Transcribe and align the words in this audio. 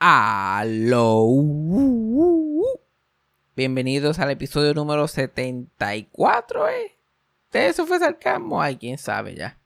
Aló. 0.00 1.26
Bienvenidos 3.56 4.20
al 4.20 4.30
episodio 4.30 4.72
número 4.72 5.08
74, 5.08 6.68
¿eh? 6.68 6.92
Eso 7.52 7.84
fue 7.84 7.98
sarcasmo. 7.98 8.62
Ay, 8.62 8.76
quién 8.76 8.96
sabe 8.96 9.34
ya. 9.34 9.58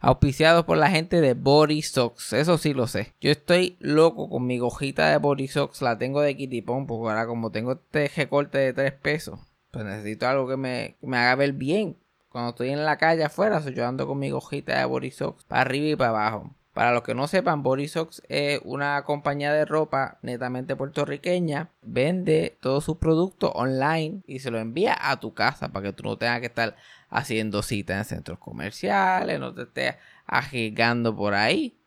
Auspiciados 0.00 0.64
por 0.64 0.76
la 0.76 0.90
gente 0.90 1.20
de 1.20 1.34
Body. 1.34 1.78
Eso 1.78 2.58
sí 2.58 2.74
lo 2.74 2.88
sé. 2.88 3.14
Yo 3.20 3.30
estoy 3.30 3.76
loco 3.78 4.28
con 4.28 4.44
mi 4.44 4.58
gojita 4.58 5.08
de 5.08 5.18
Body. 5.18 5.48
La 5.80 5.98
tengo 5.98 6.20
de 6.20 6.36
Kitty 6.36 6.62
Pong. 6.62 6.88
Porque 6.88 7.10
ahora, 7.10 7.28
como 7.28 7.52
tengo 7.52 7.74
este 7.74 8.10
recorte 8.16 8.58
de 8.58 8.72
3 8.72 8.92
pesos, 8.94 9.38
pues 9.70 9.84
necesito 9.84 10.26
algo 10.26 10.48
que 10.48 10.56
me, 10.56 10.96
me 11.00 11.16
haga 11.16 11.36
ver 11.36 11.52
bien. 11.52 11.96
Cuando 12.28 12.50
estoy 12.50 12.70
en 12.70 12.84
la 12.84 12.98
calle 12.98 13.22
afuera, 13.22 13.60
yo 13.60 13.86
ando 13.86 14.08
con 14.08 14.18
mi 14.18 14.30
gojita 14.30 14.76
de 14.76 14.84
Body 14.84 15.12
para 15.46 15.60
arriba 15.60 15.86
y 15.90 15.94
para 15.94 16.10
abajo. 16.10 16.56
Para 16.80 16.92
los 16.92 17.02
que 17.02 17.14
no 17.14 17.28
sepan, 17.28 17.62
Borisox 17.62 18.22
es 18.30 18.58
una 18.64 19.04
compañía 19.04 19.52
de 19.52 19.66
ropa 19.66 20.18
netamente 20.22 20.76
puertorriqueña. 20.76 21.68
Vende 21.82 22.56
todos 22.62 22.84
sus 22.84 22.96
productos 22.96 23.52
online 23.54 24.22
y 24.26 24.38
se 24.38 24.50
lo 24.50 24.58
envía 24.58 24.96
a 24.98 25.20
tu 25.20 25.34
casa 25.34 25.68
para 25.68 25.84
que 25.84 25.92
tú 25.92 26.04
no 26.04 26.16
tengas 26.16 26.40
que 26.40 26.46
estar 26.46 26.76
haciendo 27.10 27.60
citas 27.60 27.98
en 27.98 28.16
centros 28.16 28.38
comerciales, 28.38 29.38
no 29.38 29.52
te 29.52 29.64
estés 29.64 29.96
arriesgando 30.24 31.14
por 31.14 31.34
ahí. 31.34 31.78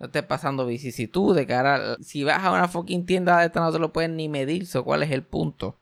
No 0.00 0.06
estés 0.06 0.24
pasando 0.24 0.66
vicisitudes, 0.66 1.48
ahora 1.48 1.94
si 2.00 2.24
vas 2.24 2.42
a 2.42 2.50
una 2.50 2.66
fucking 2.66 3.06
tienda 3.06 3.38
de 3.38 3.46
esta 3.46 3.60
no 3.60 3.70
te 3.70 3.78
lo 3.78 3.92
pueden 3.92 4.16
ni 4.16 4.28
medir, 4.28 4.66
so, 4.66 4.84
¿cuál 4.84 5.04
es 5.04 5.12
el 5.12 5.22
punto? 5.22 5.78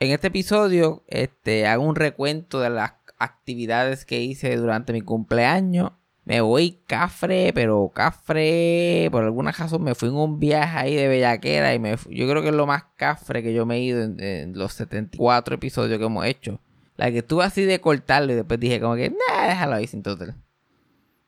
En 0.00 0.10
este 0.10 0.26
episodio 0.26 1.02
este, 1.08 1.66
hago 1.66 1.84
un 1.84 1.96
recuento 1.96 2.60
de 2.60 2.68
las 2.68 2.92
actividades 3.18 4.04
que 4.04 4.20
hice 4.20 4.54
durante 4.56 4.92
mi 4.92 5.00
cumpleaños 5.00 5.92
me 6.24 6.40
voy 6.40 6.78
cafre, 6.86 7.52
pero 7.52 7.90
cafre, 7.92 9.08
por 9.10 9.24
alguna 9.24 9.50
razón 9.50 9.82
me 9.82 9.94
fui 9.94 10.08
en 10.08 10.14
un 10.14 10.38
viaje 10.38 10.78
ahí 10.78 10.94
de 10.94 11.08
bellaquera 11.08 11.74
y 11.74 11.78
me 11.78 11.96
yo 12.10 12.28
creo 12.28 12.42
que 12.42 12.48
es 12.48 12.54
lo 12.54 12.66
más 12.66 12.84
cafre 12.96 13.42
que 13.42 13.52
yo 13.52 13.66
me 13.66 13.76
he 13.76 13.80
ido 13.80 14.02
en, 14.02 14.52
los 14.56 14.74
74 14.74 15.56
episodios 15.56 15.98
que 15.98 16.04
hemos 16.04 16.24
hecho. 16.26 16.60
La 16.96 17.10
que 17.10 17.18
estuve 17.18 17.44
así 17.44 17.64
de 17.64 17.80
cortarlo 17.80 18.32
y 18.32 18.36
después 18.36 18.60
dije 18.60 18.80
como 18.80 18.94
que, 18.94 19.10
nah, 19.10 19.48
déjalo 19.48 19.74
ahí 19.74 19.86
sin 19.86 20.02
total. 20.02 20.36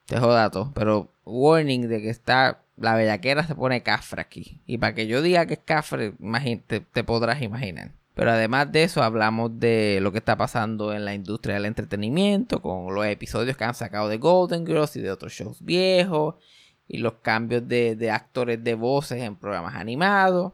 Te 0.07 0.19
joda 0.19 0.51
todo, 0.51 0.73
pero 0.75 1.11
warning 1.25 1.89
de 1.89 2.03
que 2.03 2.11
está, 2.11 2.63
la 2.77 2.95
bellaquera 2.95 3.47
se 3.47 3.55
pone 3.55 3.83
cafre 3.83 4.21
aquí. 4.21 4.61
Y 4.67 4.79
para 4.79 4.95
que 4.95 5.07
yo 5.07 5.23
diga 5.23 5.47
que 5.47 5.55
es 5.55 5.61
cafre, 5.65 6.13
te 6.69 7.05
podrás 7.05 7.43
imaginar. 7.43 7.93
Pero 8.15 8.31
además 8.31 8.71
de 8.71 8.85
eso 8.85 9.03
hablamos 9.03 9.59
de 9.59 9.99
lo 10.01 10.13
que 10.13 10.19
está 10.19 10.37
pasando 10.37 10.93
en 10.93 11.05
la 11.05 11.15
industria 11.15 11.57
del 11.57 11.67
entretenimiento, 11.67 12.63
con 12.63 12.95
los 12.95 13.05
episodios 13.07 13.57
que 13.57 13.65
han 13.65 13.75
sacado 13.75 14.09
de 14.09 14.19
Golden 14.19 14.65
Girls 14.65 14.95
y 14.97 15.01
de 15.01 15.11
otros 15.11 15.33
shows 15.33 15.59
viejos, 15.61 16.37
y 16.87 16.99
los 16.99 17.15
cambios 17.15 17.67
de, 17.67 18.11
actores 18.13 18.63
de 18.63 18.75
voces 18.75 19.23
en 19.23 19.35
programas 19.37 19.75
animados. 19.75 20.53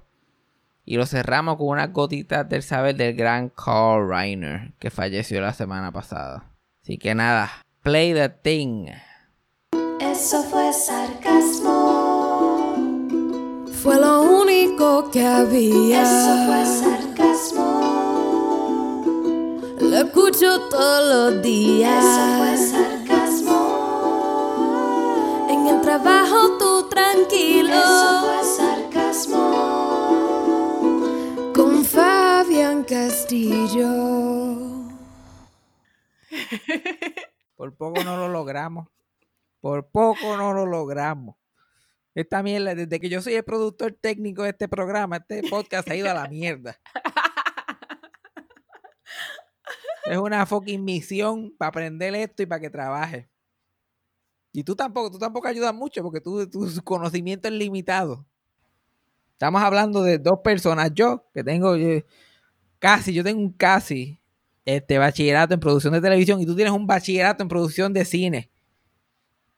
Y 0.87 0.97
lo 0.97 1.05
cerramos 1.05 1.57
con 1.57 1.69
unas 1.69 1.93
gotitas 1.93 2.49
del 2.49 2.63
saber 2.63 2.97
del 2.97 3.15
gran 3.15 3.51
Carl 3.51 4.09
Reiner, 4.09 4.73
que 4.79 4.91
falleció 4.91 5.41
la 5.41 5.53
semana 5.53 5.93
pasada. 5.93 6.51
Así 6.83 6.97
que 6.97 7.15
nada, 7.15 7.51
play 7.83 8.15
the 8.15 8.31
thing. 8.31 8.87
Eso 10.01 10.43
fue 10.45 10.73
sarcasmo. 10.73 11.71
Fue 13.83 14.01
lo 14.01 14.23
único 14.23 15.11
que 15.11 15.25
había. 15.25 16.03
Eso 16.03 16.47
fue 16.47 16.65
sarcasmo. 16.65 16.90
Lo 20.01 20.07
escucho 20.07 20.69
todos 20.71 21.35
los 21.35 21.43
días. 21.43 22.03
Eso 22.03 22.39
fue 22.39 22.57
sarcasmo. 22.57 23.59
En 25.51 25.67
el 25.67 25.83
trabajo 25.83 26.57
tú 26.57 26.89
tranquilo. 26.89 27.69
Eso 27.69 28.23
fue 28.25 28.43
sarcasmo. 28.57 29.53
Con 31.55 31.85
Fabián 31.85 32.83
Castillo. 32.85 33.91
Por 37.57 37.75
poco 37.77 38.03
no 38.03 38.17
lo 38.17 38.29
logramos. 38.29 38.89
Por 39.61 39.91
poco 39.91 40.35
no 40.39 40.55
lo 40.55 40.65
logramos. 40.65 41.37
Esta 42.15 42.43
mierda, 42.43 42.75
desde 42.75 42.99
que 43.01 43.11
yo 43.11 43.21
soy 43.21 43.35
el 43.35 43.45
productor 43.45 43.93
técnico 44.01 44.45
de 44.45 44.51
este 44.51 44.67
programa, 44.67 45.19
este 45.19 45.43
podcast 45.43 45.91
ha 45.91 45.95
ido 45.95 46.11
a 46.11 46.15
la 46.15 46.27
mierda. 46.27 46.81
Es 50.11 50.19
una 50.19 50.45
fucking 50.45 50.85
misión 50.85 51.55
para 51.57 51.69
aprender 51.69 52.13
esto 52.17 52.43
y 52.43 52.47
para 52.47 52.61
que 52.61 52.69
trabaje. 52.69 53.29
Y 54.53 54.65
tú 54.65 54.75
tampoco, 54.75 55.09
tú 55.09 55.19
tampoco 55.21 55.47
ayudas 55.47 55.73
mucho 55.73 56.03
porque 56.03 56.21
tu 56.21 56.49
conocimiento 56.83 57.47
es 57.47 57.55
limitado. 57.55 58.27
Estamos 59.35 59.63
hablando 59.63 60.03
de 60.03 60.19
dos 60.19 60.41
personas. 60.43 60.91
Yo, 60.95 61.25
que 61.33 61.45
tengo 61.45 61.77
casi, 62.81 63.15
yo 63.15 63.23
tengo 63.23 63.41
un 63.41 63.53
casi 63.53 64.21
este 64.65 64.99
bachillerato 64.99 65.55
en 65.55 65.61
producción 65.61 65.93
de 65.93 66.01
televisión 66.01 66.41
y 66.41 66.47
tú 66.47 66.57
tienes 66.57 66.73
un 66.73 66.89
bachillerato 66.89 67.45
en 67.45 67.49
producción 67.49 67.93
de 67.93 68.05
cine. 68.05 68.51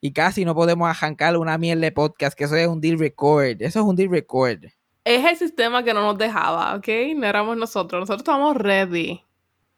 Y 0.02 0.12
casi 0.12 0.44
no 0.44 0.54
podemos 0.54 0.86
arrancar 0.86 1.38
una 1.38 1.56
miel 1.56 1.80
de 1.80 1.92
podcast, 1.92 2.36
que 2.36 2.44
eso 2.44 2.56
es 2.56 2.68
un 2.68 2.82
deal 2.82 2.98
record. 2.98 3.62
Eso 3.62 3.80
es 3.80 3.86
un 3.86 3.96
deal 3.96 4.10
record. 4.10 4.66
Es 5.02 5.24
el 5.24 5.36
sistema 5.38 5.82
que 5.82 5.94
no 5.94 6.02
nos 6.02 6.18
dejaba, 6.18 6.76
¿ok? 6.76 6.88
No 7.16 7.26
éramos 7.26 7.56
nosotros. 7.56 8.00
Nosotros 8.00 8.20
estábamos 8.20 8.54
ready. 8.58 9.22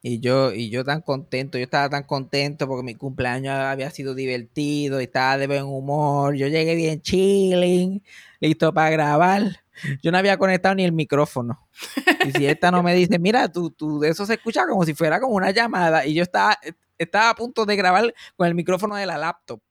Y 0.06 0.20
yo, 0.20 0.52
y 0.52 0.68
yo 0.68 0.84
tan 0.84 1.00
contento, 1.00 1.56
yo 1.56 1.64
estaba 1.64 1.88
tan 1.88 2.02
contento 2.02 2.68
porque 2.68 2.82
mi 2.82 2.94
cumpleaños 2.94 3.54
había 3.54 3.88
sido 3.90 4.14
divertido 4.14 5.00
estaba 5.00 5.38
de 5.38 5.46
buen 5.46 5.64
humor. 5.64 6.34
Yo 6.34 6.46
llegué 6.46 6.74
bien 6.74 7.00
chilling, 7.00 8.02
listo 8.38 8.74
para 8.74 8.90
grabar. 8.90 9.62
Yo 10.02 10.12
no 10.12 10.18
había 10.18 10.36
conectado 10.36 10.74
ni 10.74 10.84
el 10.84 10.92
micrófono. 10.92 11.66
Y 12.26 12.32
si 12.32 12.46
esta 12.46 12.70
no 12.70 12.82
me 12.82 12.94
dice, 12.94 13.18
mira, 13.18 13.50
tú, 13.50 13.70
tú, 13.70 13.98
de 13.98 14.10
eso 14.10 14.26
se 14.26 14.34
escucha 14.34 14.66
como 14.66 14.84
si 14.84 14.92
fuera 14.92 15.18
como 15.20 15.36
una 15.36 15.52
llamada. 15.52 16.04
Y 16.04 16.12
yo 16.12 16.22
estaba, 16.22 16.58
estaba 16.98 17.30
a 17.30 17.34
punto 17.34 17.64
de 17.64 17.74
grabar 17.74 18.14
con 18.36 18.46
el 18.46 18.54
micrófono 18.54 18.96
de 18.96 19.06
la 19.06 19.16
laptop. 19.16 19.62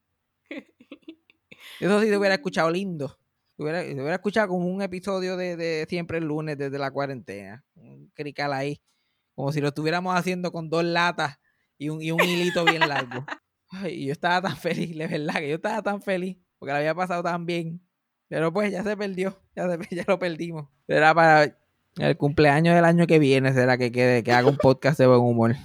Eso 1.80 2.02
sí 2.02 2.08
te 2.08 2.18
hubiera 2.18 2.34
escuchado 2.34 2.72
lindo. 2.72 3.20
Te 3.56 3.62
hubiera, 3.62 3.84
hubiera 3.84 4.16
escuchado 4.16 4.48
como 4.48 4.66
un 4.66 4.82
episodio 4.82 5.38
de, 5.38 5.56
de 5.58 5.86
Siempre 5.88 6.18
el 6.18 6.24
lunes 6.24 6.58
desde 6.58 6.80
la 6.80 6.90
cuarentena. 6.90 7.64
Un 7.76 8.10
crical 8.16 8.52
ahí. 8.52 8.82
Como 9.36 9.52
si 9.52 9.62
lo 9.62 9.70
estuviéramos 9.70 10.16
haciendo 10.16 10.52
con 10.52 10.70
dos 10.70 10.84
latas 10.84 11.40
y 11.78 11.90
un, 11.90 12.02
y 12.02 12.12
un 12.12 12.22
hilito 12.22 12.66
bien 12.66 12.82
largo. 12.88 13.26
Ay, 13.70 14.06
yo 14.06 14.12
estaba 14.12 14.42
tan 14.42 14.58
feliz, 14.58 14.96
de 14.96 15.08
verdad, 15.08 15.36
que 15.36 15.50
yo 15.50 15.56
estaba 15.56 15.82
tan 15.82 16.02
feliz, 16.02 16.38
porque 16.60 16.72
lo 16.72 16.78
había 16.78 16.94
pasado 16.94 17.24
tan 17.24 17.46
bien. 17.46 17.82
Pero 18.28 18.54
pues 18.54 18.72
ya 18.72 18.84
se 18.84 18.96
perdió, 18.96 19.40
ya, 19.56 19.68
ya 19.92 20.04
lo 20.08 20.20
perdimos. 20.20 20.68
Será 20.88 21.14
para 21.14 21.58
el 21.98 22.18
cumpleaños 22.18 22.76
del 22.76 22.86
año 22.86 23.08
que 23.08 23.20
viene, 23.20 23.54
será 23.54 23.78
que 23.78 23.92
quede, 23.92 24.24
que 24.24 24.32
haga 24.32 24.50
un 24.50 24.58
podcast 24.58 25.00
de 25.00 25.08
buen 25.08 25.22
humor. 25.22 25.56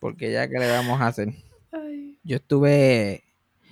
Porque 0.00 0.32
ya 0.32 0.48
que 0.48 0.58
le 0.58 0.70
vamos 0.70 1.00
a 1.00 1.06
hacer. 1.06 1.32
Yo 2.24 2.36
estuve. 2.36 3.24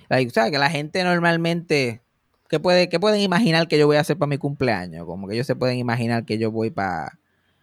¿Sabes? 0.09 0.33
Que 0.33 0.57
la 0.57 0.69
gente 0.69 1.03
normalmente. 1.03 2.01
¿qué, 2.49 2.59
puede, 2.59 2.89
¿Qué 2.89 2.99
pueden 2.99 3.21
imaginar 3.21 3.67
que 3.67 3.77
yo 3.77 3.87
voy 3.87 3.97
a 3.97 4.01
hacer 4.01 4.17
para 4.17 4.29
mi 4.29 4.37
cumpleaños? 4.37 5.05
Como 5.05 5.27
que 5.27 5.35
ellos 5.35 5.47
se 5.47 5.55
pueden 5.55 5.77
imaginar 5.77 6.25
que 6.25 6.37
yo 6.37 6.51
voy 6.51 6.69
para 6.69 7.17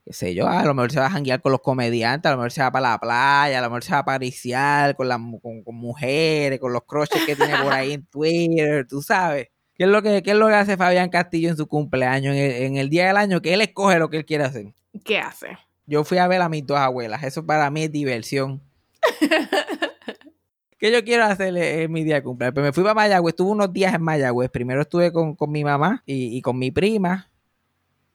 qué 0.09 0.15
sé 0.15 0.35
yo, 0.35 0.49
a 0.49 0.65
lo 0.65 0.73
mejor 0.73 0.91
se 0.91 1.01
va 1.01 1.07
a 1.07 1.11
janguear 1.11 1.43
con 1.43 1.53
los 1.53 1.61
comediantes, 1.61 2.27
a 2.31 2.33
lo 2.33 2.39
mejor 2.39 2.51
se 2.51 2.63
va 2.63 2.73
para 2.73 2.93
la 2.93 2.99
playa, 2.99 3.59
a 3.59 3.61
lo 3.61 3.69
mejor 3.69 3.85
se 3.85 3.93
va 3.93 3.99
a 3.99 4.05
pariciar 4.07 4.97
con, 4.97 5.07
las 5.07 5.19
con, 5.43 5.75
mujeres, 5.75 6.59
con 6.59 6.73
los 6.73 6.85
croches 6.85 7.27
que 7.27 7.37
tiene 7.37 7.55
por 7.63 7.71
ahí 7.75 7.93
en 7.93 8.07
Twitter, 8.11 8.87
tú 8.89 9.03
sabes. 9.03 9.49
¿Qué 9.75 9.85
es, 9.85 9.91
lo 9.91 10.01
que, 10.01 10.23
es 10.25 10.35
lo 10.35 10.47
que 10.47 10.55
hace 10.55 10.79
Fabián 10.79 11.11
Castillo 11.11 11.51
en 11.51 11.59
su 11.59 11.67
cumpleaños, 11.67 12.35
en 12.35 12.79
el, 12.79 12.89
día 12.89 13.07
del 13.07 13.19
año, 13.19 13.43
que 13.43 13.53
él 13.53 13.61
escoge 13.61 13.99
lo 13.99 14.09
que 14.09 14.17
él 14.17 14.25
quiere 14.25 14.45
hacer? 14.45 14.73
¿Qué 15.05 15.19
hace? 15.19 15.59
Yo 15.85 16.05
fui 16.05 16.17
a 16.17 16.27
ver 16.27 16.41
a 16.41 16.49
mis 16.49 16.65
dos 16.65 16.79
abuelas, 16.79 17.23
eso 17.23 17.45
para 17.45 17.71
mí 17.71 17.83
es 17.83 17.93
diversión. 17.93 18.63
¿Qué 20.79 20.91
yo 20.91 21.05
quiero 21.05 21.25
hacer 21.25 21.55
en 21.55 21.93
mi 21.93 22.03
día 22.03 22.15
de 22.15 22.23
cumpleaños? 22.23 22.55
Pues 22.55 22.65
me 22.65 22.73
fui 22.73 22.83
para 22.83 22.95
Mayagüez, 22.95 23.33
estuve 23.33 23.51
unos 23.51 23.75
días 23.75 23.93
en 23.93 24.01
Mayagüez. 24.01 24.49
Primero 24.49 24.81
estuve 24.81 25.13
con, 25.13 25.37
mi 25.49 25.65
mamá 25.65 26.03
y, 26.07 26.35
y, 26.35 26.41
con 26.41 26.59
mi 26.59 26.71
prima. 26.71 27.31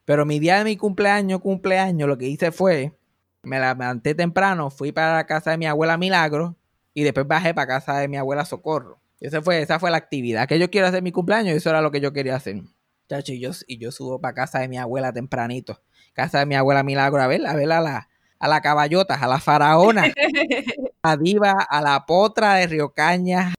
Pero 0.06 0.26
mi 0.26 0.40
día 0.40 0.58
de 0.58 0.64
mi 0.66 0.78
cumpleaños, 0.78 1.40
cumpleaños, 1.42 2.08
lo 2.10 2.18
que 2.18 2.28
hice 2.28 2.52
fue, 2.52 2.94
me 3.42 3.60
levanté 3.60 4.16
temprano, 4.16 4.70
fui 4.70 4.92
para 4.92 5.16
la 5.16 5.26
casa 5.26 5.52
de 5.52 5.58
mi 5.58 5.66
abuela 5.66 5.98
Milagro 5.98 6.56
y 6.94 7.04
después 7.04 7.28
bajé 7.28 7.54
para 7.54 7.68
casa 7.68 7.98
de 8.00 8.08
mi 8.08 8.18
abuela 8.18 8.46
Socorro. 8.46 9.00
Esa 9.20 9.42
fue, 9.42 9.62
esa 9.62 9.80
fue 9.80 9.90
la 9.92 9.98
actividad 9.98 10.48
que 10.48 10.60
yo 10.60 10.70
quiero 10.70 10.88
hacer 10.88 11.02
mi 11.02 11.12
cumpleaños 11.14 11.54
y 11.54 11.58
eso 11.58 11.70
era 11.70 11.82
lo 11.82 11.92
que 11.92 12.02
yo 12.02 12.12
quería 12.12 12.36
hacer. 12.36 12.62
Chacho, 13.10 13.32
y 13.34 13.40
yo, 13.40 13.52
y 13.68 13.78
yo 13.78 13.92
subo 13.92 14.20
para 14.20 14.34
casa 14.34 14.60
de 14.60 14.68
mi 14.68 14.78
abuela 14.78 15.14
tempranito. 15.14 15.82
Casa 16.14 16.40
de 16.40 16.46
mi 16.46 16.56
abuela 16.56 16.84
Milagro 16.84 17.22
a 17.22 17.28
ver, 17.28 17.46
a 17.46 17.54
ver 17.56 17.72
a 17.72 17.80
la, 17.82 18.10
a 18.40 18.48
la 18.48 18.62
caballota, 18.62 19.16
a 19.16 19.28
la 19.28 19.40
faraona, 19.40 20.04
a 21.04 21.10
la 21.10 21.18
diva, 21.18 21.52
a 21.70 21.82
la 21.82 22.06
potra 22.06 22.56
de 22.56 22.68
Río 22.68 22.90
Cañas. 22.94 23.54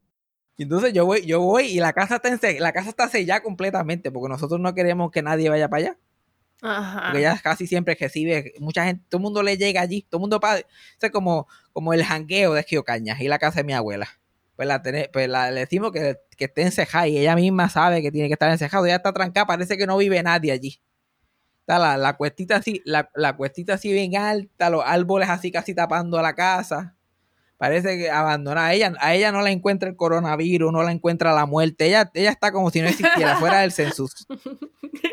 Y 0.57 0.65
entonces 0.65 0.93
yo 0.93 1.07
voy, 1.07 1.25
yo 1.27 1.41
voy 1.41 1.67
y 1.67 1.81
la 1.81 1.93
casa 1.93 2.17
está 2.23 2.29
en- 2.29 2.63
la 2.63 2.73
casa 2.73 2.91
está 2.91 3.09
sellada 3.09 3.43
completamente, 3.43 4.11
porque 4.13 4.29
nosotros 4.29 4.61
no 4.61 4.75
queremos 4.75 5.11
que 5.11 5.23
nadie 5.23 5.49
vaya 5.49 5.69
para 5.69 5.81
allá. 5.89 5.99
Ajá. 6.63 7.03
Porque 7.05 7.19
ella 7.19 7.39
casi 7.43 7.67
siempre 7.67 7.97
recibe, 7.99 8.55
mucha 8.59 8.85
gente, 8.87 9.05
todo 9.09 9.19
el 9.19 9.23
mundo 9.23 9.43
le 9.43 9.57
llega 9.57 9.81
allí, 9.81 10.03
todo 10.03 10.19
el 10.19 10.23
mundo 10.23 10.41
para, 10.41 10.59
es 10.59 11.11
como, 11.13 11.47
como 11.73 11.93
el 11.93 12.05
jangueo 12.05 12.55
de 12.55 12.65
Cañas 12.85 13.21
y 13.21 13.29
la 13.29 13.39
casa 13.39 13.61
de 13.61 13.65
mi 13.65 13.73
abuela. 13.75 14.09
Pues 14.57 14.69
la, 14.69 14.83
tene- 14.83 15.11
pues 15.13 15.29
la 15.29 15.51
le 15.51 15.61
decimos 15.61 15.91
que, 15.93 16.17
que 16.37 16.45
esté 16.45 16.63
encejada 16.63 17.09
y 17.09 17.19
ella 17.19 17.35
misma 17.35 17.69
sabe 17.69 18.03
que 18.03 18.13
tiene 18.13 18.29
que 18.29 18.35
estar 18.35 18.51
encejada. 18.51 18.87
Ella 18.87 18.97
está 18.97 19.13
trancada, 19.13 19.47
parece 19.47 19.77
que 19.77 19.87
no 19.87 19.97
vive 19.97 20.23
nadie 20.23 20.53
allí. 20.53 20.81
Está 21.61 21.79
la, 21.79 21.97
la 21.97 22.17
cuestita 22.17 22.57
así, 22.57 22.83
la, 22.85 23.11
la 23.15 23.37
cuestita 23.37 23.75
así 23.75 23.93
bien 23.93 24.17
alta, 24.17 24.71
los 24.71 24.83
árboles 24.85 25.29
así 25.31 25.51
casi 25.51 25.75
tapando 25.75 26.19
a 26.19 26.23
la 26.23 26.35
casa. 26.35 26.95
Parece 27.57 27.97
que 27.97 28.11
abandonada. 28.11 28.69
A 28.69 28.75
ella, 28.75 28.93
a 29.01 29.15
ella 29.15 29.33
no 29.33 29.41
la 29.41 29.51
encuentra 29.51 29.89
el 29.89 29.97
coronavirus, 29.97 30.73
no 30.73 30.83
la 30.83 30.93
encuentra 30.93 31.33
la 31.33 31.47
muerte. 31.47 31.87
Ella, 31.87 32.11
ella 32.15 32.31
está 32.31 32.53
como 32.53 32.71
si 32.71 32.81
no 32.83 32.89
existiera, 32.89 33.37
fuera 33.39 33.61
del 33.61 33.73
census. 33.73 34.27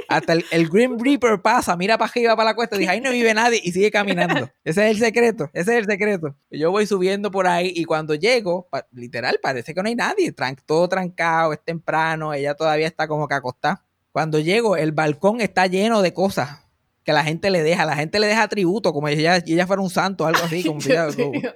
Hasta 0.07 0.33
el, 0.33 0.45
el 0.51 0.67
Grim 0.69 0.97
Reaper 0.99 1.41
pasa, 1.41 1.75
mira 1.77 1.97
para 1.97 2.11
arriba, 2.11 2.35
para 2.35 2.49
la 2.51 2.55
cuesta, 2.55 2.77
dice, 2.77 2.89
ahí 2.91 3.01
no 3.01 3.11
vive 3.11 3.33
nadie 3.33 3.59
y 3.63 3.71
sigue 3.71 3.91
caminando. 3.91 4.49
Ese 4.63 4.85
es 4.89 4.91
el 4.91 4.97
secreto, 4.97 5.49
ese 5.53 5.71
es 5.73 5.77
el 5.79 5.85
secreto. 5.85 6.35
Yo 6.49 6.71
voy 6.71 6.85
subiendo 6.85 7.31
por 7.31 7.47
ahí 7.47 7.71
y 7.75 7.85
cuando 7.85 8.15
llego, 8.15 8.67
pa- 8.69 8.87
literal, 8.91 9.39
parece 9.41 9.73
que 9.73 9.81
no 9.81 9.87
hay 9.89 9.95
nadie, 9.95 10.33
tran- 10.35 10.57
todo 10.65 10.87
trancado, 10.89 11.53
es 11.53 11.63
temprano, 11.63 12.33
ella 12.33 12.53
todavía 12.55 12.87
está 12.87 13.07
como 13.07 13.27
que 13.27 13.35
acostada. 13.35 13.83
Cuando 14.11 14.39
llego, 14.39 14.75
el 14.75 14.91
balcón 14.91 15.39
está 15.41 15.67
lleno 15.67 16.01
de 16.01 16.13
cosas 16.13 16.59
que 17.03 17.13
la 17.13 17.23
gente 17.23 17.49
le 17.49 17.63
deja, 17.63 17.85
la 17.85 17.95
gente 17.95 18.19
le 18.19 18.27
deja 18.27 18.47
tributo, 18.47 18.93
como 18.93 19.07
si 19.07 19.13
ella, 19.13 19.37
ella 19.37 19.65
fuera 19.65 19.81
un 19.81 19.89
santo 19.89 20.25
o 20.25 20.27
algo 20.27 20.43
así, 20.43 20.63
como 20.63 20.81
si 20.81 20.91
ella- 20.91 21.05
Dios 21.05 21.15
como- 21.15 21.31
mío. 21.31 21.53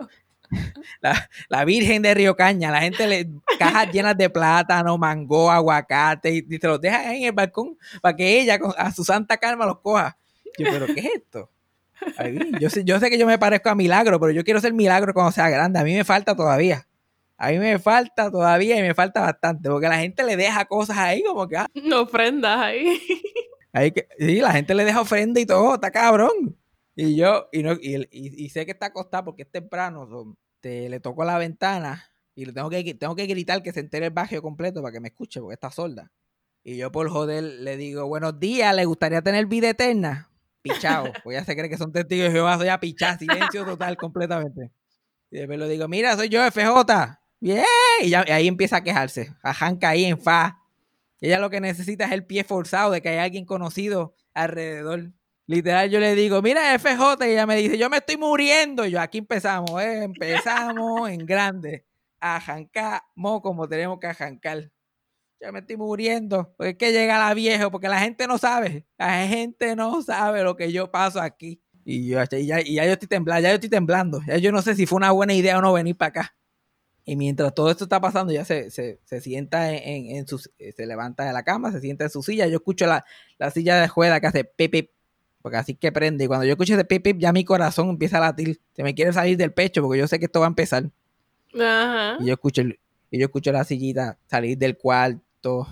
la, 1.01 1.29
la 1.49 1.65
Virgen 1.65 2.01
de 2.01 2.13
Río 2.13 2.35
Caña, 2.35 2.71
la 2.71 2.81
gente 2.81 3.07
le 3.07 3.27
cajas 3.59 3.91
llenas 3.91 4.17
de 4.17 4.29
plátano, 4.29 4.97
mango, 4.97 5.49
aguacate 5.51 6.31
y, 6.33 6.37
y 6.49 6.59
te 6.59 6.67
los 6.67 6.79
dejan 6.81 7.07
ahí 7.07 7.17
en 7.21 7.25
el 7.27 7.31
balcón 7.33 7.77
para 8.01 8.15
que 8.15 8.39
ella 8.41 8.59
con- 8.59 8.73
a 8.77 8.91
su 8.91 9.03
santa 9.03 9.37
calma 9.37 9.65
los 9.65 9.79
coja. 9.79 10.17
Yo, 10.57 10.67
pero 10.71 10.85
¿qué 10.87 10.99
es 11.01 11.05
esto? 11.15 11.49
Ay, 12.17 12.37
yo, 12.59 12.69
sé, 12.69 12.83
yo 12.83 12.99
sé 12.99 13.09
que 13.09 13.17
yo 13.17 13.25
me 13.25 13.37
parezco 13.37 13.69
a 13.69 13.75
Milagro, 13.75 14.19
pero 14.19 14.31
yo 14.31 14.43
quiero 14.43 14.59
ser 14.59 14.73
Milagro 14.73 15.13
cuando 15.13 15.31
sea 15.31 15.49
grande. 15.49 15.79
A 15.79 15.83
mí 15.83 15.93
me 15.93 16.03
falta 16.03 16.35
todavía. 16.35 16.87
A 17.37 17.49
mí 17.49 17.59
me 17.59 17.79
falta 17.79 18.31
todavía 18.31 18.77
y 18.77 18.81
me 18.81 18.93
falta 18.93 19.19
bastante, 19.21 19.69
porque 19.69 19.89
la 19.89 19.97
gente 19.97 20.23
le 20.23 20.37
deja 20.37 20.63
cosas 20.65 20.97
ahí 20.97 21.21
como 21.23 21.47
que, 21.47 21.57
ah, 21.57 21.67
No 21.73 22.01
ofrendas 22.03 22.57
ahí. 22.59 23.01
hay 23.73 23.91
que, 23.91 24.07
sí, 24.17 24.35
la 24.39 24.53
gente 24.53 24.73
le 24.73 24.85
deja 24.85 25.01
ofrenda 25.01 25.39
y 25.41 25.45
todo, 25.45 25.75
está 25.75 25.91
cabrón. 25.91 26.55
Y 26.95 27.15
yo, 27.17 27.49
y, 27.51 27.61
no, 27.63 27.73
y, 27.73 28.07
y- 28.11 28.49
sé 28.49 28.65
que 28.65 28.71
está 28.71 28.87
acostado 28.87 29.25
porque 29.25 29.43
es 29.43 29.51
temprano, 29.51 30.37
te, 30.61 30.87
le 30.89 30.99
toco 30.99 31.25
la 31.25 31.37
ventana 31.37 32.05
y 32.35 32.45
le 32.45 32.53
tengo 32.53 32.69
que, 32.69 32.93
tengo 32.93 33.15
que 33.15 33.25
gritar 33.25 33.61
que 33.63 33.73
se 33.73 33.81
entere 33.81 34.05
el 34.07 34.11
barrio 34.13 34.41
completo 34.41 34.81
para 34.81 34.93
que 34.93 34.99
me 35.01 35.09
escuche 35.09 35.39
porque 35.41 35.55
está 35.55 35.71
sorda. 35.71 36.11
Y 36.63 36.77
yo 36.77 36.91
por 36.91 37.09
joder 37.09 37.43
le 37.43 37.77
digo, 37.77 38.07
buenos 38.07 38.39
días, 38.39 38.73
¿le 38.75 38.85
gustaría 38.85 39.21
tener 39.21 39.45
vida 39.45 39.69
eterna? 39.69 40.31
Pichao, 40.61 41.11
pues 41.23 41.37
ya 41.37 41.45
se 41.45 41.55
cree 41.55 41.69
que 41.69 41.77
son 41.77 41.91
testigos 41.91 42.27
de 42.27 42.31
Jehová, 42.31 42.57
soy 42.57 42.69
a 42.69 42.79
pichar, 42.79 43.19
silencio 43.19 43.65
total 43.65 43.97
completamente. 43.97 44.71
Y 45.29 45.37
después 45.37 45.59
le 45.59 45.67
digo, 45.69 45.87
mira, 45.87 46.15
soy 46.15 46.29
yo, 46.29 46.41
FJ. 46.43 47.19
Bien, 47.41 47.63
y, 48.01 48.09
ya- 48.09 48.25
ahí 48.29 48.47
empieza 48.47 48.77
a 48.77 48.83
quejarse, 48.83 49.33
a 49.43 49.53
janca 49.53 49.89
ahí 49.89 50.05
en 50.05 50.19
fa. 50.19 50.61
Ella 51.21 51.39
lo 51.39 51.49
que 51.49 51.61
necesita 51.61 52.05
es 52.05 52.11
el 52.13 52.25
pie 52.25 52.43
forzado 52.43 52.91
de 52.91 53.01
que 53.01 53.09
hay 53.09 53.17
alguien 53.17 53.45
conocido 53.45 54.15
alrededor. 54.33 55.11
Literal, 55.47 55.89
yo 55.89 55.99
le 55.99 56.15
digo, 56.15 56.41
mira 56.41 56.77
FJ, 56.79 57.27
y 57.27 57.31
ella 57.31 57.45
me 57.45 57.55
dice, 57.55 57.77
yo 57.77 57.89
me 57.89 57.97
estoy 57.97 58.17
muriendo. 58.17 58.85
Y 58.85 58.91
yo, 58.91 58.99
aquí 58.99 59.19
empezamos, 59.19 59.79
¿eh? 59.81 60.03
empezamos 60.03 61.09
en 61.09 61.25
grande. 61.25 61.85
A 62.19 62.39
jancamos 62.39 63.41
como 63.41 63.67
tenemos 63.67 63.99
que 63.99 64.11
jancar. 64.13 64.71
Yo 65.39 65.51
me 65.51 65.59
estoy 65.59 65.77
muriendo. 65.77 66.53
Porque 66.57 66.71
es 66.71 66.77
que 66.77 66.91
llega 66.91 67.19
la 67.19 67.33
vieja, 67.35 67.69
porque 67.69 67.87
la 67.87 67.99
gente 67.99 68.25
no 68.25 68.39
sabe. 68.39 68.87
La 68.97 69.27
gente 69.27 69.75
no 69.75 70.01
sabe 70.01 70.41
lo 70.41 70.55
que 70.55 70.71
yo 70.71 70.89
paso 70.89 71.21
aquí. 71.21 71.61
Y 71.83 72.07
yo, 72.07 72.23
ya, 72.23 72.61
ya 72.61 72.85
yo 72.85 72.93
estoy 72.93 73.07
temblando, 73.07 73.43
ya 73.43 73.49
yo 73.49 73.55
estoy 73.55 73.69
temblando. 73.69 74.21
Ya 74.25 74.37
yo 74.37 74.51
no 74.51 74.63
sé 74.63 74.73
si 74.73 74.87
fue 74.87 74.97
una 74.97 75.11
buena 75.11 75.35
idea 75.35 75.59
o 75.59 75.61
no 75.61 75.71
venir 75.73 75.95
para 75.95 76.09
acá. 76.09 76.35
Y 77.07 77.15
mientras 77.15 77.53
todo 77.53 77.69
esto 77.69 77.83
está 77.83 78.01
pasando, 78.01 78.33
ya 78.33 78.43
se, 78.43 78.71
se, 78.71 78.99
se 79.03 79.21
sienta 79.21 79.71
en, 79.71 80.07
en, 80.07 80.15
en 80.17 80.27
su, 80.27 80.39
se 80.39 80.85
levanta 80.87 81.23
de 81.23 81.33
la 81.33 81.43
cama, 81.43 81.71
se 81.71 81.79
sienta 81.79 82.05
en 82.05 82.09
su 82.09 82.23
silla. 82.23 82.47
Yo 82.47 82.55
escucho 82.55 82.87
la, 82.87 83.05
la 83.37 83.51
silla 83.51 83.79
de 83.79 83.87
juega 83.87 84.19
que 84.19 84.25
hace 84.25 84.43
pip, 84.43 84.71
pip, 84.71 84.89
porque 85.45 85.57
así 85.57 85.75
que 85.75 85.91
prende. 85.91 86.23
Y 86.23 86.27
cuando 86.27 86.43
yo 86.43 86.53
escucho 86.53 86.73
ese 86.73 86.85
pip, 86.85 87.03
pip, 87.03 87.19
ya 87.19 87.31
mi 87.31 87.45
corazón 87.45 87.87
empieza 87.89 88.17
a 88.17 88.21
latir. 88.21 88.59
Se 88.75 88.81
me 88.81 88.95
quiere 88.95 89.13
salir 89.13 89.37
del 89.37 89.53
pecho 89.53 89.83
porque 89.83 89.99
yo 89.99 90.07
sé 90.07 90.17
que 90.17 90.25
esto 90.25 90.39
va 90.39 90.47
a 90.47 90.49
empezar. 90.49 90.89
Ajá. 91.53 92.17
Y 92.19 92.25
yo 92.25 92.33
escucho, 92.33 92.61
el- 92.61 92.79
y 93.11 93.19
yo 93.19 93.25
escucho 93.25 93.51
la 93.51 93.63
sillita 93.63 94.17
salir 94.25 94.57
del 94.57 94.75
cuarto, 94.75 95.67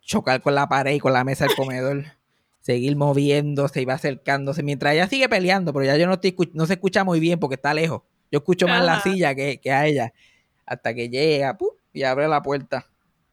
chocar 0.00 0.40
con 0.40 0.54
la 0.54 0.66
pared 0.70 0.94
y 0.94 1.00
con 1.00 1.12
la 1.12 1.22
mesa 1.22 1.44
del 1.44 1.54
comedor, 1.54 2.02
seguir 2.62 2.96
moviéndose 2.96 3.82
y 3.82 3.84
va 3.84 3.92
acercándose 3.92 4.62
mientras 4.62 4.94
ella 4.94 5.06
sigue 5.06 5.28
peleando, 5.28 5.74
pero 5.74 5.84
ya 5.84 5.98
yo 5.98 6.06
no, 6.06 6.14
estoy, 6.14 6.34
no 6.54 6.64
se 6.64 6.72
escucha 6.72 7.04
muy 7.04 7.20
bien 7.20 7.38
porque 7.38 7.56
está 7.56 7.74
lejos. 7.74 8.00
Yo 8.32 8.38
escucho 8.38 8.66
más 8.66 8.82
la 8.86 9.02
silla 9.02 9.34
que, 9.34 9.60
que 9.60 9.70
a 9.70 9.84
ella. 9.86 10.14
Hasta 10.64 10.94
que 10.94 11.10
llega 11.10 11.58
¡pum! 11.58 11.68
y 11.92 12.04
abre 12.04 12.26
la 12.26 12.42
puerta. 12.42 12.86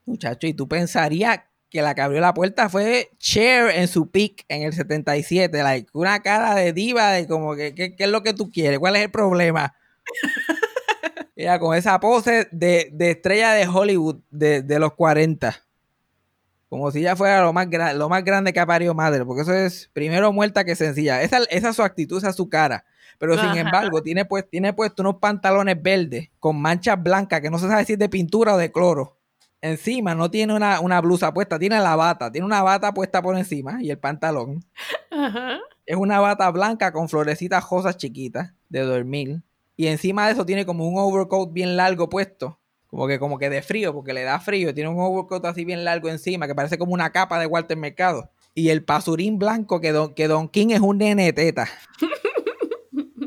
Muchacho, 0.06 0.48
y 0.48 0.54
tú 0.54 0.68
pensarías 0.68 1.40
que 1.72 1.82
la 1.82 1.96
que 1.96 2.02
abrió 2.02 2.20
la 2.20 2.34
puerta 2.34 2.70
fue 2.70 3.10
Cher 3.18 3.72
en 3.74 3.88
su 3.88 4.12
pick 4.12 4.44
en 4.50 4.64
el 4.64 4.74
77. 4.74 5.64
Like, 5.64 5.90
una 5.94 6.20
cara 6.22 6.54
de 6.54 6.74
diva 6.74 7.12
de 7.12 7.26
como 7.28 7.56
que, 7.56 7.74
¿qué, 7.74 7.96
qué 7.96 8.04
es 8.04 8.10
lo 8.10 8.22
que 8.22 8.34
tú 8.34 8.52
quieres? 8.52 8.78
¿Cuál 8.78 8.98
es 8.98 9.04
el 9.04 9.12
problema? 9.12 9.74
Ella 11.36 11.60
con 11.60 11.76
esa 11.76 12.00
pose 12.00 12.50
de, 12.52 12.90
de 12.92 13.12
estrella 13.12 13.54
de 13.54 13.66
Hollywood 13.68 14.18
de, 14.30 14.62
de 14.62 14.80
los 14.80 14.94
40. 14.94 15.56
Como 16.68 16.92
si 16.92 17.00
ella 17.00 17.16
fuera 17.16 17.42
lo 17.42 17.54
más, 17.54 17.68
lo 17.96 18.10
más 18.10 18.24
grande 18.24 18.54
que 18.54 18.60
ha 18.60 18.66
parido 18.66 18.94
madre. 18.94 19.26
Porque 19.26 19.42
eso 19.42 19.54
es 19.54 19.90
primero 19.94 20.32
muerta 20.32 20.64
que 20.66 20.76
sencilla. 20.76 21.22
Esa, 21.22 21.40
esa 21.50 21.70
es 21.70 21.76
su 21.76 21.84
actitud, 21.84 22.18
esa 22.18 22.30
es 22.30 22.36
su 22.36 22.50
cara. 22.50 22.86
Pero 23.18 23.38
sin 23.38 23.58
embargo, 23.58 24.02
tiene, 24.02 24.26
pues, 24.26 24.50
tiene 24.50 24.74
puesto 24.74 25.04
unos 25.04 25.18
pantalones 25.18 25.82
verdes 25.82 26.30
con 26.40 26.62
manchas 26.62 27.02
blancas 27.02 27.42
que 27.42 27.50
no 27.50 27.60
se 27.60 27.68
sabe 27.68 27.86
si 27.86 27.94
es 27.94 28.00
de 28.00 28.10
pintura 28.10 28.56
o 28.56 28.58
de 28.58 28.72
cloro. 28.72 29.21
Encima 29.62 30.16
no 30.16 30.32
tiene 30.32 30.56
una, 30.56 30.80
una 30.80 31.00
blusa 31.02 31.34
puesta, 31.34 31.60
tiene 31.60 31.80
la 31.80 31.96
bata. 31.96 32.32
Tiene 32.32 32.46
una 32.46 32.64
bata 32.64 32.94
puesta 32.94 33.22
por 33.22 33.38
encima 33.38 33.78
y 33.82 33.92
el 33.92 34.00
pantalón. 34.00 34.64
Ajá. 35.12 35.60
Es 35.86 35.96
una 35.96 36.20
bata 36.20 36.50
blanca 36.50 36.92
con 36.92 37.10
florecitas 37.10 37.70
rosas 37.70 37.98
chiquitas 37.98 38.54
de 38.70 38.82
dormir. 38.82 39.42
Y 39.76 39.88
encima 39.88 40.26
de 40.26 40.34
eso 40.34 40.46
tiene 40.46 40.66
como 40.66 40.88
un 40.88 40.98
overcoat 40.98 41.54
bien 41.54 41.78
largo 41.78 42.10
puesto. 42.10 42.60
Como 42.88 43.08
que, 43.08 43.20
como 43.20 43.38
que 43.38 43.50
de 43.50 43.62
frío, 43.62 43.94
porque 43.94 44.14
le 44.14 44.24
da 44.24 44.40
frío. 44.40 44.74
Tiene 44.74 44.90
un 44.90 45.00
overcoat 45.00 45.46
así 45.46 45.64
bien 45.64 45.86
largo 45.86 46.10
encima, 46.10 46.46
que 46.46 46.56
parece 46.56 46.78
como 46.78 46.94
una 46.94 47.12
capa 47.12 47.40
de 47.40 47.46
Walter 47.46 47.78
Mercado. 47.78 48.30
Y 48.54 48.70
el 48.70 48.84
pasurín 48.84 49.40
blanco, 49.40 49.80
que 49.80 49.92
Don, 49.92 50.14
que 50.14 50.28
Don 50.28 50.50
King 50.50 50.68
es 50.72 50.82
un 50.82 50.98
nene 50.98 51.32
teta. 51.34 51.68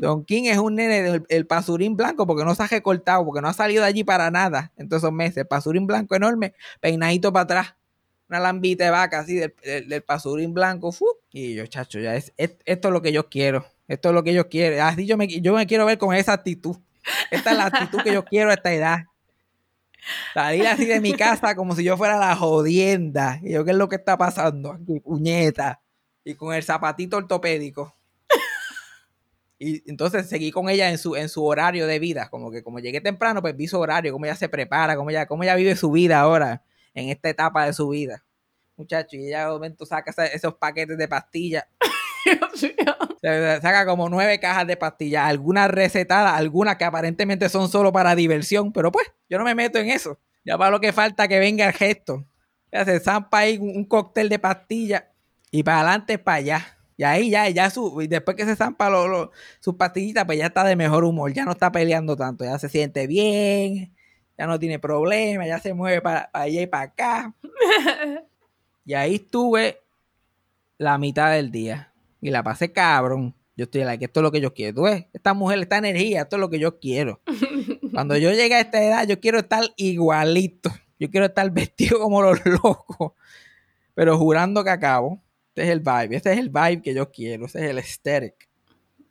Don 0.01 0.25
King 0.25 0.43
es 0.45 0.57
un 0.57 0.75
nene, 0.75 1.01
del- 1.01 1.25
el 1.29 1.47
pasurín 1.47 1.95
blanco, 1.95 2.27
porque 2.27 2.43
no 2.45 2.53
se 2.55 2.63
ha 2.63 2.67
recortado, 2.67 3.25
porque 3.25 3.41
no 3.41 3.47
ha 3.47 3.53
salido 3.53 3.81
de 3.81 3.87
allí 3.87 4.03
para 4.03 4.29
nada 4.31 4.71
en 4.77 4.89
todos 4.89 5.03
esos 5.03 5.13
meses. 5.13 5.45
Pasurín 5.45 5.87
blanco 5.87 6.15
enorme, 6.15 6.53
peinadito 6.79 7.31
para 7.33 7.43
atrás. 7.43 7.75
Una 8.29 8.39
lambita 8.39 8.83
de 8.85 8.89
vaca 8.89 9.19
así 9.19 9.35
del, 9.35 9.53
del, 9.87 10.01
pasurín 10.03 10.53
blanco. 10.53 10.91
¡fu! 10.91 11.05
Y 11.31 11.53
yo, 11.55 11.65
chacho, 11.67 11.99
ya 11.99 12.15
es, 12.15 12.33
es- 12.37 12.57
esto 12.65 12.87
es 12.89 12.91
lo 12.93 13.01
que 13.01 13.11
yo 13.11 13.29
quiero. 13.29 13.65
Esto 13.87 14.09
es 14.09 14.15
lo 14.15 14.23
que 14.23 14.33
yo 14.33 14.49
quiero. 14.49 14.83
Así 14.83 15.05
yo 15.05 15.15
me, 15.15 15.27
yo 15.27 15.53
me 15.53 15.67
quiero 15.67 15.85
ver 15.85 15.97
con 15.99 16.13
esa 16.15 16.33
actitud. 16.33 16.75
Esta 17.29 17.51
es 17.51 17.57
la 17.57 17.65
actitud 17.67 18.01
que 18.01 18.13
yo 18.13 18.25
quiero 18.25 18.49
a 18.49 18.55
esta 18.55 18.73
edad. 18.73 19.03
Salir 20.33 20.67
así 20.67 20.85
de 20.85 20.99
mi 20.99 21.13
casa 21.13 21.55
como 21.55 21.75
si 21.75 21.83
yo 21.83 21.97
fuera 21.97 22.17
la 22.17 22.35
jodienda. 22.35 23.39
Y 23.43 23.53
yo, 23.53 23.63
¿qué 23.65 23.71
es 23.71 23.77
lo 23.77 23.89
que 23.89 23.95
está 23.95 24.17
pasando 24.17 24.71
aquí? 24.71 24.99
Puñeta. 24.99 25.81
Y 26.23 26.33
con 26.35 26.53
el 26.53 26.63
zapatito 26.63 27.17
ortopédico. 27.17 27.95
Y 29.57 29.89
entonces 29.89 30.27
seguí 30.27 30.51
con 30.51 30.69
ella 30.69 30.89
en 30.89 30.97
su, 30.97 31.15
en 31.15 31.29
su 31.29 31.45
horario 31.45 31.87
de 31.87 31.99
vida. 31.99 32.29
Como 32.29 32.51
que 32.51 32.63
como 32.63 32.79
llegué 32.79 33.01
temprano, 33.01 33.41
pues 33.41 33.55
vi 33.55 33.67
su 33.67 33.79
horario, 33.79 34.11
cómo 34.11 34.25
ella 34.25 34.35
se 34.35 34.49
prepara, 34.49 34.95
cómo 34.95 35.09
ella, 35.09 35.25
cómo 35.25 35.43
ella 35.43 35.55
vive 35.55 35.75
su 35.75 35.91
vida 35.91 36.19
ahora, 36.19 36.63
en 36.93 37.09
esta 37.09 37.29
etapa 37.29 37.65
de 37.65 37.73
su 37.73 37.89
vida. 37.89 38.25
Muchacho, 38.75 39.15
y 39.15 39.27
ella 39.27 39.45
de 39.45 39.51
momento 39.51 39.85
saca 39.85 40.11
esos 40.25 40.55
paquetes 40.55 40.97
de 40.97 41.07
pastillas. 41.07 41.65
Saca 43.61 43.85
como 43.85 44.09
nueve 44.09 44.39
cajas 44.39 44.67
de 44.67 44.77
pastillas, 44.77 45.25
algunas 45.25 45.69
recetadas, 45.69 46.33
algunas 46.33 46.75
que 46.75 46.83
aparentemente 46.83 47.49
son 47.49 47.69
solo 47.69 47.91
para 47.91 48.15
diversión, 48.15 48.71
pero 48.73 48.91
pues 48.91 49.07
yo 49.29 49.37
no 49.37 49.43
me 49.43 49.55
meto 49.55 49.79
en 49.79 49.89
eso. 49.89 50.19
Ya 50.43 50.57
para 50.57 50.71
lo 50.71 50.79
que 50.79 50.91
falta 50.93 51.27
que 51.27 51.39
venga 51.39 51.65
el 51.65 51.73
gesto. 51.73 52.25
Ya 52.71 52.83
se 52.83 52.99
zampa 52.99 53.39
ahí 53.39 53.57
un, 53.57 53.69
un 53.69 53.85
cóctel 53.85 54.29
de 54.29 54.39
pastillas 54.39 55.03
y 55.49 55.63
para 55.63 55.79
adelante 55.79 56.17
para 56.17 56.37
allá. 56.37 56.74
Y 56.97 57.03
ahí 57.03 57.29
ya, 57.29 57.49
ya 57.49 57.69
su, 57.69 58.01
y 58.01 58.07
después 58.07 58.37
que 58.37 58.45
se 58.45 58.55
zampa 58.55 58.89
lo- 58.89 59.07
lo- 59.07 59.31
sus 59.59 59.75
pastillitas, 59.75 60.25
pues 60.25 60.37
ya 60.37 60.45
está 60.47 60.63
de 60.63 60.75
mejor 60.75 61.03
humor, 61.03 61.33
ya 61.33 61.43
no 61.45 61.51
está 61.51 61.71
peleando 61.71 62.15
tanto, 62.15 62.45
ya 62.45 62.57
se 62.57 62.69
siente 62.69 63.05
bien, 63.07 63.93
ya 64.37 64.47
no 64.47 64.57
tiene 64.59 64.79
problemas, 64.79 65.47
ya 65.47 65.59
se 65.59 65.73
mueve 65.73 66.01
para, 66.01 66.31
para 66.31 66.45
allá 66.45 66.61
y 66.61 66.67
para 66.67 66.83
acá. 66.83 67.35
Y 68.85 68.93
ahí 68.93 69.15
estuve 69.15 69.79
la 70.77 70.97
mitad 70.97 71.31
del 71.31 71.51
día. 71.51 71.91
Y 72.21 72.29
la 72.31 72.43
pasé 72.43 72.71
cabrón. 72.71 73.35
Yo 73.57 73.63
estoy 73.65 73.83
like, 73.83 74.03
esto 74.05 74.19
es 74.19 74.23
lo 74.23 74.31
que 74.31 74.41
yo 74.41 74.53
quiero. 74.53 74.75
¿Tú 74.75 74.81
ves? 74.83 75.05
Esta 75.13 75.33
mujer, 75.33 75.59
esta 75.59 75.77
energía, 75.77 76.21
esto 76.23 76.35
es 76.35 76.39
lo 76.39 76.49
que 76.49 76.59
yo 76.59 76.79
quiero. 76.79 77.21
Cuando 77.93 78.17
yo 78.17 78.31
llegue 78.31 78.55
a 78.55 78.59
esta 78.59 78.83
edad, 78.83 79.07
yo 79.07 79.19
quiero 79.19 79.39
estar 79.39 79.63
igualito. 79.77 80.69
Yo 80.99 81.09
quiero 81.09 81.25
estar 81.25 81.49
vestido 81.51 81.99
como 81.99 82.21
los 82.21 82.45
locos. 82.45 83.13
Pero 83.93 84.17
jurando 84.17 84.63
que 84.63 84.69
acabo. 84.71 85.21
Este 85.55 85.63
es 85.63 85.69
el 85.69 85.79
vibe. 85.79 86.17
Este 86.17 86.33
es 86.33 86.37
el 86.37 86.49
vibe 86.49 86.81
que 86.81 86.93
yo 86.93 87.09
quiero. 87.09 87.45
Este 87.45 87.63
es 87.63 87.69
el 87.69 87.77
aesthetic. 87.77 88.49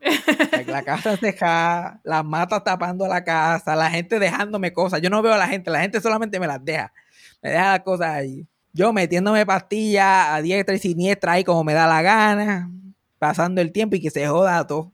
La 0.66 0.82
casa 0.82 1.16
dejada, 1.16 2.02
las 2.04 2.22
matas 2.22 2.62
tapando 2.62 3.08
la 3.08 3.24
casa, 3.24 3.74
la 3.74 3.90
gente 3.90 4.18
dejándome 4.18 4.70
cosas. 4.70 5.00
Yo 5.00 5.08
no 5.08 5.22
veo 5.22 5.32
a 5.32 5.38
la 5.38 5.48
gente, 5.48 5.70
la 5.70 5.80
gente 5.80 6.02
solamente 6.02 6.38
me 6.38 6.46
las 6.46 6.62
deja. 6.62 6.92
Me 7.40 7.48
deja 7.48 7.72
las 7.72 7.80
cosas 7.80 8.08
ahí. 8.08 8.46
Yo 8.74 8.92
metiéndome 8.92 9.46
pastillas 9.46 10.28
a 10.28 10.42
diestra 10.42 10.74
y 10.74 10.78
siniestra 10.78 11.32
ahí 11.32 11.44
como 11.44 11.64
me 11.64 11.72
da 11.72 11.86
la 11.86 12.02
gana, 12.02 12.70
pasando 13.18 13.62
el 13.62 13.72
tiempo 13.72 13.96
y 13.96 14.02
que 14.02 14.10
se 14.10 14.26
joda 14.26 14.66
todo. 14.66 14.92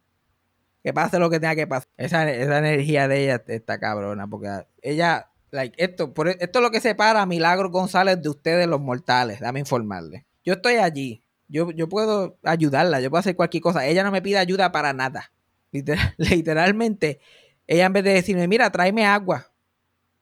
Que 0.84 0.92
pase 0.92 1.18
lo 1.18 1.30
que 1.30 1.40
tenga 1.40 1.56
que 1.56 1.66
pasar. 1.66 1.88
Esa, 1.96 2.30
esa 2.30 2.58
energía 2.58 3.08
de 3.08 3.24
ella 3.24 3.42
está 3.48 3.80
cabrona, 3.80 4.28
porque 4.28 4.48
ella, 4.82 5.30
like, 5.50 5.82
esto, 5.82 6.14
por, 6.14 6.28
esto 6.28 6.58
es 6.60 6.62
lo 6.62 6.70
que 6.70 6.80
separa 6.80 7.22
a 7.22 7.26
Milagro 7.26 7.70
González 7.70 8.22
de 8.22 8.28
ustedes 8.28 8.68
los 8.68 8.80
mortales, 8.80 9.40
dame 9.40 9.58
informarle. 9.58 10.26
Yo 10.44 10.54
estoy 10.54 10.76
allí, 10.76 11.24
yo, 11.50 11.70
yo 11.72 11.88
puedo 11.88 12.38
ayudarla, 12.44 13.00
yo 13.00 13.10
puedo 13.10 13.20
hacer 13.20 13.36
cualquier 13.36 13.62
cosa. 13.62 13.86
Ella 13.86 14.04
no 14.04 14.10
me 14.12 14.22
pide 14.22 14.38
ayuda 14.38 14.72
para 14.72 14.92
nada. 14.92 15.32
Literal- 15.72 16.14
literalmente, 16.18 17.20
ella 17.66 17.86
en 17.86 17.92
vez 17.92 18.04
de 18.04 18.12
decirme, 18.14 18.48
mira, 18.48 18.70
tráeme 18.70 19.06
agua, 19.06 19.52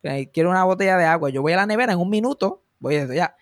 eh, 0.03 0.31
quiero 0.33 0.51
una 0.51 0.65
botella 0.65 0.97
de 0.97 1.05
agua, 1.05 1.31
yo 1.31 1.43
voy 1.43 1.53
a 1.53 1.57
la 1.57 1.67
nevera 1.67 1.93
en 1.93 1.99
un 2.01 2.11
minuto, 2.11 2.63
voy 2.79 2.97
a 2.97 3.01
decir, 3.03 3.17
ya, 3.17 3.37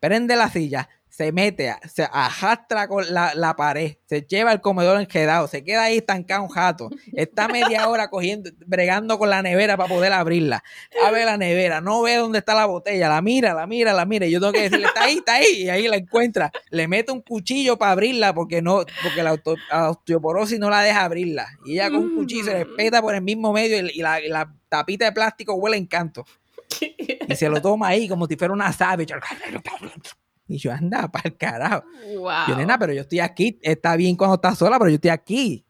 prende 0.00 0.36
la 0.36 0.48
silla, 0.50 0.88
se 1.16 1.32
mete, 1.32 1.74
se 1.90 2.06
arrastra 2.12 2.88
con 2.88 3.02
la, 3.14 3.34
la 3.34 3.56
pared, 3.56 3.96
se 4.04 4.20
lleva 4.20 4.52
el 4.52 4.60
comedor 4.60 5.00
enjedado, 5.00 5.48
se 5.48 5.64
queda 5.64 5.84
ahí 5.84 5.96
estancado 5.96 6.42
un 6.42 6.50
jato, 6.50 6.90
está 7.14 7.48
media 7.48 7.88
hora 7.88 8.10
cogiendo, 8.10 8.50
bregando 8.66 9.18
con 9.18 9.30
la 9.30 9.40
nevera 9.40 9.78
para 9.78 9.88
poder 9.88 10.12
abrirla, 10.12 10.62
abre 11.02 11.24
la 11.24 11.38
nevera, 11.38 11.80
no 11.80 12.02
ve 12.02 12.16
dónde 12.16 12.40
está 12.40 12.54
la 12.54 12.66
botella, 12.66 13.08
la 13.08 13.22
mira, 13.22 13.54
la 13.54 13.66
mira, 13.66 13.94
la 13.94 14.04
mira, 14.04 14.26
y 14.26 14.30
yo 14.30 14.40
tengo 14.40 14.52
que 14.52 14.62
decirle, 14.68 14.88
está 14.88 15.04
ahí, 15.04 15.16
está 15.16 15.34
ahí, 15.36 15.62
y 15.62 15.68
ahí 15.70 15.88
la 15.88 15.96
encuentra, 15.96 16.52
le 16.68 16.86
mete 16.86 17.12
un 17.12 17.22
cuchillo 17.22 17.78
para 17.78 17.92
abrirla 17.92 18.34
porque 18.34 18.60
no, 18.60 18.84
porque 19.02 19.22
la, 19.22 19.30
auto- 19.30 19.56
la 19.70 19.88
osteoporosis 19.92 20.58
no 20.58 20.68
la 20.68 20.82
deja 20.82 21.02
abrirla, 21.04 21.48
y 21.64 21.72
ella 21.72 21.88
con 21.88 22.00
un 22.00 22.14
cuchillo 22.14 22.44
se 22.44 22.58
le 22.58 22.66
peta 22.66 23.00
por 23.00 23.14
el 23.14 23.22
mismo 23.22 23.54
medio 23.54 23.78
y, 23.86 23.90
y 23.94 24.02
la, 24.02 24.20
y 24.20 24.28
la 24.28 24.52
tapita 24.68 25.06
de 25.06 25.12
plástico 25.12 25.54
huele 25.54 25.78
encanto. 25.78 26.26
Y 27.28 27.34
se 27.34 27.48
lo 27.48 27.60
toma 27.60 27.88
ahí 27.88 28.06
como 28.08 28.26
si 28.26 28.36
fuera 28.36 28.52
una 28.54 28.72
savage. 28.72 29.14
Y 30.48 30.58
yo, 30.58 30.72
anda, 30.72 31.08
para 31.12 31.28
el 31.28 31.36
carajo. 31.36 31.84
wow. 32.18 32.48
Yo, 32.48 32.56
nena, 32.56 32.78
pero 32.78 32.92
yo 32.92 33.02
estoy 33.02 33.20
aquí. 33.20 33.58
Está 33.62 33.96
bien 33.96 34.16
cuando 34.16 34.36
estás 34.36 34.58
sola, 34.58 34.78
pero 34.78 34.90
yo 34.90 34.96
estoy 34.96 35.10
aquí. 35.10 35.66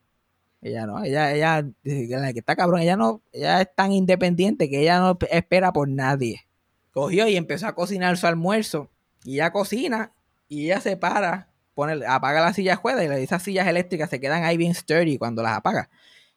Ella 0.62 0.86
no, 0.86 1.04
ella, 1.04 1.32
ella, 1.32 1.64
la 1.84 2.32
que 2.32 2.40
está 2.40 2.56
cabrón, 2.56 2.80
ella 2.80 2.96
no, 2.96 3.22
ella 3.30 3.60
es 3.60 3.68
tan 3.74 3.92
independiente 3.92 4.68
que 4.68 4.80
ella 4.80 4.98
no 4.98 5.16
espera 5.30 5.72
por 5.72 5.88
nadie. 5.88 6.46
Cogió 6.90 7.28
y 7.28 7.36
empezó 7.36 7.68
a 7.68 7.74
cocinar 7.74 8.16
su 8.16 8.26
almuerzo. 8.26 8.90
Y 9.24 9.34
ella 9.34 9.52
cocina 9.52 10.12
y 10.48 10.64
ella 10.64 10.80
se 10.80 10.96
para, 10.96 11.50
pone, 11.74 12.04
apaga 12.06 12.40
la 12.40 12.52
silla 12.52 12.72
de 12.72 12.76
juega 12.76 13.04
y 13.04 13.22
esas 13.22 13.42
sillas 13.42 13.68
eléctricas 13.68 14.10
se 14.10 14.18
quedan 14.18 14.44
ahí 14.44 14.56
bien 14.56 14.74
sturdy 14.74 15.18
cuando 15.18 15.42
las 15.42 15.56
apaga. 15.56 15.88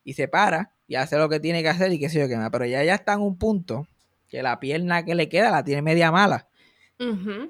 Y 0.04 0.14
se 0.14 0.28
para 0.28 0.74
y 0.88 0.96
hace 0.96 1.18
lo 1.18 1.30
que 1.30 1.40
tiene 1.40 1.64
que 1.64 1.70
hacer 1.70 1.92
y 1.92 2.00
qué 2.00 2.10
sé 2.10 2.20
yo 2.20 2.28
qué 2.28 2.38
más. 2.38 2.50
Pero 2.52 2.66
ya, 2.66 2.84
ya 2.84 2.96
está 2.96 3.14
en 3.14 3.22
un 3.22 3.38
punto 3.38 3.88
que 4.28 4.44
la 4.44 4.60
pierna 4.60 5.06
que 5.06 5.16
le 5.16 5.30
queda 5.30 5.50
la 5.50 5.64
tiene 5.64 5.82
media 5.82 6.12
mala. 6.12 6.49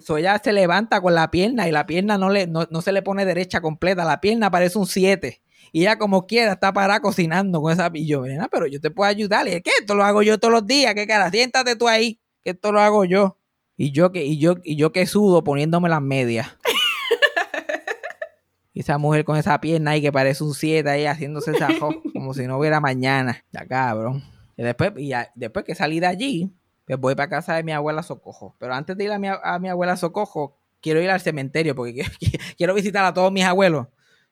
So 0.02 0.18
ella 0.18 0.40
se 0.44 0.54
levanta 0.54 1.02
con 1.02 1.16
la 1.16 1.32
pierna 1.32 1.68
y 1.68 1.72
la 1.72 1.86
pierna 1.86 2.18
no, 2.18 2.30
le, 2.30 2.48
no, 2.48 2.68
no 2.70 2.82
se 2.82 2.92
le 2.92 3.02
pone 3.02 3.26
derecha 3.26 3.62
completa. 3.62 4.06
La 4.06 4.22
pierna 4.22 4.52
parece 4.52 4.78
un 4.78 4.86
7. 4.88 5.42
Y 5.72 5.82
ella 5.82 5.98
como 5.98 6.28
quiera 6.28 6.54
está 6.54 6.72
parada 6.74 7.00
cocinando 7.00 7.62
con 7.62 7.72
esa... 7.74 7.90
Y 7.94 8.08
yo, 8.08 8.26
nena, 8.26 8.48
pero 8.52 8.68
yo 8.68 8.80
te 8.80 8.92
puedo 8.92 9.10
ayudar. 9.10 9.48
Y 9.48 9.52
es 9.52 9.62
que 9.64 9.72
esto 9.80 9.96
lo 9.96 10.04
hago 10.04 10.22
yo 10.22 10.38
todos 10.40 10.54
los 10.54 10.68
días. 10.68 10.94
¿Qué 10.96 11.08
cara? 11.08 11.30
Siéntate 11.32 11.76
tú 11.76 11.88
ahí, 11.88 12.20
que 12.44 12.52
esto 12.52 12.72
lo 12.72 12.80
hago 12.80 13.06
yo. 13.06 13.38
Y 13.78 13.92
yo 13.92 14.12
que, 14.12 14.26
y 14.26 14.38
yo, 14.38 14.56
y 14.64 14.76
yo 14.76 14.92
que 14.92 15.06
sudo 15.06 15.44
poniéndome 15.44 15.90
las 15.90 16.02
medias. 16.02 16.48
y 18.74 18.82
esa 18.82 18.98
mujer 18.98 19.24
con 19.26 19.38
esa 19.38 19.60
pierna 19.62 19.92
ahí 19.92 20.02
que 20.02 20.12
parece 20.12 20.44
un 20.44 20.54
7 20.54 20.90
ahí 20.90 21.06
haciéndose 21.06 21.52
esa 21.52 21.68
como 22.14 22.34
si 22.34 22.48
no 22.48 22.58
hubiera 22.58 22.80
mañana. 22.80 23.44
Ya 23.52 23.66
cabrón. 23.66 24.24
Y 24.58 24.64
después, 24.64 24.92
y 24.98 25.10
ya- 25.10 25.32
después 25.36 25.66
que 25.66 25.76
salí 25.76 26.00
de 26.00 26.08
allí, 26.08 26.52
voy 26.98 27.16
para 27.16 27.30
casa 27.30 27.56
de 27.56 27.64
mi 27.64 27.72
abuela 27.72 28.04
Socojo. 28.04 28.56
Pero 28.60 28.74
antes 28.74 28.98
de 28.98 29.04
ir 29.04 29.12
a 29.12 29.20
mi, 29.20 29.28
a 29.28 29.60
mi 29.60 29.70
abuela 29.70 29.96
Socojo, 29.98 30.58
quiero 30.82 31.02
ir 31.02 31.10
al 31.10 31.22
cementerio 31.22 31.76
porque 31.76 32.06
quiero, 32.58 32.74
visitar 32.74 33.06
a 33.06 33.14
todos 33.14 33.32
mis 33.32 33.44
abuelos. 33.44 33.88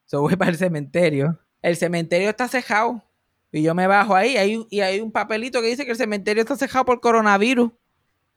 So 0.06 0.22
voy 0.22 0.36
para 0.36 0.52
el 0.52 0.58
cementerio. 0.58 1.40
El 1.62 1.76
cementerio 1.76 2.30
está 2.30 2.48
cejado. 2.48 3.04
Y 3.52 3.62
yo 3.62 3.74
me 3.74 3.88
bajo 3.88 4.16
ahí 4.16 4.38
hay, 4.38 4.66
y 4.70 4.82
hay 4.82 5.00
un 5.00 5.12
papelito 5.12 5.62
que 5.62 5.68
dice 5.68 5.86
que 5.86 5.92
el 5.92 5.98
cementerio 5.98 6.42
está 6.42 6.56
cejado 6.56 6.86
por 6.86 7.00
coronavirus. 7.00 7.72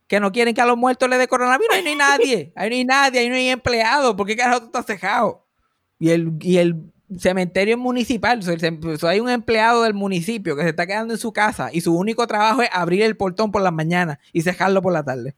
Que 0.07 0.19
no 0.19 0.33
quieren 0.33 0.55
que 0.55 0.61
a 0.61 0.67
los 0.67 0.77
muertos 0.77 1.09
les 1.09 1.19
dé 1.19 1.29
coronavirus. 1.29 1.75
Ahí 1.75 1.83
no 1.83 1.91
hay 1.91 1.97
nadie. 1.97 2.53
Ahí 2.57 2.69
no 2.69 2.77
hay 2.77 2.85
nadie. 2.85 3.21
Ahí 3.21 3.29
no 3.29 3.37
hay 3.37 3.49
empleado. 3.49 4.17
¿Por 4.17 4.27
qué 4.27 4.37
carajo 4.37 4.67
está 4.67 4.83
cejado? 4.83 5.47
Y 5.99 6.11
el, 6.11 6.33
y 6.41 6.59
el 6.59 6.93
cementerio 7.19 7.77
municipal. 7.79 8.41
Hay 9.03 9.21
un 9.21 9.31
empleado 9.31 9.83
del 9.83 9.95
municipio 9.95 10.57
que 10.57 10.63
se 10.63 10.69
está 10.71 10.87
quedando 10.87 11.15
en 11.15 11.19
su 11.19 11.33
casa 11.33 11.71
y 11.73 11.81
su 11.81 11.97
único 11.97 12.27
trabajo 12.27 12.63
es 12.63 12.69
abrir 12.73 13.03
el 13.03 13.17
portón 13.17 13.51
por 13.51 13.63
las 13.63 13.73
mañanas 13.73 14.19
y 14.33 14.43
cejarlo 14.43 14.83
por 14.83 14.93
la 14.93 15.03
tarde. 15.03 15.35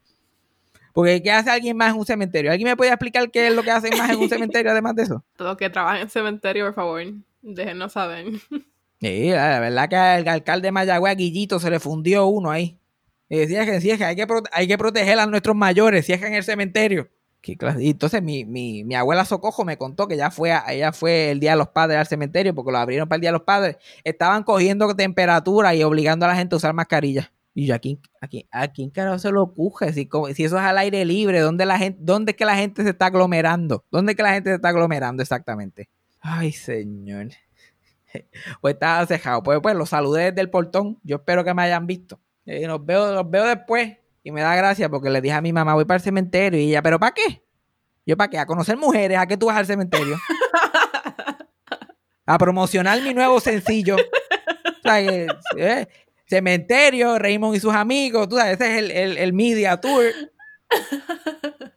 Porque 0.92 1.22
¿qué 1.22 1.30
hace 1.30 1.50
alguien 1.50 1.76
más 1.76 1.92
en 1.92 2.00
un 2.00 2.06
cementerio? 2.06 2.50
¿Alguien 2.50 2.68
me 2.68 2.76
puede 2.76 2.90
explicar 2.90 3.30
qué 3.30 3.48
es 3.48 3.54
lo 3.54 3.62
que 3.62 3.70
hacen 3.70 3.96
más 3.96 4.10
en 4.10 4.18
un 4.18 4.28
cementerio 4.28 4.70
además 4.70 4.94
de 4.94 5.04
eso? 5.04 5.24
Los 5.38 5.56
que 5.56 5.70
trabajan 5.70 6.02
en 6.02 6.10
cementerio, 6.10 6.66
por 6.66 6.74
favor, 6.74 7.02
déjenos 7.40 7.92
saber. 7.92 8.26
Sí, 9.00 9.30
la 9.30 9.58
verdad 9.58 9.88
que 9.88 9.96
al 9.96 10.28
alcalde 10.28 10.68
de 10.68 10.72
Mayagüez, 10.72 11.16
Guillito, 11.16 11.58
se 11.58 11.70
le 11.70 11.80
fundió 11.80 12.26
uno 12.26 12.50
ahí. 12.50 12.78
Y 13.28 13.38
decía 13.38 13.64
que, 13.64 13.76
es 13.76 13.98
que 13.98 14.04
hay 14.04 14.14
que, 14.14 14.26
hay 14.52 14.68
que 14.68 14.78
proteger 14.78 15.18
a 15.18 15.26
nuestros 15.26 15.56
mayores, 15.56 16.04
si 16.04 16.12
es 16.12 16.20
que 16.20 16.26
en 16.26 16.34
el 16.34 16.44
cementerio. 16.44 17.08
¿Qué 17.42 17.56
clase? 17.56 17.82
Y 17.82 17.90
entonces 17.90 18.22
mi, 18.22 18.44
mi, 18.44 18.84
mi 18.84 18.94
abuela 18.94 19.24
Socojo 19.24 19.64
me 19.64 19.76
contó 19.76 20.06
que 20.06 20.16
ya 20.16 20.30
fue, 20.30 20.56
ella 20.68 20.92
fue 20.92 21.32
el 21.32 21.40
Día 21.40 21.50
de 21.50 21.56
los 21.56 21.68
Padres 21.68 21.98
al 21.98 22.06
cementerio, 22.06 22.54
porque 22.54 22.70
lo 22.70 22.78
abrieron 22.78 23.08
para 23.08 23.16
el 23.16 23.20
Día 23.20 23.30
de 23.30 23.38
los 23.38 23.42
Padres. 23.42 23.78
Estaban 24.04 24.44
cogiendo 24.44 24.94
temperatura 24.94 25.74
y 25.74 25.82
obligando 25.82 26.24
a 26.24 26.28
la 26.28 26.36
gente 26.36 26.54
a 26.54 26.58
usar 26.58 26.72
mascarilla. 26.72 27.32
Y 27.52 27.66
yo, 27.66 27.74
¿a 27.74 27.80
quién, 27.80 28.00
a 28.50 28.68
quién, 28.68 28.90
carajo 28.90 29.18
se 29.18 29.30
lo 29.32 29.42
ocurre? 29.42 29.92
Si, 29.92 30.08
si 30.34 30.44
eso 30.44 30.56
es 30.56 30.62
al 30.62 30.78
aire 30.78 31.04
libre, 31.04 31.40
¿dónde, 31.40 31.66
la 31.66 31.78
gente, 31.78 31.98
¿dónde 32.00 32.30
es 32.30 32.36
que 32.36 32.44
la 32.44 32.56
gente 32.56 32.84
se 32.84 32.90
está 32.90 33.06
aglomerando? 33.06 33.84
¿Dónde 33.90 34.12
es 34.12 34.16
que 34.16 34.22
la 34.22 34.32
gente 34.32 34.50
se 34.50 34.56
está 34.56 34.68
aglomerando 34.68 35.20
exactamente? 35.20 35.90
Ay, 36.20 36.52
señor. 36.52 37.28
Pues 38.60 38.74
estaba 38.74 39.06
cejado. 39.06 39.42
Pues, 39.42 39.58
pues 39.62 39.74
los 39.74 39.88
saludé 39.88 40.24
desde 40.24 40.42
el 40.42 40.50
portón. 40.50 40.98
Yo 41.02 41.16
espero 41.16 41.44
que 41.44 41.54
me 41.54 41.62
hayan 41.62 41.86
visto. 41.86 42.20
Los 42.44 42.84
veo, 42.84 43.14
los 43.14 43.30
veo 43.30 43.46
después. 43.46 43.96
Y 44.22 44.30
me 44.30 44.40
da 44.40 44.54
gracia 44.54 44.88
porque 44.88 45.10
le 45.10 45.20
dije 45.20 45.34
a 45.34 45.40
mi 45.40 45.52
mamá, 45.52 45.74
voy 45.74 45.84
para 45.84 45.96
el 45.96 46.02
cementerio. 46.02 46.60
Y 46.60 46.68
ella, 46.70 46.82
¿pero 46.82 46.98
para 47.00 47.12
qué? 47.12 47.42
Yo, 48.06 48.16
¿para 48.16 48.30
qué? 48.30 48.38
A 48.38 48.46
conocer 48.46 48.76
mujeres. 48.76 49.18
¿A 49.18 49.26
qué 49.26 49.36
tú 49.36 49.46
vas 49.46 49.56
al 49.56 49.66
cementerio? 49.66 50.16
a 52.26 52.38
promocionar 52.38 53.00
mi 53.02 53.14
nuevo 53.14 53.40
sencillo. 53.40 53.96
O 53.96 54.82
sea, 54.82 54.98
que, 55.00 55.26
eh, 55.56 55.86
cementerio, 56.26 57.18
Raymond 57.18 57.56
y 57.56 57.60
sus 57.60 57.74
amigos. 57.74 58.28
Tú 58.28 58.36
sabes, 58.36 58.60
ese 58.60 58.72
es 58.72 58.78
el, 58.78 58.90
el, 58.90 59.18
el 59.18 59.32
media 59.32 59.80
tour. 59.80 60.04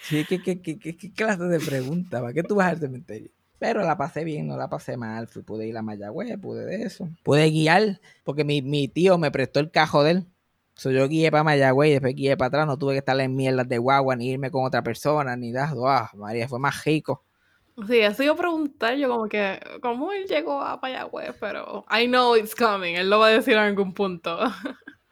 Sí, 0.00 0.24
¿qué, 0.28 0.42
qué, 0.42 0.60
qué, 0.60 0.78
qué- 0.78 0.96
qué 0.96 1.12
clase 1.12 1.42
de 1.44 1.58
pregunta? 1.60 2.20
¿Para 2.20 2.32
qué 2.32 2.42
tú 2.42 2.56
vas 2.56 2.68
al 2.68 2.78
cementerio? 2.78 3.30
Pero 3.64 3.80
la 3.80 3.96
pasé 3.96 4.24
bien, 4.24 4.46
no 4.46 4.58
la 4.58 4.68
pasé 4.68 4.98
mal. 4.98 5.26
Fui, 5.26 5.42
pude 5.42 5.66
ir 5.66 5.74
a 5.78 5.80
Mayagüez, 5.80 6.38
pude 6.38 6.66
de 6.66 6.82
eso. 6.82 7.08
Pude 7.22 7.48
guiar, 7.48 7.98
porque 8.22 8.44
mi, 8.44 8.60
mi 8.60 8.88
tío 8.88 9.16
me 9.16 9.30
prestó 9.30 9.58
el 9.58 9.70
cajo 9.70 10.04
de 10.04 10.10
él. 10.10 10.26
So, 10.74 10.90
yo 10.90 11.08
guié 11.08 11.30
para 11.30 11.44
Mayagüez 11.44 11.88
y 11.88 11.92
después 11.94 12.14
guié 12.14 12.36
para 12.36 12.48
atrás. 12.48 12.66
No 12.66 12.76
tuve 12.76 12.92
que 12.92 12.98
estar 12.98 13.18
en 13.18 13.34
mierdas 13.34 13.66
de 13.66 13.78
guagua, 13.78 14.16
ni 14.16 14.28
irme 14.28 14.50
con 14.50 14.66
otra 14.66 14.82
persona, 14.82 15.34
ni 15.34 15.50
nada. 15.50 15.72
Ah, 15.86 16.10
María, 16.14 16.46
fue 16.46 16.58
más 16.58 16.84
rico. 16.84 17.24
Sí, 17.88 18.00
eso 18.00 18.22
iba 18.22 18.34
a 18.34 18.36
preguntar 18.36 18.96
yo 18.96 19.08
como 19.08 19.28
que, 19.30 19.58
¿cómo 19.80 20.12
él 20.12 20.26
llegó 20.26 20.60
a 20.60 20.78
Mayagüez? 20.82 21.34
Pero 21.40 21.86
I 21.90 22.06
know 22.06 22.36
it's 22.36 22.54
coming, 22.54 22.96
él 22.96 23.08
lo 23.08 23.18
va 23.18 23.28
a 23.28 23.30
decir 23.30 23.54
en 23.54 23.60
algún 23.60 23.94
punto. 23.94 24.40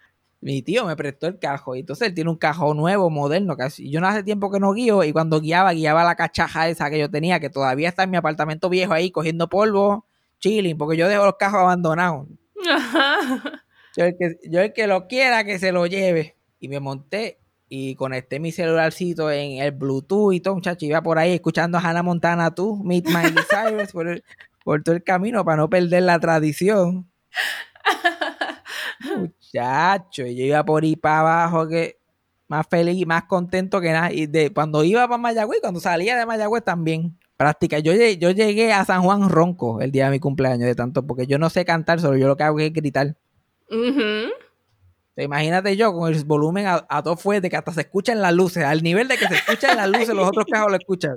Mi 0.43 0.61
tío 0.61 0.85
me 0.85 0.97
prestó 0.97 1.29
el 1.29 1.39
cajo 1.39 1.77
y 1.77 1.81
entonces 1.81 2.09
él 2.09 2.15
tiene 2.15 2.29
un 2.31 2.37
cajo 2.37 2.75
nuevo, 2.75 3.09
moderno. 3.11 3.57
Casi. 3.57 3.89
Yo 3.91 4.01
no 4.01 4.09
hace 4.09 4.23
tiempo 4.25 4.51
que 4.51 4.59
no 4.61 4.73
guío 4.73 5.05
y 5.05 5.13
cuando 5.13 5.41
guiaba, 5.41 5.73
guiaba 5.73 6.03
la 6.05 6.17
cachaja 6.17 6.69
esa 6.69 6.91
que 6.91 6.99
yo 6.99 7.09
tenía, 7.11 7.39
que 7.41 7.49
todavía 7.49 7.89
está 7.89 8.03
en 8.03 8.11
mi 8.11 8.17
apartamento 8.17 8.69
viejo 8.69 8.93
ahí 8.93 9.11
cogiendo 9.13 9.49
polvo, 9.49 10.05
chilling, 10.41 10.77
porque 10.77 10.97
yo 10.97 11.09
dejo 11.09 11.25
los 11.25 11.37
cajos 11.39 11.61
abandonados. 11.61 12.27
Ajá. 12.69 13.63
Yo 13.97 14.05
el, 14.05 14.17
que, 14.19 14.37
yo 14.51 14.61
el 14.61 14.73
que 14.73 14.87
lo 14.87 15.07
quiera 15.07 15.45
que 15.45 15.59
se 15.59 15.71
lo 15.73 15.87
lleve. 15.87 16.37
Y 16.59 16.69
me 16.69 16.81
monté 16.81 17.39
y 17.69 17.95
conecté 17.95 18.41
mi 18.41 18.51
celularcito 18.53 19.31
en 19.31 19.63
el 19.63 19.71
Bluetooth 19.73 20.33
y 20.35 20.41
todo, 20.41 20.55
muchacho. 20.57 20.85
Iba 20.87 21.03
por 21.03 21.19
ahí 21.19 21.33
escuchando 21.35 21.79
a 21.79 21.81
Hannah 21.81 22.03
Montana 22.03 22.53
tú, 22.55 22.83
Meet 22.85 23.07
My 23.09 23.23
Cyrus, 23.51 23.93
por, 23.93 24.09
el- 24.09 24.25
por 24.65 24.83
todo 24.83 24.95
el 24.97 25.05
camino 25.05 25.45
para 25.45 25.59
no 25.59 25.71
perder 25.71 26.03
la 26.03 26.19
tradición. 26.19 27.09
Muchacho, 29.53 30.27
y 30.27 30.35
yo 30.37 30.45
iba 30.45 30.65
por 30.65 30.83
ahí 30.83 30.97
para 30.97 31.21
abajo 31.21 31.69
que 31.69 31.99
más 32.49 32.67
feliz 32.69 32.97
y 32.97 33.07
más 33.07 33.25
contento 33.25 33.81
que 33.81 33.93
nada. 33.93 34.13
Y 34.13 34.27
de, 34.27 34.53
cuando 34.53 34.85
iba 34.85 35.07
para 35.07 35.19
Mayagüez, 35.19 35.61
cuando 35.61 35.81
salía 35.81 36.17
de 36.17 36.27
Mayagüez 36.27 36.65
también. 36.65 37.19
práctica. 37.37 37.79
Yo, 37.81 37.93
yo 37.93 38.31
llegué 38.31 38.73
a 38.73 38.85
San 38.85 39.03
Juan 39.03 39.29
ronco 39.29 39.81
el 39.81 39.91
día 39.91 40.05
de 40.07 40.13
mi 40.13 40.21
cumpleaños, 40.21 40.67
de 40.67 40.75
tanto, 40.75 41.07
porque 41.07 41.27
yo 41.27 41.39
no 41.39 41.51
sé 41.51 41.65
cantar, 41.65 42.01
solo 42.01 42.17
yo 42.17 42.29
lo 42.29 42.37
que 42.37 42.45
hago 42.45 42.61
es 42.61 42.73
gritar. 42.73 43.17
Ujú. 43.71 44.31
Te 45.15 45.25
Imagínate 45.25 45.77
yo 45.77 45.93
con 45.93 46.13
el 46.13 46.25
volumen 46.25 46.67
a, 46.67 46.87
a 46.89 47.03
todo 47.03 47.17
fuerte, 47.17 47.51
que 47.51 47.57
hasta 47.57 47.73
se 47.73 47.83
escuchan 47.83 48.23
las 48.23 48.33
luces, 48.33 48.65
al 48.65 48.83
nivel 48.83 49.09
de 49.09 49.19
que 49.19 49.27
se 49.27 49.35
escuchan 49.35 49.77
las 49.77 49.89
luces, 49.89 50.11
los 50.11 50.29
otros 50.29 50.47
carros 50.51 50.71
lo 50.71 50.77
escuchan. 50.77 51.17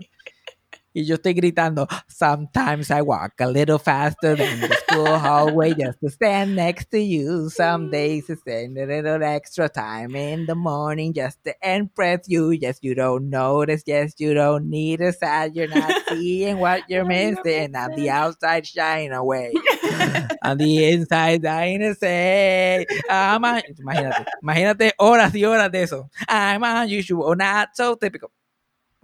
Y 0.96 1.04
yo 1.04 1.16
estoy 1.16 1.34
gritando, 1.34 1.88
sometimes 2.08 2.90
I 2.90 3.02
walk 3.02 3.42
a 3.42 3.48
little 3.48 3.78
faster 3.78 4.34
than 4.34 4.62
the 4.62 4.74
school 4.88 5.20
hallway 5.20 5.74
just 5.74 6.00
to 6.00 6.10
stand 6.10 6.56
next 6.56 6.90
to 6.92 7.00
you. 7.00 7.50
Some 7.50 7.92
days 7.92 8.30
I 8.30 8.36
spend 8.36 8.78
a 8.78 8.86
little 8.86 9.22
extra 9.22 9.68
time 9.68 10.16
in 10.16 10.46
the 10.46 10.56
morning 10.56 11.12
just 11.14 11.44
to 11.44 11.54
impress 11.62 12.30
you. 12.30 12.52
Yes, 12.52 12.80
you 12.82 12.96
don't 12.96 13.30
notice. 13.30 13.84
Yes, 13.86 14.14
you 14.20 14.34
don't 14.34 14.70
need 14.70 15.02
a 15.02 15.12
sad. 15.12 15.54
You're 15.54 15.68
not 15.68 15.92
seeing 16.08 16.60
what 16.60 16.90
you're 16.90 17.04
missing. 17.04 17.76
On 17.76 17.92
the 17.94 18.10
outside, 18.10 18.66
shine 18.66 19.12
away. 19.12 19.52
On 20.44 20.58
the 20.58 20.86
inside, 20.94 21.42
dying 21.42 21.80
to 21.80 21.94
say, 21.96 22.86
I'm 23.10 23.44
un- 23.44 23.64
Imagínate, 23.82 24.26
imagínate 24.42 24.92
horas 24.98 25.34
y 25.34 25.44
horas 25.44 25.70
de 25.72 25.84
eso. 25.84 26.10
I'm 26.30 26.64
unusual, 26.64 27.36
not 27.36 27.70
so 27.74 27.96
typical. 27.96 28.32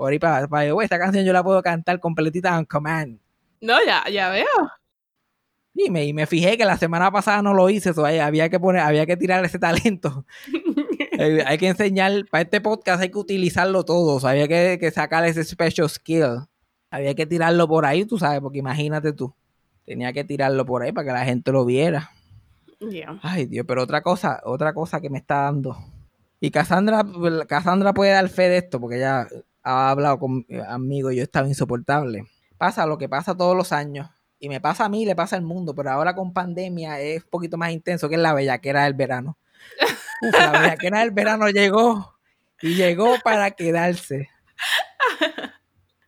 Por 0.01 0.11
ahí 0.11 0.17
para, 0.17 0.47
para 0.47 0.65
esta 0.83 0.97
canción 0.97 1.23
yo 1.23 1.31
la 1.31 1.43
puedo 1.43 1.61
cantar 1.61 1.99
completita 1.99 2.57
on 2.57 2.65
command. 2.65 3.19
No, 3.61 3.75
ya, 3.85 4.03
ya 4.09 4.29
veo. 4.29 4.47
Y 5.75 5.91
me, 5.91 6.05
y 6.05 6.11
me 6.11 6.25
fijé 6.25 6.57
que 6.57 6.65
la 6.65 6.75
semana 6.75 7.11
pasada 7.11 7.43
no 7.43 7.53
lo 7.53 7.69
hice, 7.69 7.93
so, 7.93 8.03
había 8.03 8.49
que 8.49 8.59
poner, 8.59 8.81
había 8.81 9.05
que 9.05 9.15
tirar 9.15 9.45
ese 9.45 9.59
talento. 9.59 10.25
Eh, 11.19 11.43
hay 11.45 11.59
que 11.59 11.67
enseñar, 11.67 12.25
para 12.31 12.41
este 12.41 12.61
podcast 12.61 12.99
hay 13.03 13.11
que 13.11 13.17
utilizarlo 13.19 13.85
todo, 13.85 14.27
había 14.27 14.47
que, 14.47 14.79
que 14.79 14.89
sacar 14.89 15.23
ese 15.25 15.43
special 15.43 15.87
skill. 15.87 16.47
Había 16.89 17.13
que 17.13 17.27
tirarlo 17.27 17.67
por 17.67 17.85
ahí, 17.85 18.05
tú 18.05 18.17
sabes, 18.17 18.39
porque 18.39 18.57
imagínate 18.57 19.13
tú. 19.13 19.35
Tenía 19.85 20.13
que 20.13 20.23
tirarlo 20.23 20.65
por 20.65 20.81
ahí 20.81 20.91
para 20.93 21.05
que 21.05 21.13
la 21.13 21.25
gente 21.25 21.51
lo 21.51 21.63
viera. 21.63 22.09
Yeah. 22.79 23.19
Ay, 23.21 23.45
Dios, 23.45 23.67
pero 23.67 23.83
otra 23.83 24.01
cosa, 24.01 24.41
otra 24.45 24.73
cosa 24.73 24.99
que 24.99 25.11
me 25.11 25.19
está 25.19 25.41
dando. 25.41 25.77
Y 26.39 26.49
Cassandra, 26.49 27.05
Cassandra 27.47 27.93
puede 27.93 28.13
dar 28.13 28.27
fe 28.27 28.49
de 28.49 28.57
esto, 28.57 28.79
porque 28.79 28.95
ella 28.95 29.27
ha 29.63 29.89
hablado 29.89 30.19
conmigo 30.19 31.11
y 31.11 31.17
yo 31.17 31.23
estaba 31.23 31.47
insoportable. 31.47 32.25
Pasa 32.57 32.85
lo 32.85 32.97
que 32.97 33.09
pasa 33.09 33.35
todos 33.35 33.55
los 33.55 33.71
años. 33.71 34.09
Y 34.39 34.49
me 34.49 34.59
pasa 34.59 34.85
a 34.85 34.89
mí, 34.89 35.05
le 35.05 35.15
pasa 35.15 35.35
al 35.35 35.43
mundo, 35.43 35.75
pero 35.75 35.91
ahora 35.91 36.15
con 36.15 36.33
pandemia 36.33 36.99
es 36.99 37.23
un 37.23 37.29
poquito 37.29 37.57
más 37.57 37.71
intenso, 37.71 38.09
que 38.09 38.15
es 38.15 38.21
la 38.21 38.33
bellaquera 38.33 38.85
del 38.85 38.95
verano. 38.95 39.37
Uf, 40.23 40.33
la 40.33 40.51
bellaquera 40.51 40.99
del 41.01 41.11
verano 41.11 41.47
llegó 41.49 42.17
y 42.61 42.73
llegó 42.73 43.15
para 43.23 43.51
quedarse. 43.51 44.29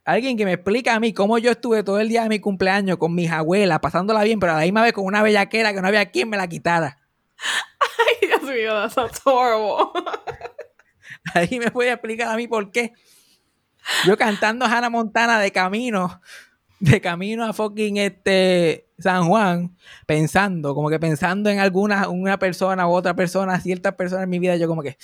Alguien 0.05 0.35
que 0.35 0.45
me 0.45 0.53
explica 0.53 0.95
a 0.95 0.99
mí 0.99 1.13
cómo 1.13 1.37
yo 1.37 1.51
estuve 1.51 1.83
todo 1.83 1.99
el 1.99 2.09
día 2.09 2.23
de 2.23 2.29
mi 2.29 2.39
cumpleaños 2.39 2.97
con 2.97 3.15
mis 3.15 3.31
abuelas, 3.31 3.79
pasándola 3.79 4.23
bien, 4.23 4.39
pero 4.39 4.53
a 4.53 4.55
la 4.57 4.63
misma 4.63 4.81
vez 4.81 4.93
con 4.93 5.05
una 5.05 5.23
bellaquera 5.23 5.73
que 5.73 5.81
no 5.81 5.87
había 5.87 6.11
quien 6.11 6.29
me 6.29 6.35
la 6.37 6.47
quitara. 6.47 6.99
Ay, 7.79 8.27
Dios 8.27 8.43
mío, 8.43 8.73
that 8.73 8.89
sounds 8.89 9.21
horrible. 9.23 9.91
Ahí 11.33 11.57
me 11.57 11.71
puede 11.71 11.91
explicar 11.91 12.29
a 12.29 12.35
mí 12.35 12.47
por 12.47 12.71
qué. 12.71 12.93
Yo 14.05 14.17
cantando 14.17 14.65
Hannah 14.65 14.89
Montana 14.89 15.39
de 15.39 15.51
camino, 15.51 16.21
de 16.79 17.01
camino 17.01 17.45
a 17.45 17.53
fucking 17.53 17.97
este 17.97 18.87
San 18.99 19.27
Juan, 19.27 19.75
pensando, 20.05 20.73
como 20.75 20.89
que 20.89 20.99
pensando 20.99 21.49
en 21.49 21.59
alguna 21.59 22.07
una 22.09 22.37
persona 22.39 22.87
u 22.87 22.91
otra 22.91 23.15
persona, 23.15 23.59
ciertas 23.59 23.93
personas 23.95 24.23
en 24.25 24.29
mi 24.29 24.39
vida, 24.39 24.55
yo 24.55 24.67
como 24.67 24.81
que, 24.83 24.97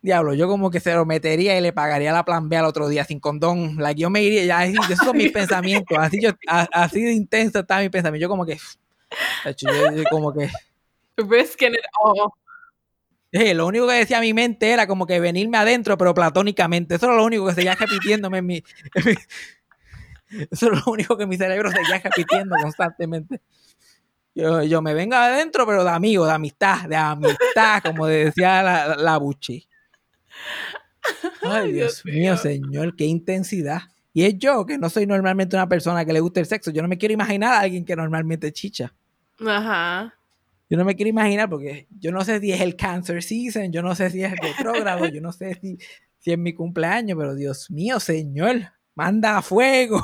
diablo, 0.00 0.34
yo 0.34 0.48
como 0.48 0.70
que 0.70 0.80
se 0.80 0.92
lo 0.94 1.06
metería 1.06 1.56
y 1.56 1.60
le 1.60 1.72
pagaría 1.72 2.12
la 2.12 2.24
plan 2.24 2.48
B 2.48 2.56
al 2.56 2.64
otro 2.64 2.88
día 2.88 3.04
sin 3.04 3.20
condón. 3.20 3.76
Like, 3.78 4.00
yo 4.00 4.10
me 4.10 4.22
iría, 4.22 4.44
ya, 4.44 4.58
así, 4.60 4.74
esos 4.90 4.98
son 5.06 5.16
mis 5.16 5.30
pensamientos, 5.32 5.96
así, 5.98 6.20
yo, 6.20 6.30
a- 6.48 6.68
así 6.72 7.02
de 7.02 7.12
intenso 7.12 7.60
estaba 7.60 7.80
mi 7.82 7.88
pensamiento. 7.88 8.22
Yo 8.22 8.28
como 8.28 8.44
que, 8.44 8.56
yo- 9.58 9.96
yo 9.96 10.04
como 10.10 10.32
que, 10.32 10.48
Risking 11.18 11.72
it 11.74 11.84
all. 12.02 12.30
Eh, 13.32 13.54
lo 13.54 13.66
único 13.66 13.86
que 13.88 13.94
decía 13.94 14.20
mi 14.20 14.34
mente 14.34 14.70
era 14.70 14.86
como 14.86 15.06
que 15.06 15.18
venirme 15.18 15.56
adentro, 15.58 15.96
pero 15.96 16.12
platónicamente. 16.14 16.96
Eso 16.96 17.06
era 17.06 17.16
lo 17.16 17.24
único 17.24 17.46
que 17.46 17.54
seguía 17.54 17.74
repitiéndome 17.74 18.38
en 18.38 18.46
mi. 18.46 18.56
en 18.94 19.04
mi- 19.06 19.14
eso 20.50 20.72
es 20.72 20.84
lo 20.84 20.92
único 20.92 21.16
que 21.16 21.26
mi 21.26 21.36
cerebro 21.36 21.70
seguía 21.70 21.98
repitiendo 21.98 22.54
constantemente. 22.62 23.40
Yo, 24.34 24.62
yo 24.62 24.80
me 24.80 24.94
vengo 24.94 25.14
adentro, 25.16 25.66
pero 25.66 25.84
de 25.84 25.90
amigo, 25.90 26.24
de 26.24 26.32
amistad, 26.32 26.88
de 26.88 26.96
amistad, 26.96 27.82
como 27.82 28.06
decía 28.06 28.62
la, 28.62 28.96
la, 28.96 29.18
Buchi. 29.18 29.66
Ay, 31.42 31.50
Ay, 31.50 31.72
Dios 31.72 32.02
Dios 32.02 32.04
mío, 32.04 32.32
mío. 32.32 32.36
señor, 32.38 32.96
qué 32.96 33.04
intensidad. 33.04 33.80
Y 34.14 34.24
es 34.24 34.38
yo, 34.38 34.64
que 34.66 34.78
no 34.78 34.88
soy 34.90 35.06
normalmente 35.06 35.56
una 35.56 35.68
persona 35.68 36.04
que 36.04 36.12
le 36.12 36.20
gusta 36.20 36.40
el 36.40 36.46
sexo. 36.46 36.70
Yo 36.70 36.82
no 36.82 36.88
me 36.88 36.98
quiero 36.98 37.12
imaginar 37.14 37.54
a 37.54 37.60
alguien 37.60 37.84
que 37.84 37.96
normalmente 37.96 38.52
chicha. 38.52 38.92
Ajá. 39.46 40.14
Yo 40.72 40.78
no 40.78 40.86
me 40.86 40.96
quiero 40.96 41.10
imaginar 41.10 41.50
porque 41.50 41.86
yo 42.00 42.12
no 42.12 42.24
sé 42.24 42.40
si 42.40 42.50
es 42.50 42.62
el 42.62 42.76
cancer 42.76 43.22
season, 43.22 43.70
yo 43.72 43.82
no 43.82 43.94
sé 43.94 44.08
si 44.08 44.24
es 44.24 44.32
retrógrado, 44.34 45.04
yo 45.04 45.20
no 45.20 45.30
sé 45.30 45.58
si, 45.60 45.76
si 46.18 46.32
es 46.32 46.38
mi 46.38 46.54
cumpleaños, 46.54 47.18
pero 47.18 47.34
Dios 47.34 47.70
mío, 47.70 48.00
señor, 48.00 48.72
manda 48.94 49.36
a 49.36 49.42
fuego. 49.42 50.02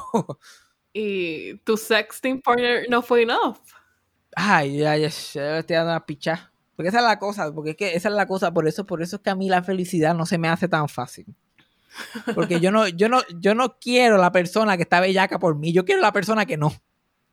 Y 0.93 1.55
tu 1.61 1.79
sexting 1.79 2.43
partner 2.43 2.85
no 2.91 3.01
fue 3.01 3.23
enough. 3.23 3.57
Ay, 4.37 4.77
ya, 4.77 4.95
ya, 4.99 5.09
ya 5.09 5.59
estoy 5.61 5.77
dando 5.77 5.93
una 5.93 6.05
picha. 6.05 6.53
Porque 6.77 6.91
esa 6.91 6.99
es 6.99 7.05
la 7.05 7.19
cosa, 7.19 7.51
porque 7.51 7.71
es 7.71 7.77
que 7.77 7.95
esa 7.95 8.11
es 8.11 8.15
la 8.15 8.27
cosa, 8.27 8.53
por 8.53 8.69
eso, 8.69 8.85
por 8.85 9.01
eso 9.01 9.17
es 9.17 9.23
que 9.23 9.31
a 9.31 9.35
mí 9.35 9.49
la 9.49 9.63
felicidad 9.63 10.15
no 10.15 10.27
se 10.27 10.37
me 10.37 10.49
hace 10.49 10.69
tan 10.69 10.91
fácil. 10.91 11.35
Porque 12.35 12.61
yo 12.61 12.71
no, 12.71 12.89
yo 12.89 13.09
no, 13.09 13.23
yo 13.41 13.55
no 13.55 13.79
quiero 13.79 14.19
la 14.19 14.33
persona 14.33 14.77
que 14.77 14.83
está 14.83 15.01
bellaca 15.01 15.39
por 15.39 15.57
mí, 15.57 15.73
yo 15.73 15.87
quiero 15.87 16.03
la 16.03 16.13
persona 16.13 16.45
que 16.45 16.59
no. 16.59 16.75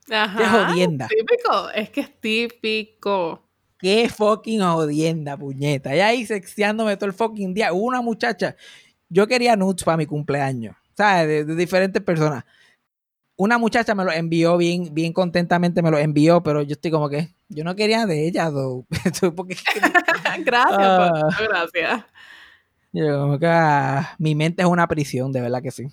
Ajá. 0.10 0.38
Qué 0.38 0.46
jodienda. 0.46 1.08
Típico. 1.08 1.70
Es 1.72 1.89
que 1.89 2.02
es 2.02 2.20
típico. 2.20 3.46
Qué 3.78 4.10
fucking 4.10 4.62
jodienda, 4.62 5.38
puñeta. 5.38 5.96
Y 5.96 6.00
ahí 6.00 6.26
sexteándome 6.26 6.96
todo 6.98 7.08
el 7.08 7.13
fucking 7.13 7.54
día. 7.54 7.74
Hubo 7.74 7.86
una 7.86 8.02
muchacha, 8.02 8.56
yo 9.10 9.28
quería 9.28 9.56
nudes 9.56 9.84
para 9.84 9.98
mi 9.98 10.06
cumpleaños, 10.06 10.76
¿sabes? 10.96 11.28
De, 11.28 11.46
de 11.46 11.56
diferentes 11.56 12.02
personas. 12.02 12.46
Una 13.38 13.58
muchacha 13.58 13.94
me 13.94 14.06
lo 14.06 14.12
envió 14.12 14.56
bien, 14.58 14.94
bien 14.94 15.12
contentamente, 15.12 15.82
me 15.82 15.91
lo 15.91 15.98
envió, 15.98 16.41
pero 16.41 16.62
yo 16.62 16.72
estoy 16.72 16.89
como 16.89 17.10
que, 17.10 17.36
yo 17.50 17.65
no 17.65 17.76
quería 17.76 18.06
de 18.06 18.28
ella, 18.28 18.50
though. 18.50 18.86
Porque 19.36 19.58
gracias. 20.46 20.78
Paco, 20.78 21.28
gracias. 21.44 22.06
yo 22.94 23.20
como 23.20 23.38
que, 23.38 23.48
ah, 23.48 24.15
mi 24.20 24.36
mente 24.36 24.63
es 24.63 24.68
una 24.70 24.88
prisión, 24.88 25.34
de 25.34 25.41
verdad 25.41 25.62
que 25.62 25.72
sí. 25.72 25.88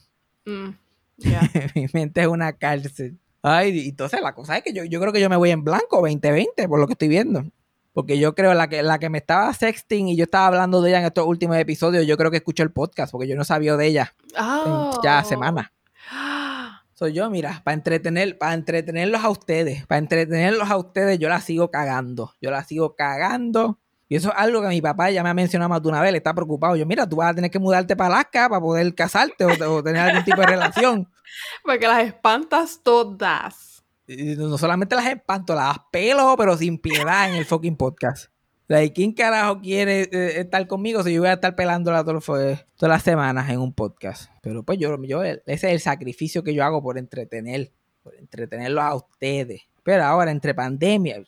Mm, 0.47 0.71
mi 1.75 1.87
mente 1.93 2.21
es 2.21 2.29
una 2.29 2.53
cárcel. 2.53 3.19
Ay, 3.43 3.89
entonces 3.89 4.21
la 4.23 4.35
cosa 4.35 4.57
es 4.57 4.63
que 4.63 4.73
yo, 4.73 4.85
yo 4.85 5.01
creo 5.01 5.13
que 5.13 5.21
yo 5.21 5.29
me 5.29 5.37
voy 5.37 5.51
en 5.51 5.65
blanco 5.65 5.97
2020, 6.01 6.69
por 6.69 6.79
lo 6.79 6.87
que 6.87 6.93
estoy 6.93 7.09
viendo. 7.09 7.45
Porque 7.93 8.19
yo 8.19 8.35
creo 8.35 8.55
la 8.55 8.69
que 8.69 8.83
la 8.83 8.99
que 8.99 9.11
me 9.11 9.19
estaba 9.19 9.53
sexting 9.53 10.09
y 10.09 10.17
yo 10.17 10.25
estaba 10.25 10.47
hablando 10.47 10.81
de 10.81 10.91
ella 10.91 11.01
en 11.01 11.05
estos 11.07 11.27
últimos 11.27 11.57
episodios, 11.59 12.07
yo 12.07 12.17
creo 12.17 12.31
que 12.31 12.39
escuchó 12.39 12.63
el 12.63 12.73
podcast, 12.73 13.13
porque 13.13 13.29
yo 13.29 13.37
no 13.37 13.45
sabía 13.45 13.77
de 13.77 13.87
ella 13.87 14.15
en 14.35 14.43
Oh. 14.43 15.01
ya 15.05 15.23
semanas. 15.25 15.67
Soy 16.95 17.13
yo, 17.13 17.29
mira, 17.31 17.61
para 17.65 17.75
entretener, 17.75 18.39
para 18.39 18.55
entretenerlos 18.55 19.23
a 19.25 19.29
ustedes, 19.29 19.85
para 19.87 19.99
entretenerlos 19.99 20.71
a 20.71 20.77
ustedes, 20.77 21.19
yo 21.19 21.29
la 21.29 21.41
sigo 21.41 21.71
cagando. 21.71 22.33
Yo 22.41 22.51
la 22.51 22.63
sigo 22.65 22.95
cagando. 22.95 23.79
Y 24.13 24.17
eso 24.17 24.29
es 24.29 24.35
algo 24.37 24.61
que 24.61 24.69
mi 24.69 24.83
papá 24.83 25.11
ya 25.11 25.23
me 25.23 25.31
ha 25.31 25.35
mencionado 25.35 25.71
más 25.71 25.83
de 25.83 25.89
una 25.89 26.03
vez, 26.03 26.13
le 26.13 26.19
está 26.19 26.35
preocupado. 26.35 26.77
Yo, 26.77 26.85
mira, 26.85 27.09
tú 27.09 27.17
vas 27.17 27.31
a 27.31 27.35
tener 27.35 27.51
que 27.51 27.59
mudarte 27.59 27.97
para 27.97 28.15
Alaska 28.17 28.47
para 28.51 28.61
poder 28.61 28.95
casarte 28.95 29.47
o, 29.47 29.71
o 29.73 29.83
tener 29.83 30.03
algún 30.03 30.23
tipo 30.23 30.39
de 30.43 30.49
relación. 30.49 31.09
Porque 31.65 31.87
las 31.89 32.05
espantas 32.05 32.81
todas. 32.83 33.83
Y 34.07 34.37
no 34.37 34.59
solamente 34.59 34.95
las 34.95 35.07
espanto, 35.07 35.55
las 35.55 35.79
pelo, 35.91 36.35
pero 36.37 36.59
sin 36.59 36.77
piedad 36.77 37.31
en 37.31 37.37
el 37.37 37.47
fucking 37.47 37.77
podcast. 37.77 38.31
Like, 38.69 38.93
¿Quién 38.93 39.13
carajo 39.15 39.61
quiere 39.63 40.03
eh, 40.13 40.41
estar 40.41 40.67
conmigo 40.67 41.03
si 41.03 41.15
yo 41.15 41.23
voy 41.23 41.31
a 41.31 41.35
estar 41.35 41.55
pelándola 41.55 42.05
todo- 42.05 42.21
todas 42.21 42.59
las 42.81 43.03
semanas 43.03 43.49
en 43.49 43.61
un 43.61 43.73
podcast? 43.73 44.31
Pero 44.43 44.63
pues 44.63 44.79
yo, 44.79 45.03
yo, 45.05 45.23
ese 45.25 45.41
es 45.47 45.65
el 45.65 45.81
sacrificio 45.81 46.43
que 46.45 46.53
yo 46.53 46.63
hago 46.65 46.83
por 46.83 46.99
entretener, 46.99 47.73
por 48.03 48.15
entretenerlos 48.15 48.85
a 48.85 48.95
ustedes. 48.95 49.63
Pero 49.83 50.05
ahora, 50.05 50.31
entre 50.31 50.55
pandemia, 50.55 51.19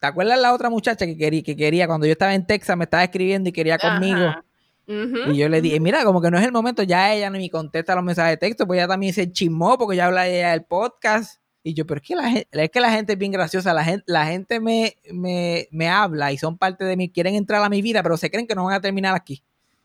¿te 0.00 0.06
acuerdas 0.06 0.40
la 0.40 0.52
otra 0.52 0.70
muchacha 0.70 1.06
que 1.06 1.16
quería, 1.16 1.42
que 1.42 1.54
quería 1.54 1.86
cuando 1.86 2.06
yo 2.06 2.12
estaba 2.12 2.34
en 2.34 2.46
Texas, 2.46 2.76
me 2.76 2.84
estaba 2.84 3.04
escribiendo 3.04 3.48
y 3.48 3.52
quería 3.52 3.78
conmigo? 3.78 4.26
Ajá. 4.26 4.44
Y 4.90 5.36
yo 5.36 5.48
le 5.48 5.60
dije, 5.60 5.78
mira, 5.78 6.04
como 6.04 6.20
que 6.20 6.32
no 6.32 6.38
es 6.38 6.44
el 6.44 6.50
momento, 6.50 6.82
ya 6.82 7.14
ella 7.14 7.30
no 7.30 7.38
me 7.38 7.48
contesta 7.48 7.94
los 7.94 8.02
mensajes 8.02 8.32
de 8.32 8.36
texto, 8.38 8.66
pues 8.66 8.78
ella 8.78 8.88
también 8.88 9.12
se 9.12 9.30
chismó 9.30 9.78
porque 9.78 9.96
ya 9.96 10.06
habla 10.06 10.26
ella 10.26 10.50
del 10.50 10.64
podcast. 10.64 11.40
Y 11.62 11.74
yo, 11.74 11.86
pero 11.86 12.00
es 12.00 12.06
que 12.08 12.16
la 12.16 12.28
gente, 12.28 12.48
es 12.50 12.70
que 12.70 12.80
la 12.80 12.90
gente 12.90 13.12
es 13.12 13.18
bien 13.18 13.30
graciosa, 13.30 13.72
la 13.72 13.84
gente, 13.84 14.02
la 14.06 14.26
gente 14.26 14.58
me, 14.58 14.96
me, 15.12 15.68
me 15.70 15.88
habla 15.88 16.32
y 16.32 16.38
son 16.38 16.58
parte 16.58 16.84
de 16.84 16.96
mí, 16.96 17.08
quieren 17.10 17.36
entrar 17.36 17.62
a 17.62 17.68
mi 17.68 17.82
vida, 17.82 18.02
pero 18.02 18.16
se 18.16 18.30
creen 18.30 18.46
que 18.48 18.54
no 18.54 18.64
van 18.64 18.74
a 18.74 18.80
terminar 18.80 19.14
aquí. 19.14 19.44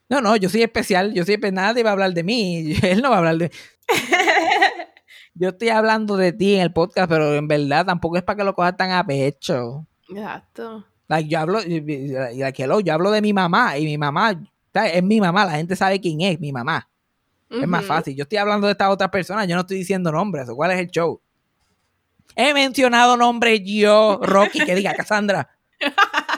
No, 0.10 0.22
no, 0.22 0.36
yo 0.38 0.50
soy 0.50 0.64
especial, 0.64 1.14
yo 1.14 1.24
soy 1.24 1.38
nadie 1.52 1.84
va 1.84 1.90
a 1.90 1.94
hablar 1.94 2.14
de 2.14 2.24
mí, 2.24 2.76
él 2.82 3.02
no 3.02 3.10
va 3.10 3.16
a 3.16 3.20
hablar 3.20 3.38
de 3.38 3.52
Yo 5.36 5.50
estoy 5.50 5.70
hablando 5.70 6.16
de 6.16 6.32
ti 6.32 6.56
en 6.56 6.62
el 6.62 6.74
podcast, 6.74 7.10
pero 7.10 7.36
en 7.36 7.48
verdad 7.48 7.86
tampoco 7.86 8.18
es 8.18 8.24
para 8.24 8.38
que 8.38 8.44
lo 8.46 8.56
cojas 8.56 8.78
tan 8.78 8.92
a 8.92 9.06
pecho. 9.06 9.86
Exacto. 10.10 10.86
Like, 11.08 11.30
yo 11.30 11.40
hablo, 11.40 11.60
like, 11.62 12.64
hello, 12.64 12.80
yo 12.80 12.94
hablo 12.94 13.12
de 13.12 13.22
mi 13.22 13.34
mamá 13.34 13.78
y 13.78 13.86
mi 13.86 13.98
mamá, 13.98 14.42
es 14.74 15.04
mi 15.04 15.22
mamá, 15.22 15.46
la 15.46 15.52
gente 15.54 15.76
sabe 15.76 16.02
quién 16.02 16.22
es 16.22 16.40
mi 16.40 16.52
mamá. 16.52 16.88
Es 17.50 17.68
más 17.68 17.86
fácil. 17.86 18.16
Yo 18.16 18.24
estoy 18.24 18.40
hablando 18.40 18.68
de 18.68 18.72
estas 18.72 18.90
otras 18.90 19.10
personas, 19.10 19.48
yo 19.48 19.56
no 19.56 19.62
estoy 19.62 19.78
diciendo 19.78 20.12
nombres. 20.12 20.50
¿Cuál 20.54 20.72
es 20.72 20.80
el 20.80 20.88
show? 20.88 21.22
He 22.36 22.54
mencionado 22.54 23.16
nombres 23.16 23.62
yo, 23.64 24.20
Rocky, 24.22 24.66
que 24.66 24.76
diga 24.76 24.94
Cassandra. 24.94 25.50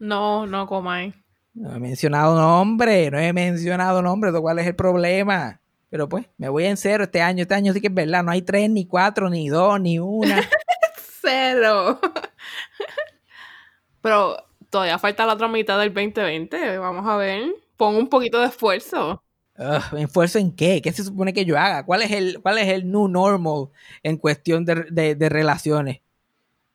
No, 0.00 0.46
no 0.46 0.66
comáis. 0.66 1.12
No 1.54 1.74
he 1.74 1.80
mencionado 1.80 2.36
nombre, 2.36 3.10
no 3.10 3.18
he 3.18 3.32
mencionado 3.32 4.00
nombre, 4.00 4.30
¿cuál 4.40 4.60
es 4.60 4.66
el 4.68 4.76
problema? 4.76 5.60
Pero 5.90 6.08
pues, 6.08 6.26
me 6.36 6.48
voy 6.48 6.66
en 6.66 6.76
cero 6.76 7.04
este 7.04 7.20
año. 7.20 7.42
Este 7.42 7.54
año 7.54 7.72
sí 7.72 7.80
que 7.80 7.88
es 7.88 7.94
verdad, 7.94 8.22
no 8.22 8.30
hay 8.30 8.42
tres, 8.42 8.70
ni 8.70 8.86
cuatro, 8.86 9.28
ni 9.28 9.48
dos, 9.48 9.80
ni 9.80 9.98
una. 9.98 10.40
Cero. 11.20 11.98
Pero 14.00 14.36
todavía 14.70 14.98
falta 14.98 15.26
la 15.26 15.34
otra 15.34 15.48
mitad 15.48 15.78
del 15.78 15.92
2020. 15.92 16.78
Vamos 16.78 17.06
a 17.06 17.16
ver. 17.16 17.54
Pon 17.76 17.96
un 17.96 18.08
poquito 18.08 18.40
de 18.40 18.46
esfuerzo. 18.48 19.22
¿Me 19.92 20.02
esfuerzo 20.04 20.38
en 20.38 20.54
qué? 20.54 20.80
¿Qué 20.80 20.92
se 20.92 21.02
supone 21.02 21.32
que 21.32 21.44
yo 21.44 21.58
haga? 21.58 21.84
¿Cuál 21.84 22.02
es 22.02 22.12
el, 22.12 22.40
cuál 22.40 22.58
es 22.58 22.68
el 22.68 22.90
new 22.90 23.08
normal 23.08 23.68
en 24.04 24.16
cuestión 24.16 24.64
de, 24.64 24.86
de- 24.90 25.14
de 25.16 25.28
relaciones? 25.28 26.00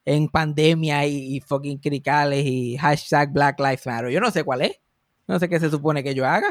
En 0.05 0.29
pandemia 0.29 1.05
y, 1.07 1.37
y 1.37 1.41
fucking 1.41 1.79
cricales 1.79 2.45
y 2.45 2.77
hashtag 2.77 3.31
Black 3.33 3.59
Lives 3.59 3.85
Matter. 3.87 4.09
Yo 4.11 4.19
no 4.21 4.31
sé 4.31 4.43
cuál 4.43 4.63
es. 4.63 4.81
No 5.27 5.39
sé 5.39 5.49
qué 5.49 5.59
se 5.59 5.69
supone 5.69 6.03
que 6.03 6.15
yo 6.15 6.25
haga. 6.27 6.49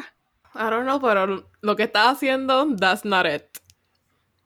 I 0.55 0.71
don't 0.71 0.85
know, 0.85 1.01
pero 1.01 1.49
lo 1.61 1.77
que 1.77 1.85
estás 1.85 2.17
haciendo, 2.17 2.77
that's 2.77 3.05
not 3.05 3.27
it. 3.27 3.43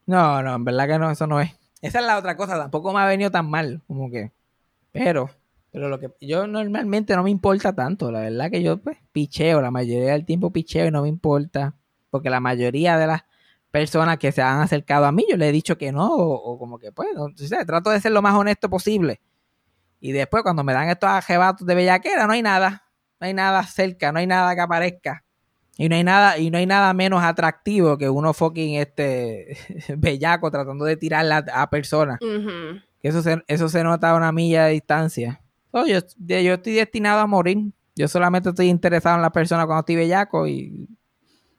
No, 0.07 0.43
no, 0.43 0.55
en 0.55 0.65
verdad 0.65 0.87
que 0.89 0.99
no, 0.99 1.11
eso 1.11 1.27
no 1.27 1.41
es. 1.41 1.53
Esa 1.83 2.01
es 2.01 2.07
la 2.07 2.19
otra 2.19 2.37
cosa, 2.37 2.57
tampoco 2.59 2.93
me 2.93 3.01
ha 3.01 3.07
venido 3.07 3.31
tan 3.31 3.49
mal, 3.51 3.83
como 3.87 4.11
que. 4.11 4.33
Pero, 4.93 5.31
pero 5.77 5.91
lo 5.91 6.01
que 6.01 6.11
yo 6.23 6.47
normalmente 6.47 7.15
no 7.15 7.23
me 7.23 7.29
importa 7.29 7.75
tanto, 7.75 8.11
la 8.11 8.21
verdad 8.21 8.51
que 8.51 8.63
yo 8.63 8.79
pues 8.79 8.97
picheo, 9.13 9.61
la 9.61 9.71
mayoría 9.71 10.13
del 10.13 10.25
tiempo 10.25 10.51
picheo 10.51 10.87
y 10.87 10.91
no 10.91 11.03
me 11.03 11.09
importa, 11.09 11.75
porque 12.09 12.31
la 12.31 12.41
mayoría 12.41 12.97
de 12.97 13.07
las 13.07 13.27
personas 13.71 14.17
que 14.17 14.33
se 14.33 14.41
han 14.41 14.61
acercado 14.61 15.05
a 15.05 15.13
mí, 15.13 15.27
yo 15.29 15.37
le 15.37 15.51
he 15.51 15.53
dicho 15.53 15.77
que 15.77 15.93
no, 15.93 16.15
o, 16.15 16.33
o 16.33 16.59
como 16.59 16.79
que 16.79 16.93
pues, 16.93 17.11
no, 17.15 17.29
sabes, 17.37 17.67
trato 17.67 17.91
de 17.91 18.01
ser 18.01 18.13
lo 18.13 18.23
más 18.23 18.35
honesto 18.35 18.71
posible. 18.71 19.21
Y 20.01 20.13
después 20.13 20.43
cuando 20.43 20.65
me 20.65 20.73
dan 20.73 20.89
estos 20.89 21.11
ajebatos 21.11 21.67
de 21.67 21.75
bellaquera, 21.75 22.27
no 22.27 22.33
hay 22.33 22.41
nada, 22.41 22.87
no 23.21 23.27
hay 23.27 23.35
nada 23.35 23.63
cerca, 23.65 24.13
no 24.13 24.19
hay 24.19 24.27
nada 24.27 24.55
que 24.55 24.63
aparezca. 24.63 25.25
Y 25.77 25.91
no 25.91 25.97
hay 25.97 26.05
nada, 26.05 26.39
y 26.39 26.51
no 26.51 26.57
hay 26.57 26.65
nada 26.65 26.95
menos 26.95 27.23
atractivo 27.23 27.99
que 27.99 28.09
uno 28.09 28.33
fucking 28.33 28.77
este 28.77 29.59
bellaco 29.99 30.51
tratando 30.51 30.87
de 30.87 30.97
tirarla 30.97 31.45
a, 31.53 31.69
personas. 31.69 32.19
Que 32.19 33.09
eso 33.09 33.21
se, 33.21 33.45
eso 33.47 33.69
se 33.69 33.85
nota 33.85 34.13
a 34.13 34.17
una 34.17 34.33
milla 34.33 34.65
de 34.65 34.73
distancia. 34.73 35.43
Oh, 35.79 35.87
yo, 35.87 35.99
yo 36.19 36.55
estoy 36.55 36.73
destinado 36.75 37.21
a 37.21 37.27
morir. 37.27 37.59
Yo 37.95 38.09
solamente 38.09 38.49
estoy 38.51 38.69
interesado 38.69 39.17
en 39.17 39.23
la 39.23 39.31
persona 39.31 39.67
cuando 39.67 39.81
estoy 39.81 39.97
bellaco 39.97 40.47
y, 40.47 40.89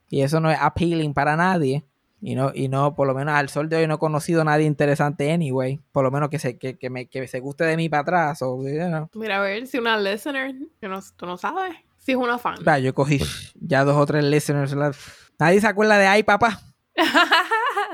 y 0.08 0.20
eso 0.22 0.40
no 0.40 0.50
es 0.50 0.58
appealing 0.60 1.14
para 1.14 1.36
nadie. 1.36 1.84
Y 2.20 2.34
no, 2.34 2.50
y 2.52 2.68
no, 2.68 2.96
por 2.96 3.06
lo 3.06 3.14
menos 3.14 3.34
al 3.34 3.48
sol 3.48 3.68
de 3.68 3.76
hoy 3.76 3.86
no 3.86 3.94
he 3.94 3.98
conocido 3.98 4.40
a 4.40 4.44
nadie 4.44 4.66
interesante 4.66 5.30
anyway. 5.30 5.80
Por 5.92 6.02
lo 6.04 6.10
menos 6.10 6.28
que 6.30 6.38
se, 6.40 6.58
que, 6.58 6.76
que 6.76 6.90
me, 6.90 7.06
que 7.06 7.28
se 7.28 7.38
guste 7.38 7.62
de 7.64 7.76
mí 7.76 7.88
para 7.88 8.02
atrás. 8.02 8.42
O, 8.42 8.60
you 8.68 8.86
know. 8.88 9.08
Mira, 9.14 9.38
a 9.38 9.40
ver 9.40 9.66
si 9.68 9.78
una 9.78 9.96
listener, 9.96 10.54
que 10.80 10.88
no, 10.88 10.98
tú 11.16 11.26
no 11.26 11.36
sabes, 11.36 11.76
si 11.96 12.12
es 12.12 12.16
una 12.18 12.38
fan. 12.38 12.56
Va, 12.66 12.78
yo 12.80 12.92
cogí 12.94 13.20
ya 13.54 13.84
dos 13.84 13.96
o 13.96 14.04
tres 14.06 14.24
listeners. 14.24 14.72
la- 14.72 14.92
Nadie 15.38 15.60
se 15.60 15.66
acuerda 15.68 15.96
de 15.98 16.06
ay, 16.08 16.22
papá. 16.24 16.60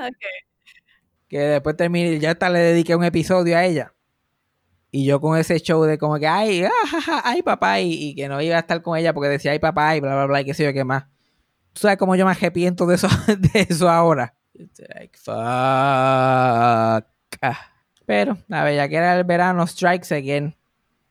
Ok. 0.07 0.15
que 1.27 1.39
después 1.39 1.75
terminé, 1.77 2.19
ya 2.19 2.31
hasta 2.31 2.49
le 2.49 2.59
dediqué 2.59 2.95
un 2.95 3.03
episodio 3.03 3.57
a 3.57 3.63
ella. 3.65 3.93
Y 4.95 5.03
yo 5.03 5.19
con 5.19 5.37
ese 5.37 5.59
show 5.59 5.83
de 5.83 5.97
como 5.97 6.17
que, 6.19 6.25
ay, 6.25 6.63
ah, 6.63 7.01
ja, 7.05 7.21
ay, 7.25 7.41
papá, 7.41 7.81
y, 7.81 8.15
que 8.15 8.29
no 8.29 8.41
iba 8.41 8.55
a 8.55 8.59
estar 8.59 8.81
con 8.81 8.97
ella 8.97 9.13
porque 9.13 9.27
decía, 9.27 9.51
ay, 9.51 9.59
papá, 9.59 9.93
y 9.97 9.99
bla, 9.99 10.15
bla, 10.15 10.25
bla, 10.25 10.39
y 10.39 10.45
qué 10.45 10.53
sé 10.53 10.63
yo 10.63 10.71
qué 10.71 10.85
más. 10.85 11.03
¿Tú 11.73 11.81
sabes 11.81 11.97
cómo 11.97 12.15
yo 12.15 12.23
me 12.23 12.31
arrepiento 12.31 12.85
de 12.85 12.95
eso, 12.95 13.09
de 13.27 13.67
eso 13.67 13.89
ahora? 13.89 14.35
It's 14.53 14.81
like, 14.95 15.17
fuck. 15.17 15.35
Ah. 15.35 17.03
Pero 18.05 18.37
la 18.47 18.63
bellaquera 18.63 19.17
del 19.17 19.25
verano 19.25 19.67
strikes 19.67 20.15
again. 20.15 20.55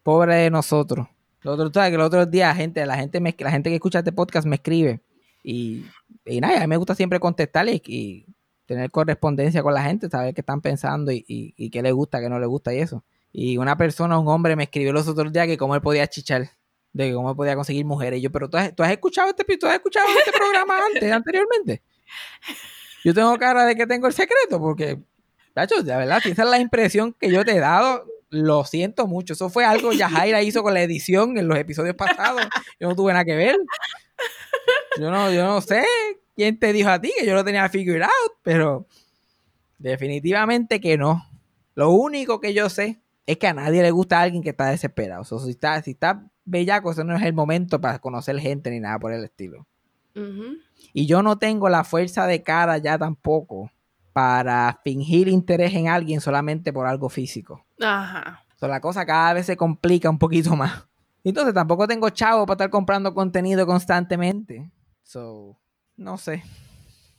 Pobre 0.02 0.34
de 0.34 0.50
nosotros. 0.50 1.06
Lo 1.42 1.52
otro, 1.52 1.70
tú 1.70 1.78
sabes 1.78 1.90
que 1.90 1.98
los 1.98 2.06
otros 2.06 2.30
días 2.30 2.56
gente, 2.56 2.86
la 2.86 2.96
gente, 2.96 3.20
me, 3.20 3.36
la 3.38 3.50
gente 3.50 3.68
que 3.68 3.76
escucha 3.76 3.98
este 3.98 4.12
podcast 4.12 4.46
me 4.46 4.56
escribe. 4.56 5.02
Y, 5.42 5.84
y 6.24 6.40
nada, 6.40 6.56
a 6.56 6.60
mí 6.60 6.68
me 6.68 6.78
gusta 6.78 6.94
siempre 6.94 7.20
contestarle 7.20 7.82
y, 7.84 8.24
tener 8.64 8.90
correspondencia 8.90 9.62
con 9.62 9.74
la 9.74 9.82
gente, 9.82 10.08
saber 10.08 10.32
qué 10.32 10.40
están 10.40 10.62
pensando 10.62 11.12
y, 11.12 11.22
y, 11.28 11.68
qué 11.68 11.82
le 11.82 11.92
gusta, 11.92 12.18
qué 12.22 12.30
no 12.30 12.40
le 12.40 12.46
gusta 12.46 12.72
y 12.72 12.78
eso. 12.78 13.04
Y 13.36 13.56
una 13.56 13.76
persona, 13.76 14.16
un 14.16 14.28
hombre, 14.28 14.54
me 14.54 14.62
escribió 14.62 14.92
los 14.92 15.08
otros 15.08 15.32
días 15.32 15.48
que 15.48 15.58
cómo 15.58 15.74
él 15.74 15.80
podía 15.80 16.06
chichar, 16.06 16.50
de 16.92 17.12
cómo 17.12 17.30
él 17.30 17.36
podía 17.36 17.56
conseguir 17.56 17.84
mujeres. 17.84 18.20
Y 18.20 18.22
yo, 18.22 18.30
pero 18.30 18.48
tú 18.48 18.56
has, 18.56 18.72
tú 18.72 18.84
has 18.84 18.92
escuchado 18.92 19.28
este, 19.28 19.44
tú 19.58 19.66
has 19.66 19.74
escuchado 19.74 20.06
este 20.16 20.30
programa 20.30 20.78
antes, 20.94 21.10
anteriormente. 21.10 21.82
Yo 23.02 23.12
tengo 23.12 23.36
cara 23.36 23.66
de 23.66 23.74
que 23.74 23.88
tengo 23.88 24.06
el 24.06 24.12
secreto, 24.12 24.60
porque, 24.60 25.00
Tacho, 25.52 25.82
de 25.82 25.96
verdad, 25.96 26.20
si 26.22 26.30
esa 26.30 26.44
es 26.44 26.48
la 26.48 26.60
impresión 26.60 27.12
que 27.12 27.28
yo 27.28 27.44
te 27.44 27.56
he 27.56 27.58
dado, 27.58 28.06
lo 28.30 28.64
siento 28.64 29.08
mucho. 29.08 29.32
Eso 29.32 29.50
fue 29.50 29.64
algo 29.64 29.90
que 29.90 29.96
Yajaira 29.96 30.40
hizo 30.40 30.62
con 30.62 30.72
la 30.72 30.82
edición 30.82 31.36
en 31.36 31.48
los 31.48 31.58
episodios 31.58 31.96
pasados. 31.96 32.46
Yo 32.78 32.88
no 32.88 32.94
tuve 32.94 33.12
nada 33.14 33.24
que 33.24 33.34
ver. 33.34 33.56
Yo 35.00 35.10
no, 35.10 35.32
yo 35.32 35.44
no 35.44 35.60
sé 35.60 35.84
quién 36.36 36.56
te 36.56 36.72
dijo 36.72 36.88
a 36.88 37.00
ti 37.00 37.12
que 37.18 37.26
yo 37.26 37.34
lo 37.34 37.44
tenía 37.44 37.68
figured 37.68 38.02
out, 38.02 38.32
pero 38.44 38.86
definitivamente 39.78 40.80
que 40.80 40.96
no. 40.96 41.28
Lo 41.74 41.90
único 41.90 42.40
que 42.40 42.54
yo 42.54 42.70
sé 42.70 43.00
es 43.26 43.38
que 43.38 43.46
a 43.46 43.54
nadie 43.54 43.82
le 43.82 43.90
gusta 43.90 44.18
a 44.18 44.22
alguien 44.22 44.42
que 44.42 44.50
está 44.50 44.66
desesperado. 44.66 45.22
O 45.22 45.24
sea, 45.24 45.38
si 45.38 45.50
está, 45.50 45.80
si 45.82 45.92
está 45.92 46.26
bellaco, 46.44 46.90
ese 46.92 47.04
no 47.04 47.16
es 47.16 47.22
el 47.22 47.32
momento 47.32 47.80
para 47.80 47.98
conocer 47.98 48.38
gente 48.38 48.70
ni 48.70 48.80
nada 48.80 48.98
por 48.98 49.12
el 49.12 49.24
estilo. 49.24 49.66
Y 50.92 51.06
yo 51.06 51.22
no 51.22 51.38
tengo 51.38 51.68
la 51.68 51.82
fuerza 51.84 52.26
de 52.26 52.42
cara 52.42 52.78
ya 52.78 52.96
tampoco 52.98 53.70
para 54.12 54.78
fingir 54.84 55.26
interés 55.28 55.74
en 55.74 55.88
alguien 55.88 56.20
solamente 56.20 56.72
por 56.72 56.86
algo 56.86 57.08
físico. 57.08 57.64
Ajá. 57.80 58.44
O 58.54 58.58
sea, 58.58 58.68
la 58.68 58.80
cosa 58.80 59.04
cada 59.04 59.32
vez 59.32 59.46
se 59.46 59.56
complica 59.56 60.08
un 60.08 60.18
poquito 60.18 60.54
más. 60.56 60.86
Entonces 61.24 61.54
tampoco 61.54 61.88
tengo 61.88 62.10
chavo 62.10 62.46
para 62.46 62.54
estar 62.54 62.70
comprando 62.70 63.12
contenido 63.14 63.66
constantemente. 63.66 64.70
So, 65.02 65.58
no 65.96 66.16
sé. 66.18 66.44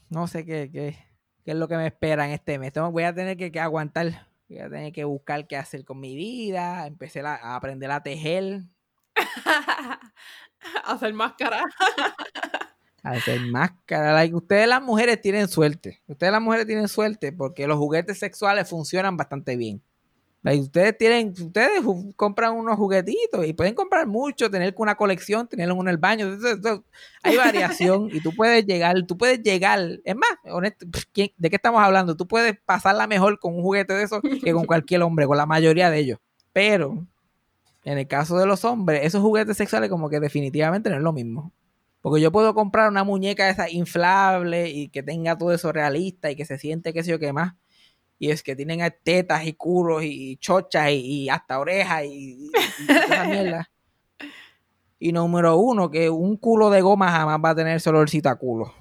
No 0.10 0.28
sé 0.28 0.46
qué, 0.46 0.70
qué, 0.72 0.96
qué 1.44 1.52
es 1.52 1.58
lo 1.58 1.68
que 1.68 1.76
me 1.76 1.88
espera 1.88 2.26
en 2.26 2.32
este 2.32 2.60
mes. 2.60 2.72
Tengo- 2.72 2.92
voy 2.92 3.04
a 3.04 3.14
tener 3.14 3.36
que, 3.36 3.52
que 3.52 3.60
aguantar. 3.60 4.28
Voy 4.48 4.60
a 4.60 4.70
tener 4.70 4.92
que 4.94 5.04
buscar 5.04 5.48
qué 5.48 5.58
hacer 5.58 5.84
con 5.86 6.00
mi 6.00 6.16
vida. 6.16 6.88
Empecé 6.88 7.22
a, 7.22 7.36
a 7.36 7.56
aprender 7.56 7.90
a 7.92 8.04
tejer. 8.04 8.62
Hacer 10.86 11.14
máscara. 11.14 11.64
A 13.04 13.12
hacer 13.12 13.40
máscara. 13.40 14.14
Like, 14.14 14.34
ustedes 14.34 14.68
las 14.68 14.82
mujeres 14.82 15.22
tienen 15.22 15.48
suerte. 15.48 16.02
Ustedes 16.08 16.32
las 16.32 16.42
mujeres 16.42 16.66
tienen 16.66 16.88
suerte 16.88 17.32
porque 17.32 17.68
los 17.68 17.78
juguetes 17.78 18.18
sexuales 18.18 18.68
funcionan 18.68 19.16
bastante 19.16 19.56
bien. 19.56 19.84
Like, 20.46 20.62
ustedes 20.62 20.96
tienen, 20.96 21.30
ustedes 21.30 21.82
compran 22.16 22.54
unos 22.54 22.78
juguetitos 22.78 23.48
y 23.48 23.54
pueden 23.54 23.74
comprar 23.74 24.06
mucho, 24.06 24.48
tener 24.52 24.76
una 24.78 24.94
colección, 24.94 25.48
tenerlo 25.48 25.76
en 25.82 25.88
el 25.88 25.98
baño. 25.98 26.38
Hay 27.24 27.36
variación 27.36 28.10
y 28.14 28.22
tú 28.22 28.32
puedes 28.36 28.64
llegar, 28.64 28.96
tú 29.08 29.18
puedes 29.18 29.42
llegar. 29.42 29.80
Es 30.04 30.16
más, 30.16 30.30
honesto, 30.44 30.86
pff, 30.88 31.06
¿quién- 31.12 31.32
¿de 31.36 31.50
qué 31.50 31.56
estamos 31.56 31.82
hablando? 31.82 32.16
Tú 32.16 32.28
puedes 32.28 32.56
pasarla 32.64 33.08
mejor 33.08 33.40
con 33.40 33.56
un 33.56 33.64
juguete 33.64 33.94
de 33.96 34.04
esos 34.04 34.22
que 34.22 34.54
con 34.54 34.66
cualquier 34.68 35.02
hombre, 35.02 35.26
con 35.26 35.36
la 35.36 35.48
mayoría 35.48 35.90
de 35.90 35.98
ellos. 35.98 36.20
Pero 36.54 37.08
en 37.84 37.98
el 37.98 38.08
caso 38.08 38.38
de 38.38 38.46
los 38.46 38.66
hombres, 38.66 39.02
esos 39.04 39.24
juguetes 39.24 39.58
sexuales 39.58 39.90
como 39.90 40.10
que 40.12 40.20
definitivamente 40.20 40.92
no 40.92 40.96
es 40.98 41.02
lo 41.02 41.12
mismo. 41.12 41.52
Porque 42.02 42.22
yo 42.22 42.32
puedo 42.32 42.54
comprar 42.54 42.88
una 42.92 43.04
muñeca 43.04 43.50
esa 43.50 43.68
inflable 43.68 44.70
y 44.70 44.90
que 44.90 45.02
tenga 45.02 45.40
todo 45.40 45.52
eso 45.54 45.72
realista 45.72 46.30
y 46.30 46.36
que 46.36 46.46
se 46.46 46.60
siente 46.60 46.94
qué 46.94 47.04
sé 47.04 47.10
yo 47.10 47.18
qué 47.18 47.34
más. 47.34 47.56
Y 48.18 48.30
es 48.32 48.42
que 48.44 48.56
tienen 48.56 48.80
tetas 49.04 49.46
y 49.46 49.54
culos 49.54 50.04
y 50.04 50.38
chochas 50.38 50.90
y, 50.92 51.24
y 51.24 51.30
hasta 51.30 51.60
orejas 51.60 52.04
y, 52.06 52.48
y- 52.48 52.52
y 52.88 52.92
esa 52.92 53.24
mierda. 53.26 53.70
Y 55.00 55.12
número 55.12 55.58
uno, 55.58 55.92
que 55.92 56.10
un 56.10 56.38
culo 56.38 56.70
de 56.70 56.82
goma 56.82 57.12
jamás 57.12 57.40
va 57.44 57.50
a 57.50 57.56
tener 57.56 57.76
ese 57.78 57.90
olorcito 57.90 58.30
a 58.30 58.36
culo. 58.38 58.74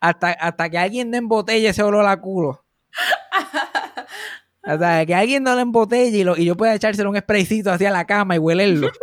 Hasta, 0.00 0.30
hasta 0.32 0.68
que 0.68 0.78
alguien 0.78 1.10
no 1.10 1.16
embotelle 1.16 1.68
ese 1.68 1.82
olor 1.82 2.06
a 2.06 2.20
culo. 2.20 2.64
Hasta 4.62 5.06
que 5.06 5.14
alguien 5.14 5.44
no 5.44 5.54
lo 5.54 5.60
embotelle 5.60 6.18
y, 6.18 6.24
lo- 6.24 6.36
y 6.36 6.44
yo 6.44 6.56
pueda 6.56 6.74
echárselo 6.74 7.08
un 7.10 7.16
spraycito 7.16 7.70
hacia 7.70 7.90
la 7.90 8.04
cama 8.04 8.34
y 8.34 8.38
huelerlo. 8.38 8.90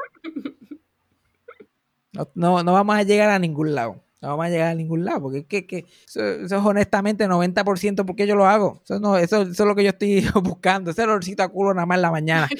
No, 2.12 2.28
no, 2.36 2.62
no 2.64 2.74
vamos 2.74 2.96
a 2.96 3.02
llegar 3.02 3.32
a 3.32 3.40
ningún 3.40 3.74
lado. 3.74 4.03
No 4.24 4.30
vamos 4.30 4.46
a 4.46 4.50
llegar 4.50 4.70
a 4.70 4.76
ningún 4.76 5.04
lado. 5.04 5.22
Porque 5.24 5.40
es 5.40 5.46
que, 5.48 5.68
que 5.68 5.86
eso, 6.08 6.24
eso 6.26 6.56
es 6.58 6.66
honestamente 6.66 7.28
90% 7.28 8.06
porque 8.06 8.26
yo 8.26 8.36
lo 8.38 8.46
hago. 8.48 8.80
Eso, 8.86 8.98
no, 9.00 9.18
eso, 9.18 9.42
eso 9.42 9.52
es 9.52 9.60
lo 9.68 9.76
que 9.76 9.84
yo 9.84 9.90
estoy 9.90 10.26
buscando. 10.44 10.92
Ese 10.92 11.04
olorcito 11.04 11.44
a 11.44 11.50
culo 11.50 11.74
nada 11.74 11.86
más 11.86 11.98
en 11.98 12.02
la 12.04 12.12
mañana. 12.12 12.50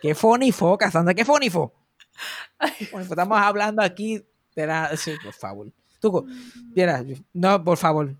¿Qué 0.00 0.14
fonifo, 0.14 0.76
Cassandra? 0.78 1.14
¿Qué 1.14 1.24
fonifo? 1.24 1.72
Bueno, 2.92 3.06
estamos 3.08 3.38
hablando 3.40 3.82
aquí 3.82 4.24
de 4.54 4.66
la... 4.66 4.96
sí, 4.96 5.12
por 5.24 5.32
favor. 5.32 5.72
Tú, 6.00 6.26
mira, 6.74 7.02
yo- 7.02 7.16
no, 7.32 7.62
por 7.64 7.78
favor. 7.78 8.14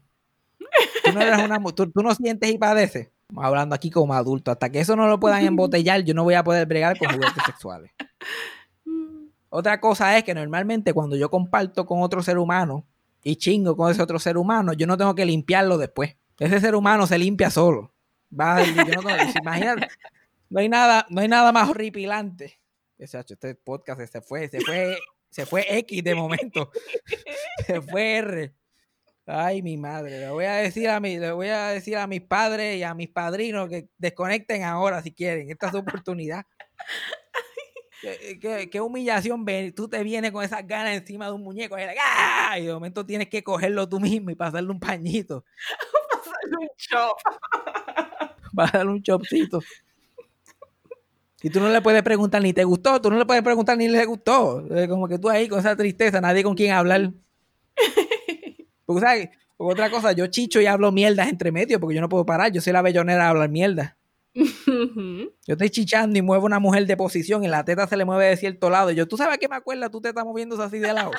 Tú 1.04 1.12
no, 1.12 1.20
eres 1.20 1.38
una 1.44 1.58
mu- 1.58 1.72
tú, 1.72 1.90
tú 1.90 2.02
no 2.02 2.14
sientes 2.14 2.50
y 2.50 2.58
padeces. 2.58 3.10
Estamos 3.22 3.44
hablando 3.44 3.74
aquí 3.74 3.90
como 3.90 4.14
adultos. 4.14 4.52
Hasta 4.52 4.70
que 4.70 4.80
eso 4.80 4.96
no 4.96 5.06
lo 5.08 5.18
puedan 5.20 5.44
embotellar, 5.46 6.02
yo 6.02 6.14
no 6.14 6.24
voy 6.24 6.34
a 6.34 6.44
poder 6.44 6.66
bregar 6.66 6.98
con 6.98 7.12
juguetes 7.12 7.42
sexuales. 7.44 7.90
Otra 9.54 9.80
cosa 9.80 10.16
es 10.16 10.24
que 10.24 10.32
normalmente 10.32 10.94
cuando 10.94 11.14
yo 11.14 11.30
comparto 11.30 11.84
con 11.84 12.00
otro 12.00 12.22
ser 12.22 12.38
humano 12.38 12.86
y 13.22 13.36
chingo 13.36 13.76
con 13.76 13.90
ese 13.90 14.00
otro 14.00 14.18
ser 14.18 14.38
humano, 14.38 14.72
yo 14.72 14.86
no 14.86 14.96
tengo 14.96 15.14
que 15.14 15.26
limpiarlo 15.26 15.76
después. 15.76 16.16
Ese 16.38 16.58
ser 16.58 16.74
humano 16.74 17.06
se 17.06 17.18
limpia 17.18 17.50
solo. 17.50 17.92
Imagínate, 18.30 19.88
no 20.48 20.58
hay 20.58 20.70
nada, 20.70 21.06
no 21.10 21.20
hay 21.20 21.28
nada 21.28 21.52
más 21.52 21.68
horripilante. 21.68 22.58
Este 22.96 23.54
podcast 23.56 24.00
se 24.10 24.22
fue, 24.22 24.48
se 24.48 24.58
fue, 24.62 24.96
se 25.28 25.44
fue 25.44 25.66
X 25.80 26.02
de 26.02 26.14
momento. 26.14 26.70
Se 27.66 27.82
fue 27.82 28.16
R. 28.16 28.54
Ay, 29.26 29.60
mi 29.60 29.76
madre. 29.76 30.18
Le 30.18 30.30
voy 30.30 30.46
a 30.46 30.54
decir 30.54 30.88
a 30.88 30.98
mi, 30.98 31.18
le 31.18 31.30
voy 31.30 31.48
a 31.48 31.66
decir 31.68 31.98
a 31.98 32.06
mis 32.06 32.22
padres 32.22 32.78
y 32.78 32.84
a 32.84 32.94
mis 32.94 33.10
padrinos 33.10 33.68
que 33.68 33.90
desconecten 33.98 34.62
ahora 34.62 35.02
si 35.02 35.12
quieren. 35.12 35.50
Esta 35.50 35.66
es 35.66 35.72
su 35.72 35.78
oportunidad. 35.78 36.46
Qué, 38.02 38.38
qué- 38.40 38.68
qué 38.68 38.80
humillación 38.80 39.44
ver, 39.44 39.72
tú 39.72 39.88
te 39.88 40.02
vienes 40.02 40.32
con 40.32 40.42
esas 40.44 40.66
ganas 40.66 40.94
encima 40.96 41.26
de 41.26 41.32
un 41.32 41.42
muñeco 41.42 41.78
y, 41.78 41.82
¡ah! 42.00 42.58
y 42.58 42.66
de 42.66 42.72
momento 42.74 43.06
tienes 43.06 43.28
que 43.28 43.44
cogerlo 43.44 43.88
tú 43.88 44.00
mismo 44.00 44.30
y 44.30 44.34
pasarle 44.34 44.70
un 44.72 44.80
pañito 44.80 45.44
Pasarle 46.12 46.56
un 46.60 46.68
chop. 46.76 47.18
para 48.54 48.78
darle 48.78 48.92
un 48.92 49.02
chopcito. 49.02 49.60
Y 51.44 51.50
tú 51.50 51.58
no 51.60 51.68
le 51.70 51.80
puedes 51.80 52.02
preguntar 52.02 52.40
ni 52.42 52.52
te 52.52 52.62
gustó, 52.64 53.00
tú 53.00 53.10
no 53.10 53.18
le 53.18 53.26
puedes 53.26 53.42
preguntar 53.42 53.76
ni 53.76 53.88
le 53.88 54.04
gustó. 54.04 54.64
Como 54.88 55.08
que 55.08 55.18
tú 55.18 55.28
ahí 55.28 55.48
con 55.48 55.58
esa 55.58 55.74
tristeza, 55.74 56.20
nadie 56.20 56.42
con 56.44 56.54
quien 56.54 56.72
hablar. 56.72 57.10
Porque, 58.86 59.00
¿sabes? 59.00 59.28
Porque 59.56 59.72
otra 59.74 59.90
cosa, 59.90 60.12
yo 60.12 60.26
chicho 60.28 60.60
y 60.60 60.66
hablo 60.66 60.92
mierdas 60.92 61.28
entre 61.28 61.52
medio 61.52 61.78
porque 61.80 61.94
yo 61.94 62.00
no 62.00 62.08
puedo 62.08 62.26
parar. 62.26 62.50
Yo 62.52 62.60
soy 62.60 62.72
la 62.72 62.82
bellonera 62.82 63.24
de 63.24 63.30
hablar 63.30 63.48
mierda. 63.48 63.96
Yo 64.34 65.28
estoy 65.46 65.70
chichando 65.70 66.18
y 66.18 66.22
muevo 66.22 66.46
una 66.46 66.58
mujer 66.58 66.86
de 66.86 66.96
posición 66.96 67.44
y 67.44 67.48
la 67.48 67.64
teta 67.64 67.86
se 67.86 67.96
le 67.96 68.04
mueve 68.04 68.26
de 68.26 68.36
cierto 68.36 68.70
lado. 68.70 68.90
Y 68.90 68.94
yo, 68.94 69.06
¿tú 69.06 69.16
sabes 69.16 69.38
qué 69.38 69.48
me 69.48 69.56
acuerdas? 69.56 69.90
Tú 69.90 70.00
te 70.00 70.08
estás 70.08 70.24
moviéndose 70.24 70.62
así 70.62 70.78
de 70.78 70.92
lado. 70.92 71.10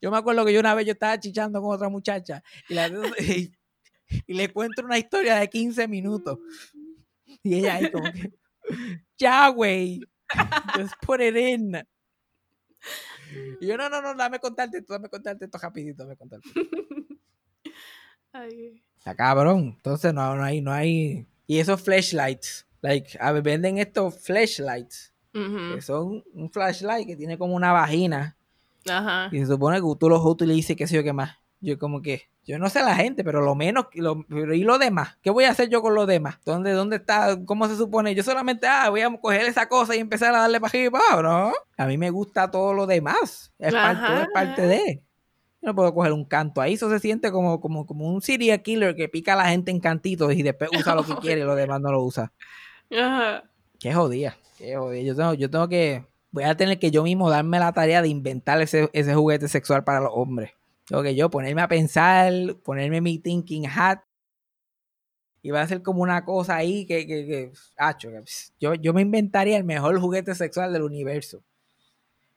Yo 0.00 0.10
me 0.10 0.18
acuerdo 0.18 0.44
que 0.44 0.52
yo 0.52 0.60
una 0.60 0.74
vez 0.74 0.86
yo 0.86 0.92
estaba 0.92 1.18
chichando 1.18 1.60
con 1.60 1.74
otra 1.74 1.88
muchacha 1.88 2.42
y, 2.68 2.74
la 2.74 2.88
teta 2.88 3.08
se- 3.18 3.24
y, 3.40 3.52
y 4.26 4.34
le 4.34 4.52
cuento 4.52 4.82
una 4.84 4.98
historia 4.98 5.36
de 5.36 5.48
15 5.48 5.88
minutos. 5.88 6.38
Y 7.42 7.56
ella 7.56 7.74
ahí 7.76 7.90
como 7.90 8.10
que, 8.12 8.32
ya, 9.18 9.48
güey. 9.48 10.00
Just 10.76 10.94
put 11.04 11.20
it 11.20 11.36
in. 11.36 11.76
Y 13.60 13.66
yo, 13.66 13.76
no, 13.76 13.88
no, 13.88 14.00
no, 14.00 14.14
dame 14.14 14.38
contarte 14.38 14.78
esto, 14.78 14.92
dame 14.92 15.08
contarte 15.08 15.44
esto 15.44 15.58
rapidito, 15.58 16.02
dame 16.04 16.16
contarte. 16.16 16.48
Ay. 18.32 18.82
Está 18.96 19.14
cabrón. 19.14 19.74
Entonces 19.76 20.14
no, 20.14 20.36
no 20.36 20.42
hay, 20.44 20.60
no 20.60 20.72
hay. 20.72 21.26
Y 21.50 21.58
esos 21.58 21.82
flashlights. 21.82 22.64
Like, 22.80 23.18
a 23.20 23.32
ver, 23.32 23.42
venden 23.42 23.78
estos 23.78 24.14
flashlights. 24.20 25.12
Que 25.32 25.82
son 25.82 26.22
un 26.32 26.48
flashlight 26.48 27.08
que 27.08 27.16
tiene 27.16 27.38
como 27.38 27.56
una 27.56 27.72
vagina. 27.72 28.36
Ajá. 28.88 29.30
Y 29.32 29.40
se 29.40 29.46
supone 29.46 29.78
que 29.78 29.94
tú 29.98 30.08
los 30.08 30.24
utilizas, 30.24 30.76
qué 30.76 30.86
sé 30.86 30.94
yo 30.94 31.02
qué 31.02 31.12
más. 31.12 31.38
Yo 31.60 31.76
como 31.76 32.02
que, 32.02 32.30
yo 32.44 32.60
no 32.60 32.70
sé 32.70 32.82
la 32.82 32.94
gente, 32.94 33.24
pero 33.24 33.40
lo 33.40 33.56
menos, 33.56 33.86
lo, 33.94 34.24
pero 34.28 34.54
¿y 34.54 34.62
lo 34.62 34.78
demás? 34.78 35.18
¿Qué 35.22 35.30
voy 35.30 35.42
a 35.42 35.50
hacer 35.50 35.68
yo 35.68 35.82
con 35.82 35.96
los 35.96 36.06
demás? 36.06 36.38
¿Dónde, 36.44 36.70
dónde 36.70 36.96
está? 36.96 37.36
¿Cómo 37.44 37.66
se 37.66 37.74
supone? 37.74 38.14
Yo 38.14 38.22
solamente, 38.22 38.68
ah, 38.68 38.88
voy 38.88 39.00
a 39.00 39.10
coger 39.20 39.46
esa 39.46 39.68
cosa 39.68 39.96
y 39.96 39.98
empezar 39.98 40.32
a 40.32 40.42
darle 40.42 40.60
para 40.60 40.70
arriba 40.70 41.00
¿no? 41.20 41.52
A 41.76 41.86
mí 41.86 41.98
me 41.98 42.10
gusta 42.10 42.48
todo 42.48 42.74
lo 42.74 42.86
demás. 42.86 43.52
Es 43.58 43.74
parte, 43.74 44.06
todo 44.06 44.16
es 44.18 44.22
Ajá. 44.22 44.28
parte 44.32 44.62
de. 44.68 45.02
Yo 45.62 45.68
no 45.68 45.74
puedo 45.74 45.92
coger 45.92 46.12
un 46.12 46.24
canto 46.24 46.60
ahí. 46.60 46.74
Eso 46.74 46.88
se 46.88 46.98
siente 47.00 47.30
como, 47.30 47.60
como, 47.60 47.86
como 47.86 48.06
un 48.06 48.22
serial 48.22 48.62
killer 48.62 48.96
que 48.96 49.08
pica 49.08 49.34
a 49.34 49.36
la 49.36 49.48
gente 49.48 49.70
en 49.70 49.80
cantitos 49.80 50.32
y 50.34 50.42
después 50.42 50.70
usa 50.78 50.94
lo 50.94 51.04
que 51.04 51.14
quiere 51.20 51.42
y 51.42 51.44
lo 51.44 51.54
demás 51.54 51.80
no 51.80 51.92
lo 51.92 52.02
usa. 52.02 52.32
Ajá. 52.90 53.44
Qué 53.78 53.92
jodida, 53.92 54.36
qué 54.58 54.76
jodida. 54.76 55.02
Yo 55.02 55.16
tengo, 55.16 55.34
yo 55.34 55.50
tengo 55.50 55.68
que, 55.68 56.04
voy 56.30 56.44
a 56.44 56.56
tener 56.56 56.78
que 56.78 56.90
yo 56.90 57.02
mismo 57.02 57.30
darme 57.30 57.58
la 57.58 57.72
tarea 57.72 58.02
de 58.02 58.08
inventar 58.08 58.60
ese, 58.60 58.90
ese 58.92 59.14
juguete 59.14 59.48
sexual 59.48 59.84
para 59.84 60.00
los 60.00 60.10
hombres. 60.14 60.52
Tengo 60.86 61.02
que 61.02 61.14
yo 61.14 61.30
ponerme 61.30 61.62
a 61.62 61.68
pensar, 61.68 62.32
ponerme 62.64 63.00
mi 63.00 63.18
thinking 63.18 63.66
hat. 63.66 64.00
Y 65.42 65.50
va 65.50 65.62
a 65.62 65.68
ser 65.68 65.82
como 65.82 66.02
una 66.02 66.24
cosa 66.24 66.56
ahí 66.56 66.84
que, 66.84 67.06
que, 67.06 67.26
que 67.26 67.52
acho, 67.78 68.10
que, 68.10 68.22
yo, 68.58 68.74
yo 68.74 68.92
me 68.92 69.00
inventaría 69.00 69.56
el 69.56 69.64
mejor 69.64 69.98
juguete 69.98 70.34
sexual 70.34 70.72
del 70.72 70.82
universo. 70.82 71.42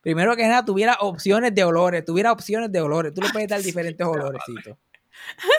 Primero 0.04 0.36
que 0.36 0.44
nada, 0.48 0.64
tuviera 0.64 0.98
opciones 1.00 1.56
de 1.56 1.64
olores, 1.64 2.06
tuviera 2.06 2.32
opciones 2.32 2.72
de 2.72 2.82
olores. 2.82 3.14
Tú 3.14 3.22
le 3.22 3.30
puedes 3.30 3.48
dar 3.48 3.62
diferentes 3.64 4.06
olorecitos. 4.06 4.78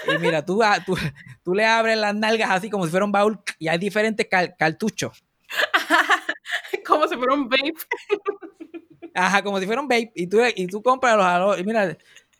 Y 0.06 0.18
mira, 0.18 0.44
tú, 0.44 0.60
tú, 0.86 0.96
tú 1.42 1.54
le 1.54 1.64
abres 1.64 1.96
las 1.96 2.14
nalgas 2.14 2.50
así 2.50 2.68
como 2.70 2.84
si 2.84 2.90
fuera 2.90 3.06
un 3.06 3.12
baúl 3.12 3.40
y 3.58 3.68
hay 3.68 3.78
diferentes 3.78 4.26
cal- 4.30 4.54
cartuchos. 4.56 5.24
Como 6.86 7.08
si 7.08 7.16
fuera 7.16 7.32
un 7.34 7.48
vape. 7.48 7.72
Ajá, 9.14 9.42
como 9.42 9.58
si 9.60 9.66
fuera 9.66 9.80
un 9.80 9.88
vape. 9.88 10.12
Y 10.14 10.26
tú, 10.26 10.38
y 10.54 10.66
tú 10.66 10.82
compras 10.82 11.16
los 11.16 11.24
olores. 11.24 11.62
Y 11.62 11.66
mira, 11.66 11.96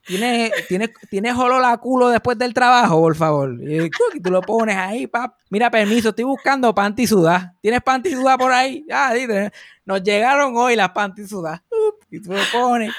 ¿tienes, 0.07 0.53
tienes, 0.69 0.91
tienes 1.11 1.35
olor 1.37 1.65
a 1.65 1.77
culo 1.79 2.09
después 2.09 2.39
del 2.39 2.53
trabajo, 2.55 2.99
por 3.01 3.17
favor. 3.17 3.59
Y, 3.63 3.91
tú 4.21 4.31
lo 4.31 4.41
pones 4.43 4.77
ahí, 4.77 5.07
pap. 5.07 5.37
Mira, 5.51 5.71
permiso, 5.71 6.11
estoy 6.11 6.25
buscando 6.25 6.75
panty 6.75 7.07
sudá. 7.07 7.55
¿Tienes 7.61 7.83
panty 7.83 8.13
sudá 8.13 8.37
por 8.39 8.53
ahí? 8.53 8.87
Ah, 8.91 9.13
dice, 9.15 9.53
nos 9.85 10.03
llegaron 10.03 10.57
hoy 10.57 10.77
las 10.77 10.91
panty 10.91 11.27
sudá. 11.27 11.63
Y 12.11 12.21
tú 12.21 12.33
lo 12.33 12.43
pones. 12.53 12.93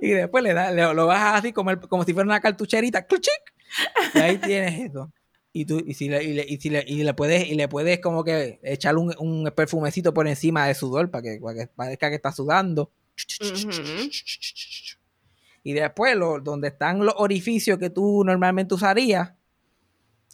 Y 0.00 0.08
después 0.08 0.42
le 0.42 0.52
das, 0.52 0.74
le- 0.74 0.92
lo 0.94 1.06
bajas 1.06 1.38
así 1.40 1.52
como, 1.52 1.70
el- 1.70 1.78
como 1.80 2.04
si 2.04 2.12
fuera 2.12 2.26
una 2.26 2.40
cartucherita. 2.40 3.06
Y 4.14 4.18
ahí 4.18 4.38
tienes 4.38 4.90
eso. 4.90 5.10
Y 5.54 5.66
tú, 5.66 5.82
y 5.86 5.94
si 5.94 6.08
le, 6.08 6.24
y 6.24 6.32
le, 6.32 6.44
y 6.48 6.56
si 6.56 6.70
le, 6.70 6.82
y 6.86 7.04
le 7.04 7.12
puedes, 7.14 7.46
y 7.46 7.54
le 7.54 7.68
puedes 7.68 8.00
como 8.00 8.24
que 8.24 8.58
echar 8.62 8.96
un, 8.96 9.14
un 9.18 9.50
perfumecito 9.54 10.14
por 10.14 10.26
encima 10.26 10.66
de 10.66 10.74
sudor 10.74 11.10
para 11.10 11.22
que, 11.22 11.38
para 11.42 11.54
que 11.58 11.66
parezca 11.66 12.08
que 12.08 12.16
está 12.16 12.32
sudando. 12.32 12.90
Ujú. 13.40 14.10
Y 15.62 15.72
después, 15.74 16.16
lo, 16.16 16.40
donde 16.40 16.68
están 16.68 17.04
los 17.04 17.14
orificios 17.18 17.78
que 17.78 17.90
tú 17.90 18.22
normalmente 18.24 18.74
usarías, 18.74 19.32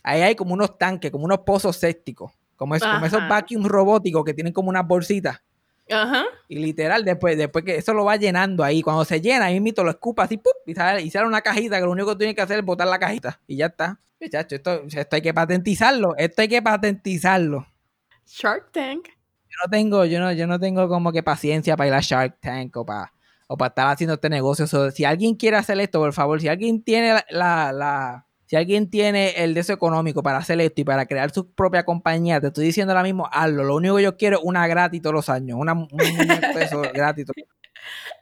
ahí 0.03 0.23
hay 0.23 0.35
como 0.35 0.55
unos 0.55 0.79
tanques, 0.79 1.11
como 1.11 1.25
unos 1.25 1.41
pozos 1.41 1.77
sépticos. 1.77 2.33
Como, 2.57 2.75
es- 2.75 2.83
como 2.83 3.07
esos 3.07 3.21
vacuum 3.29 3.65
robóticos 3.67 4.25
que 4.25 4.35
tienen 4.35 4.53
como 4.53 4.69
unas 4.71 4.87
bolsitas. 4.87 5.41
Ajá. 5.91 6.25
Y 6.49 6.59
literal, 6.59 7.05
después, 7.05 7.37
después 7.39 7.65
que 7.65 7.77
eso 7.77 7.95
lo 7.95 8.05
va 8.05 8.17
llenando 8.17 8.63
ahí, 8.65 8.83
cuando 8.83 9.05
se 9.05 9.21
llena, 9.21 9.47
ahí 9.47 9.61
mismo 9.61 9.85
lo 9.85 9.91
escupa 9.91 10.25
así, 10.25 10.37
¡pum! 10.37 10.53
y 10.67 10.75
sale, 10.75 11.03
y 11.03 11.11
sale 11.11 11.27
una 11.27 11.41
cajita 11.41 11.79
que 11.79 11.85
lo 11.85 11.93
único 11.93 12.11
que 12.13 12.17
tiene 12.19 12.35
que 12.35 12.43
hacer 12.43 12.59
es 12.59 12.65
botar 12.65 12.89
la 12.89 12.99
cajita. 12.99 13.41
Y 13.47 13.57
ya 13.57 13.67
está. 13.67 13.99
Muchacho, 14.21 14.57
esto, 14.57 14.83
esto 14.87 15.17
hay 15.17 15.23
que 15.23 15.33
patentizarlo. 15.33 16.15
Esto 16.17 16.43
hay 16.43 16.49
que 16.49 16.61
patentizarlo. 16.61 17.67
Shark 18.27 18.73
Tank. 18.73 19.07
Yo 19.09 19.57
no 19.65 19.71
tengo, 19.71 20.05
yo 20.05 20.19
no, 20.21 20.33
yo 20.33 20.47
no 20.47 20.59
tengo 20.59 20.89
como 20.89 21.13
que 21.13 21.23
paciencia 21.23 21.77
para 21.77 21.89
ir 21.89 21.95
a 21.95 22.01
Shark 22.01 22.39
Tank 22.41 22.77
o 22.77 22.85
para, 22.85 23.13
o 23.49 23.57
para 23.57 23.71
estar 23.71 23.89
haciendo 23.89 24.15
este 24.15 24.29
negocio. 24.31 24.67
So, 24.69 24.91
si 24.93 25.05
alguien 25.05 25.35
quiere 25.35 25.57
hacer 25.57 25.81
esto, 25.81 25.99
por 26.01 26.13
favor, 26.13 26.41
si 26.41 26.47
alguien 26.49 26.83
tiene 26.83 27.15
la, 27.15 27.25
la, 27.31 27.73
la- 27.73 28.25
si 28.47 28.57
alguien 28.57 28.89
tiene 28.89 29.31
el 29.45 29.53
deseo 29.53 29.75
económico 29.75 30.23
para 30.23 30.39
hacer 30.39 30.59
esto 30.63 30.81
y 30.81 30.85
para 30.85 31.05
crear 31.05 31.31
su 31.33 31.51
propia 31.53 31.85
compañía, 31.85 32.41
te 32.41 32.47
estoy 32.47 32.65
diciendo 32.65 32.93
ahora 32.95 33.03
mismo, 33.03 33.29
hazlo. 33.31 33.63
Lo 33.65 33.77
único 33.77 33.97
que 33.97 34.03
yo 34.05 34.17
quiero 34.17 34.39
es 34.39 34.45
una 34.45 34.67
gratis 34.67 35.03
todos 35.03 35.13
los 35.15 35.29
años, 35.29 35.59
una, 35.61 35.75
un 35.75 35.89
muñeco 35.91 36.59
de 36.59 36.65
eso 36.65 36.81
gratis. 36.95 37.27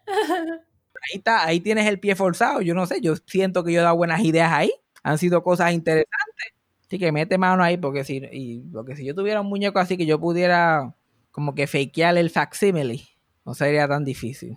Ahí 0.09 1.19
está, 1.19 1.45
ahí 1.45 1.61
tienes 1.61 1.87
el 1.87 2.01
pie 2.01 2.17
forzado. 2.17 2.63
Yo 2.63 2.75
no 2.75 2.87
sé, 2.87 3.01
yo 3.01 3.15
siento 3.27 3.63
que 3.63 3.73
yo 3.73 3.81
he 3.81 3.83
dado 3.83 3.97
buenas 3.97 4.21
ideas 4.23 4.51
ahí. 4.53 4.73
Han 5.03 5.19
sido 5.19 5.43
cosas 5.43 5.73
interesantes. 5.73 6.09
Así 6.87 6.99
que 6.99 7.13
mete 7.13 7.39
mano 7.39 7.63
ahí, 7.63 7.77
porque 7.77 8.05
si, 8.05 8.23
y, 8.33 8.61
porque 8.73 8.97
si 8.97 9.05
yo 9.05 9.15
tuviera 9.15 9.41
un 9.41 9.49
muñeco 9.49 9.79
así 9.79 9.97
que 9.97 10.07
yo 10.07 10.21
pudiera 10.21 10.95
como 11.31 11.55
que 11.55 11.67
fakear 11.67 12.17
el 12.17 12.31
facsimile, 12.31 13.03
no 13.45 13.55
sería 13.55 13.87
tan 13.89 14.05
difícil. 14.05 14.57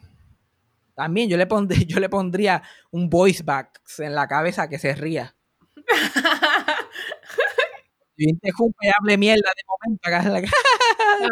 También 0.99 1.29
yo 1.29 1.37
le, 1.37 1.47
pondría, 1.47 1.79
yo 1.87 1.97
le 2.01 2.09
pondría 2.09 2.61
un 2.91 3.09
voice 3.09 3.41
box 3.41 4.01
en 4.01 4.13
la 4.13 4.27
cabeza 4.27 4.67
que 4.67 4.77
se 4.79 4.93
ría. 4.95 5.33
Y 8.21 8.29
interrumpe 8.31 8.85
y 8.85 8.91
hable 8.99 9.17
mierda 9.17 9.49
de 9.55 9.63
momento. 9.65 10.09
la- 10.29 10.49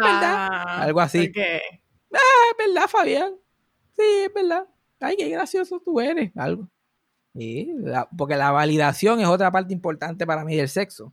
Ah, 0.02 0.80
Algo 0.84 1.00
así. 1.00 1.24
¿por 1.24 1.32
qué? 1.32 1.56
es 1.58 2.66
verdad, 2.66 2.88
Fabián. 2.88 3.34
Sí, 3.94 4.02
es 4.24 4.32
verdad. 4.32 4.66
Ay, 4.98 5.16
qué 5.18 5.28
gracioso 5.28 5.82
tú 5.84 6.00
eres. 6.00 6.32
Algo. 6.34 6.66
Sí, 7.34 7.70
la- 7.76 8.08
porque 8.16 8.36
la 8.36 8.52
validación 8.52 9.20
es 9.20 9.26
otra 9.26 9.52
parte 9.52 9.74
importante 9.74 10.26
para 10.26 10.46
mí 10.46 10.56
del 10.56 10.70
sexo. 10.70 11.12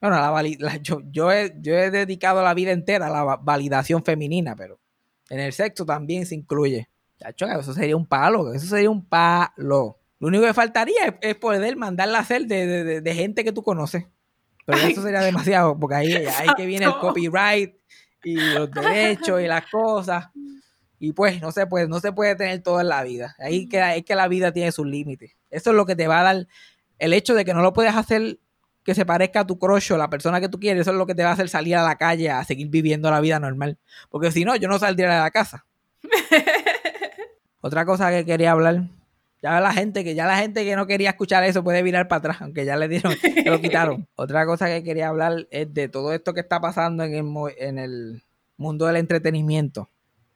Bueno, 0.00 0.16
la 0.16 0.42
la- 0.58 0.76
yo, 0.78 1.02
yo, 1.10 1.30
he, 1.30 1.52
yo 1.60 1.74
he 1.74 1.90
dedicado 1.90 2.42
la 2.42 2.54
vida 2.54 2.72
entera 2.72 3.08
a 3.08 3.10
la 3.10 3.24
va- 3.24 3.36
validación 3.36 4.02
femenina, 4.02 4.56
pero 4.56 4.80
en 5.28 5.40
el 5.40 5.52
sexo 5.52 5.84
también 5.84 6.24
se 6.24 6.34
incluye. 6.34 6.88
Chacho, 7.32 7.46
eso 7.60 7.72
sería 7.74 7.96
un 7.96 8.06
palo, 8.06 8.52
eso 8.52 8.66
sería 8.66 8.90
un 8.90 9.04
palo. 9.04 9.98
Lo 10.20 10.28
único 10.28 10.44
que 10.44 10.54
faltaría 10.54 11.06
es, 11.06 11.14
es 11.20 11.34
poder 11.36 11.76
mandarla 11.76 12.18
a 12.18 12.20
hacer 12.22 12.46
de, 12.46 12.66
de- 12.66 12.84
de- 12.84 13.00
de 13.00 13.14
gente 13.14 13.44
que 13.44 13.52
tú 13.52 13.62
conoces. 13.62 14.06
Pero 14.66 14.78
eso 14.78 15.02
sería 15.02 15.20
demasiado, 15.20 15.78
porque 15.78 15.94
ahí, 15.96 16.12
ahí 16.14 16.48
que 16.56 16.64
viene 16.66 16.86
el 16.86 16.94
copyright 16.96 17.74
y 18.22 18.36
los 18.36 18.70
derechos 18.70 19.40
y 19.42 19.46
las 19.46 19.66
cosas. 19.70 20.28
Y 20.98 21.12
pues 21.12 21.42
no 21.42 21.52
se 21.52 21.66
puede, 21.66 21.86
no 21.88 22.00
se 22.00 22.12
puede 22.12 22.34
tener 22.36 22.62
todo 22.62 22.80
en 22.80 22.88
la 22.88 23.02
vida. 23.02 23.34
Ahí 23.38 23.68
que, 23.68 23.96
es 23.96 24.04
que 24.04 24.14
la 24.14 24.26
vida 24.28 24.52
tiene 24.52 24.72
sus 24.72 24.86
límites. 24.86 25.36
Eso 25.50 25.70
es 25.70 25.76
lo 25.76 25.84
que 25.84 25.94
te 25.96 26.06
va 26.08 26.20
a 26.20 26.22
dar 26.22 26.46
el 26.98 27.12
hecho 27.12 27.34
de 27.34 27.44
que 27.44 27.52
no 27.52 27.60
lo 27.60 27.72
puedes 27.74 27.94
hacer 27.94 28.38
que 28.84 28.94
se 28.94 29.04
parezca 29.04 29.40
a 29.40 29.46
tu 29.46 29.58
crush 29.58 29.92
o 29.92 29.98
la 29.98 30.08
persona 30.08 30.40
que 30.40 30.48
tú 30.48 30.58
quieres. 30.60 30.82
Eso 30.82 30.92
es 30.92 30.96
lo 30.96 31.06
que 31.06 31.14
te 31.14 31.22
va 31.24 31.30
a 31.30 31.32
hacer 31.32 31.48
salir 31.50 31.76
a 31.76 31.82
la 31.82 31.96
calle 31.96 32.30
a 32.30 32.42
seguir 32.44 32.68
viviendo 32.68 33.10
la 33.10 33.20
vida 33.20 33.38
normal. 33.38 33.76
Porque 34.08 34.30
si 34.32 34.44
no, 34.46 34.56
yo 34.56 34.68
no 34.68 34.78
saldría 34.78 35.10
de 35.12 35.18
la 35.20 35.30
casa. 35.30 35.66
Otra 37.64 37.86
cosa 37.86 38.10
que 38.10 38.26
quería 38.26 38.52
hablar, 38.52 38.90
ya 39.42 39.58
la 39.58 39.72
gente 39.72 40.04
que 40.04 40.14
ya 40.14 40.26
la 40.26 40.36
gente 40.36 40.66
que 40.66 40.76
no 40.76 40.86
quería 40.86 41.08
escuchar 41.08 41.44
eso 41.44 41.64
puede 41.64 41.82
virar 41.82 42.08
para 42.08 42.18
atrás, 42.18 42.42
aunque 42.42 42.66
ya 42.66 42.76
le 42.76 42.88
dieron, 42.88 43.14
lo 43.46 43.58
quitaron. 43.58 44.06
Otra 44.16 44.44
cosa 44.44 44.66
que 44.66 44.84
quería 44.84 45.08
hablar 45.08 45.48
es 45.50 45.72
de 45.72 45.88
todo 45.88 46.12
esto 46.12 46.34
que 46.34 46.40
está 46.40 46.60
pasando 46.60 47.04
en 47.04 47.14
el, 47.14 47.24
en 47.56 47.78
el 47.78 48.22
mundo 48.58 48.84
del 48.84 48.96
entretenimiento. 48.96 49.88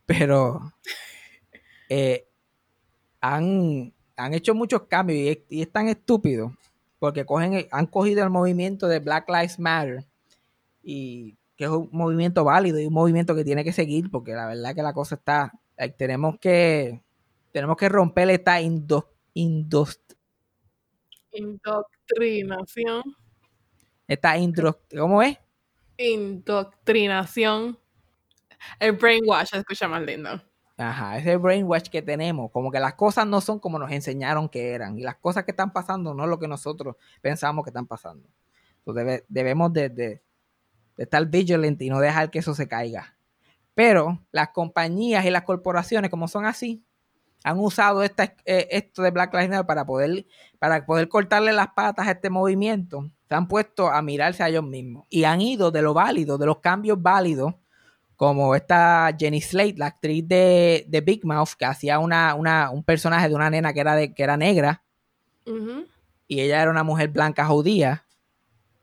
Pero 0.06 0.72
eh, 1.90 2.26
han, 3.20 3.92
han 4.16 4.32
hecho 4.32 4.54
muchos 4.54 4.84
cambios 4.84 5.18
y 5.18 5.28
es, 5.28 5.38
y 5.50 5.60
es, 5.60 5.70
tan 5.70 5.88
estúpido 5.88 6.54
porque 6.98 7.26
cogen, 7.26 7.68
han 7.70 7.86
cogido 7.88 8.24
el 8.24 8.30
movimiento 8.30 8.88
de 8.88 9.00
Black 9.00 9.28
Lives 9.28 9.58
Matter 9.58 10.06
y 10.82 11.36
que 11.58 11.64
es 11.64 11.70
un 11.70 11.90
movimiento 11.92 12.42
válido 12.42 12.80
y 12.80 12.86
un 12.86 12.94
movimiento 12.94 13.34
que 13.34 13.44
tiene 13.44 13.64
que 13.64 13.74
seguir 13.74 14.10
porque 14.10 14.32
la 14.32 14.46
verdad 14.46 14.74
que 14.74 14.82
la 14.82 14.94
cosa 14.94 15.16
está, 15.16 15.52
tenemos 15.98 16.38
que 16.38 17.02
tenemos 17.52 17.76
que 17.76 17.88
romper 17.88 18.30
esta 18.30 18.60
indo, 18.60 19.12
indoctrinación. 21.32 23.02
Esta 24.06 24.36
indro, 24.38 24.80
¿cómo 24.96 25.22
es? 25.22 25.38
Indoctrinación. 25.98 27.78
El 28.80 28.92
brainwash, 28.92 29.54
escucha 29.54 29.86
más 29.88 30.02
lindo. 30.02 30.42
Ajá, 30.76 31.18
ese 31.18 31.36
brainwash 31.36 31.88
que 31.88 32.02
tenemos, 32.02 32.50
como 32.52 32.70
que 32.70 32.78
las 32.78 32.94
cosas 32.94 33.26
no 33.26 33.40
son 33.40 33.58
como 33.58 33.80
nos 33.80 33.90
enseñaron 33.90 34.48
que 34.48 34.70
eran 34.70 34.96
y 34.96 35.02
las 35.02 35.16
cosas 35.16 35.44
que 35.44 35.50
están 35.50 35.72
pasando 35.72 36.14
no 36.14 36.22
es 36.22 36.30
lo 36.30 36.38
que 36.38 36.46
nosotros 36.46 36.94
pensamos 37.20 37.64
que 37.64 37.70
están 37.70 37.86
pasando. 37.86 38.28
Entonces 38.78 39.24
debemos 39.28 39.72
de, 39.72 39.88
de, 39.88 40.22
estar 40.96 41.26
vigilantes 41.26 41.86
y 41.86 41.90
no 41.90 41.98
dejar 42.00 42.30
que 42.30 42.38
eso 42.38 42.54
se 42.54 42.68
caiga. 42.68 43.16
Pero 43.74 44.24
las 44.30 44.50
compañías 44.50 45.24
y 45.24 45.30
las 45.30 45.42
corporaciones, 45.42 46.10
como 46.10 46.28
son 46.28 46.46
así, 46.46 46.84
han 47.44 47.58
usado 47.58 48.02
esta, 48.02 48.34
eh, 48.44 48.68
esto 48.70 49.02
de 49.02 49.10
Black 49.10 49.32
Lives 49.32 49.50
Matter 49.50 49.66
para 49.66 49.86
poder, 49.86 50.26
para 50.58 50.84
poder 50.84 51.08
cortarle 51.08 51.52
las 51.52 51.68
patas 51.68 52.06
a 52.06 52.12
este 52.12 52.30
movimiento. 52.30 53.10
Se 53.28 53.34
han 53.34 53.46
puesto 53.46 53.88
a 53.88 54.02
mirarse 54.02 54.42
a 54.42 54.48
ellos 54.48 54.64
mismos 54.64 55.06
y 55.08 55.24
han 55.24 55.40
ido 55.40 55.70
de 55.70 55.82
lo 55.82 55.94
válido, 55.94 56.38
de 56.38 56.46
los 56.46 56.58
cambios 56.58 57.00
válidos, 57.00 57.54
como 58.16 58.56
esta 58.56 59.14
Jenny 59.16 59.40
Slate, 59.40 59.76
la 59.76 59.86
actriz 59.86 60.26
de, 60.26 60.84
de 60.88 61.00
Big 61.00 61.24
Mouth, 61.24 61.50
que 61.56 61.66
hacía 61.66 62.00
una, 62.00 62.34
una, 62.34 62.70
un 62.70 62.82
personaje 62.82 63.28
de 63.28 63.34
una 63.34 63.48
nena 63.48 63.72
que 63.72 63.80
era, 63.80 63.94
de, 63.94 64.12
que 64.12 64.22
era 64.22 64.36
negra. 64.36 64.82
Y 66.26 66.40
ella 66.40 66.60
era 66.60 66.70
una 66.70 66.82
mujer 66.82 67.10
blanca 67.10 67.46
judía. 67.46 68.04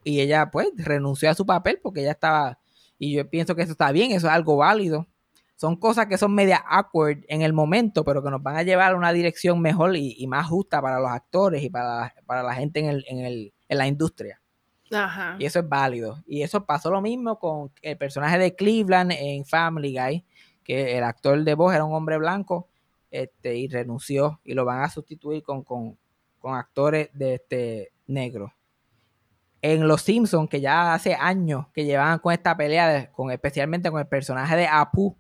Y 0.06 0.22
ella 0.22 0.50
pues 0.52 0.70
renunció 0.78 1.30
a 1.30 1.34
su 1.34 1.46
papel 1.46 1.80
porque 1.84 2.02
ella 2.02 2.12
estaba, 2.12 2.60
y 2.98 3.14
yo 3.14 3.30
pienso 3.30 3.56
que 3.56 3.64
eso 3.64 3.74
está 3.74 3.92
bien, 3.92 4.12
eso 4.12 4.28
es 4.28 4.34
algo 4.34 4.56
válido 4.56 5.08
son 5.56 5.78
cosas 5.78 6.08
que 6.08 6.18
son 6.18 6.34
media 6.34 6.58
awkward 6.58 7.24
en 7.28 7.42
el 7.42 7.54
momento, 7.54 8.04
pero 8.04 8.22
que 8.22 8.30
nos 8.30 8.44
van 8.44 8.58
a 8.58 8.64
llevar 8.64 8.94
a 8.94 8.98
una 8.98 9.14
dirección 9.14 9.62
mejor 9.62 9.96
y, 9.96 10.26
más 10.28 10.48
justa 10.48 10.82
para 10.82 11.00
los 11.00 11.10
actores 11.10 11.64
y 11.64 11.70
para, 11.70 12.14
para 12.26 12.44
la 12.44 12.54
gente 12.54 12.82
en, 12.82 12.88
el, 12.88 13.06
en, 13.08 13.20
el, 13.20 13.54
en 13.70 13.78
la 13.78 13.88
industria. 13.88 14.42
Ajá. 14.92 15.38
Y 15.40 15.46
eso 15.46 15.60
es 15.60 15.70
válido. 15.70 16.24
Y 16.28 16.42
eso 16.42 16.66
pasó 16.66 16.92
lo 16.92 17.02
mismo 17.02 17.40
con 17.40 17.72
el 17.82 17.98
personaje 17.98 18.38
de 18.38 18.56
Cleveland 18.56 19.14
en 19.14 19.46
Family 19.46 19.98
Guy, 19.98 20.26
que 20.64 20.98
el 20.98 21.04
actor 21.04 21.44
de 21.44 21.54
voz 21.54 21.74
era 21.74 21.86
un 21.86 21.94
hombre 21.94 22.18
blanco 22.18 22.70
este, 23.10 23.56
y 23.56 23.68
renunció 23.68 24.42
y 24.44 24.54
lo 24.54 24.66
van 24.66 24.82
a 24.82 24.90
sustituir 24.90 25.42
con, 25.42 25.64
con, 25.64 25.98
con 26.38 26.56
actores 26.56 27.10
de 27.14 27.36
este 27.36 27.92
negro. 28.08 28.54
En 29.62 29.88
Los 29.88 30.02
Simpsons, 30.02 30.50
que 30.50 30.62
ya 30.62 30.94
hace 30.94 31.16
años 31.16 31.68
que 31.74 31.86
llevaban 31.86 32.20
con 32.20 32.34
esta 32.34 32.56
pelea, 32.56 33.12
con, 33.14 33.32
especialmente 33.32 33.90
con 33.90 34.00
el 34.00 34.08
personaje 34.08 34.56
de 34.56 34.68
Apu, 34.68 35.18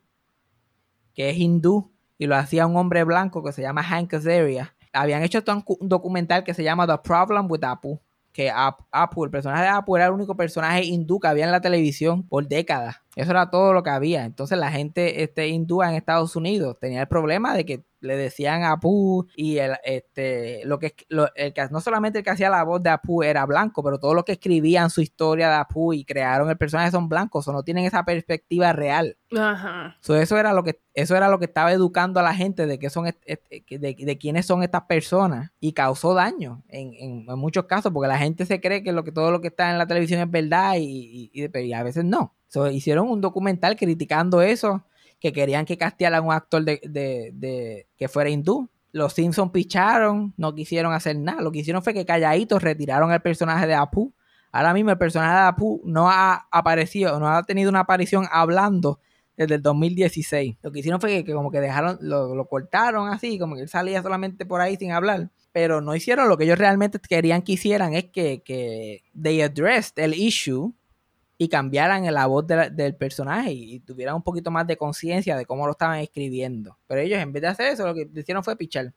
que 1.15 1.29
es 1.29 1.37
hindú, 1.37 1.91
y 2.17 2.27
lo 2.27 2.35
hacía 2.35 2.67
un 2.67 2.77
hombre 2.77 3.03
blanco 3.03 3.43
que 3.43 3.51
se 3.51 3.61
llama 3.61 3.83
Hank 3.83 4.13
Azaria. 4.13 4.73
Habían 4.93 5.23
hecho 5.23 5.43
un 5.79 5.89
documental 5.89 6.43
que 6.43 6.53
se 6.53 6.63
llama 6.63 6.87
The 6.87 6.99
Problem 7.03 7.49
with 7.49 7.63
Apu, 7.63 7.99
que 8.31 8.51
Apu, 8.51 9.23
el 9.23 9.31
personaje 9.31 9.63
de 9.63 9.69
Apu 9.69 9.95
era 9.95 10.07
el 10.07 10.11
único 10.11 10.35
personaje 10.35 10.83
hindú 10.83 11.19
que 11.21 11.27
había 11.27 11.45
en 11.45 11.51
la 11.51 11.61
televisión 11.61 12.23
por 12.23 12.47
décadas. 12.47 12.97
Eso 13.15 13.31
era 13.31 13.49
todo 13.49 13.71
lo 13.71 13.81
que 13.81 13.89
había. 13.89 14.25
Entonces 14.25 14.57
la 14.57 14.71
gente 14.71 15.23
este, 15.23 15.47
hindú 15.47 15.81
en 15.83 15.91
Estados 15.91 16.35
Unidos 16.35 16.77
tenía 16.79 17.01
el 17.01 17.07
problema 17.07 17.55
de 17.55 17.65
que 17.65 17.85
le 18.05 18.15
decían 18.15 18.63
Apu 18.63 19.27
y 19.35 19.57
el, 19.57 19.73
este, 19.83 20.61
lo 20.65 20.79
que, 20.79 20.95
el 21.35 21.53
que 21.53 21.67
no 21.71 21.81
solamente 21.81 22.19
el 22.19 22.23
que 22.23 22.31
hacía 22.31 22.49
la 22.49 22.63
voz 22.63 22.81
de 22.81 22.89
Apu 22.89 23.23
era 23.23 23.45
blanco, 23.45 23.83
pero 23.83 23.99
todos 23.99 24.15
los 24.15 24.23
que 24.23 24.33
escribían 24.33 24.89
su 24.89 25.01
historia 25.01 25.49
de 25.49 25.55
Apu 25.55 25.93
y 25.93 26.05
crearon 26.05 26.49
el 26.49 26.57
personaje 26.57 26.91
son 26.91 27.09
blancos 27.09 27.47
o 27.47 27.53
no 27.53 27.63
tienen 27.63 27.85
esa 27.85 28.03
perspectiva 28.05 28.73
real. 28.73 29.17
Ajá. 29.37 29.97
eso 30.01 30.37
era 30.37 30.53
lo 30.53 30.63
que 30.63 30.79
eso 30.93 31.15
era 31.17 31.27
lo 31.27 31.39
que 31.39 31.45
estaba 31.45 31.73
educando 31.73 32.19
a 32.21 32.23
la 32.23 32.33
gente 32.33 32.65
de 32.67 32.79
que 32.79 32.89
son 32.89 33.05
de, 33.05 34.17
quiénes 34.19 34.45
son 34.45 34.63
estas 34.63 34.83
personas 34.83 35.51
y 35.59 35.73
causó 35.73 36.13
daño 36.13 36.63
en, 36.69 36.93
en, 37.27 37.37
muchos 37.37 37.65
casos 37.65 37.91
porque 37.91 38.07
la 38.07 38.17
gente 38.17 38.45
se 38.45 38.61
cree 38.61 38.81
que 38.81 38.93
lo 38.93 39.03
que 39.03 39.11
todo 39.11 39.31
lo 39.31 39.41
que 39.41 39.49
está 39.49 39.71
en 39.71 39.77
la 39.77 39.87
televisión 39.87 40.21
es 40.21 40.31
verdad 40.31 40.75
y, 40.77 41.31
y 41.33 41.73
a 41.73 41.83
veces 41.83 42.05
no. 42.05 42.33
hicieron 42.71 43.09
un 43.09 43.19
documental 43.19 43.75
criticando 43.75 44.41
eso 44.41 44.85
que 45.19 45.33
querían 45.33 45.65
que 45.65 45.77
castigaran 45.77 46.23
a 46.23 46.27
un 46.27 46.33
actor 46.33 46.63
de, 46.63 47.87
que 47.97 48.07
fuera 48.07 48.29
hindú. 48.29 48.69
Los 48.91 49.13
Simpsons 49.13 49.51
picharon, 49.51 50.33
no 50.37 50.55
quisieron 50.55 50.93
hacer 50.93 51.17
nada. 51.17 51.41
Lo 51.41 51.51
que 51.51 51.59
hicieron 51.59 51.83
fue 51.83 51.93
que 51.93 52.05
calladitos 52.05 52.63
retiraron 52.63 53.11
el 53.11 53.21
personaje 53.21 53.67
de 53.67 53.73
Apu. 53.73 54.13
Ahora 54.51 54.73
mismo 54.73 54.91
el 54.91 54.97
personaje 54.97 55.33
de 55.33 55.41
Apu 55.41 55.81
no 55.83 56.09
ha 56.09 56.47
aparecido, 56.49 57.19
no 57.19 57.27
ha 57.27 57.43
tenido 57.43 57.69
una 57.69 57.81
aparición 57.81 58.25
hablando 58.31 58.99
desde 59.35 59.55
el 59.55 59.61
2016. 59.61 60.57
Lo 60.61 60.71
que 60.71 60.79
hicieron 60.79 61.01
fue 61.01 61.23
que, 61.23 61.33
como 61.33 61.51
que 61.51 61.59
dejaron, 61.59 61.97
lo, 62.01 62.47
cortaron 62.47 63.09
así, 63.09 63.37
como 63.37 63.55
que 63.55 63.61
él 63.61 63.69
salía 63.69 64.01
solamente 64.01 64.45
por 64.45 64.61
ahí 64.61 64.77
sin 64.77 64.91
hablar. 64.91 65.29
Pero 65.51 65.81
no 65.81 65.95
hicieron 65.95 66.29
lo 66.29 66.37
que 66.37 66.45
ellos 66.45 66.57
realmente 66.57 66.99
querían 66.99 67.41
que 67.41 67.53
hicieran, 67.53 67.93
es 67.93 68.05
que, 68.05 68.41
que 68.43 69.03
they 69.21 69.41
addressed 69.41 69.97
el 69.97 70.13
issue 70.13 70.73
y 71.37 71.49
cambiaran 71.49 72.11
la 72.13 72.25
voz 72.27 72.45
del 72.47 72.95
personaje 72.95 73.51
y, 73.51 73.79
tuvieran 73.81 74.15
un 74.15 74.23
poquito 74.23 74.51
más 74.51 74.65
de 74.67 74.77
conciencia 74.77 75.35
de 75.35 75.45
cómo 75.45 75.65
lo 75.65 75.73
estaban 75.73 75.99
escribiendo. 75.99 76.77
Pero 76.87 77.01
ellos 77.01 77.19
en 77.19 77.33
vez 77.33 77.41
de 77.41 77.47
hacer 77.49 77.67
eso, 77.73 77.85
lo 77.85 77.93
que 77.93 78.09
hicieron 78.15 78.43
fue 78.43 78.55
pichar. 78.55 78.93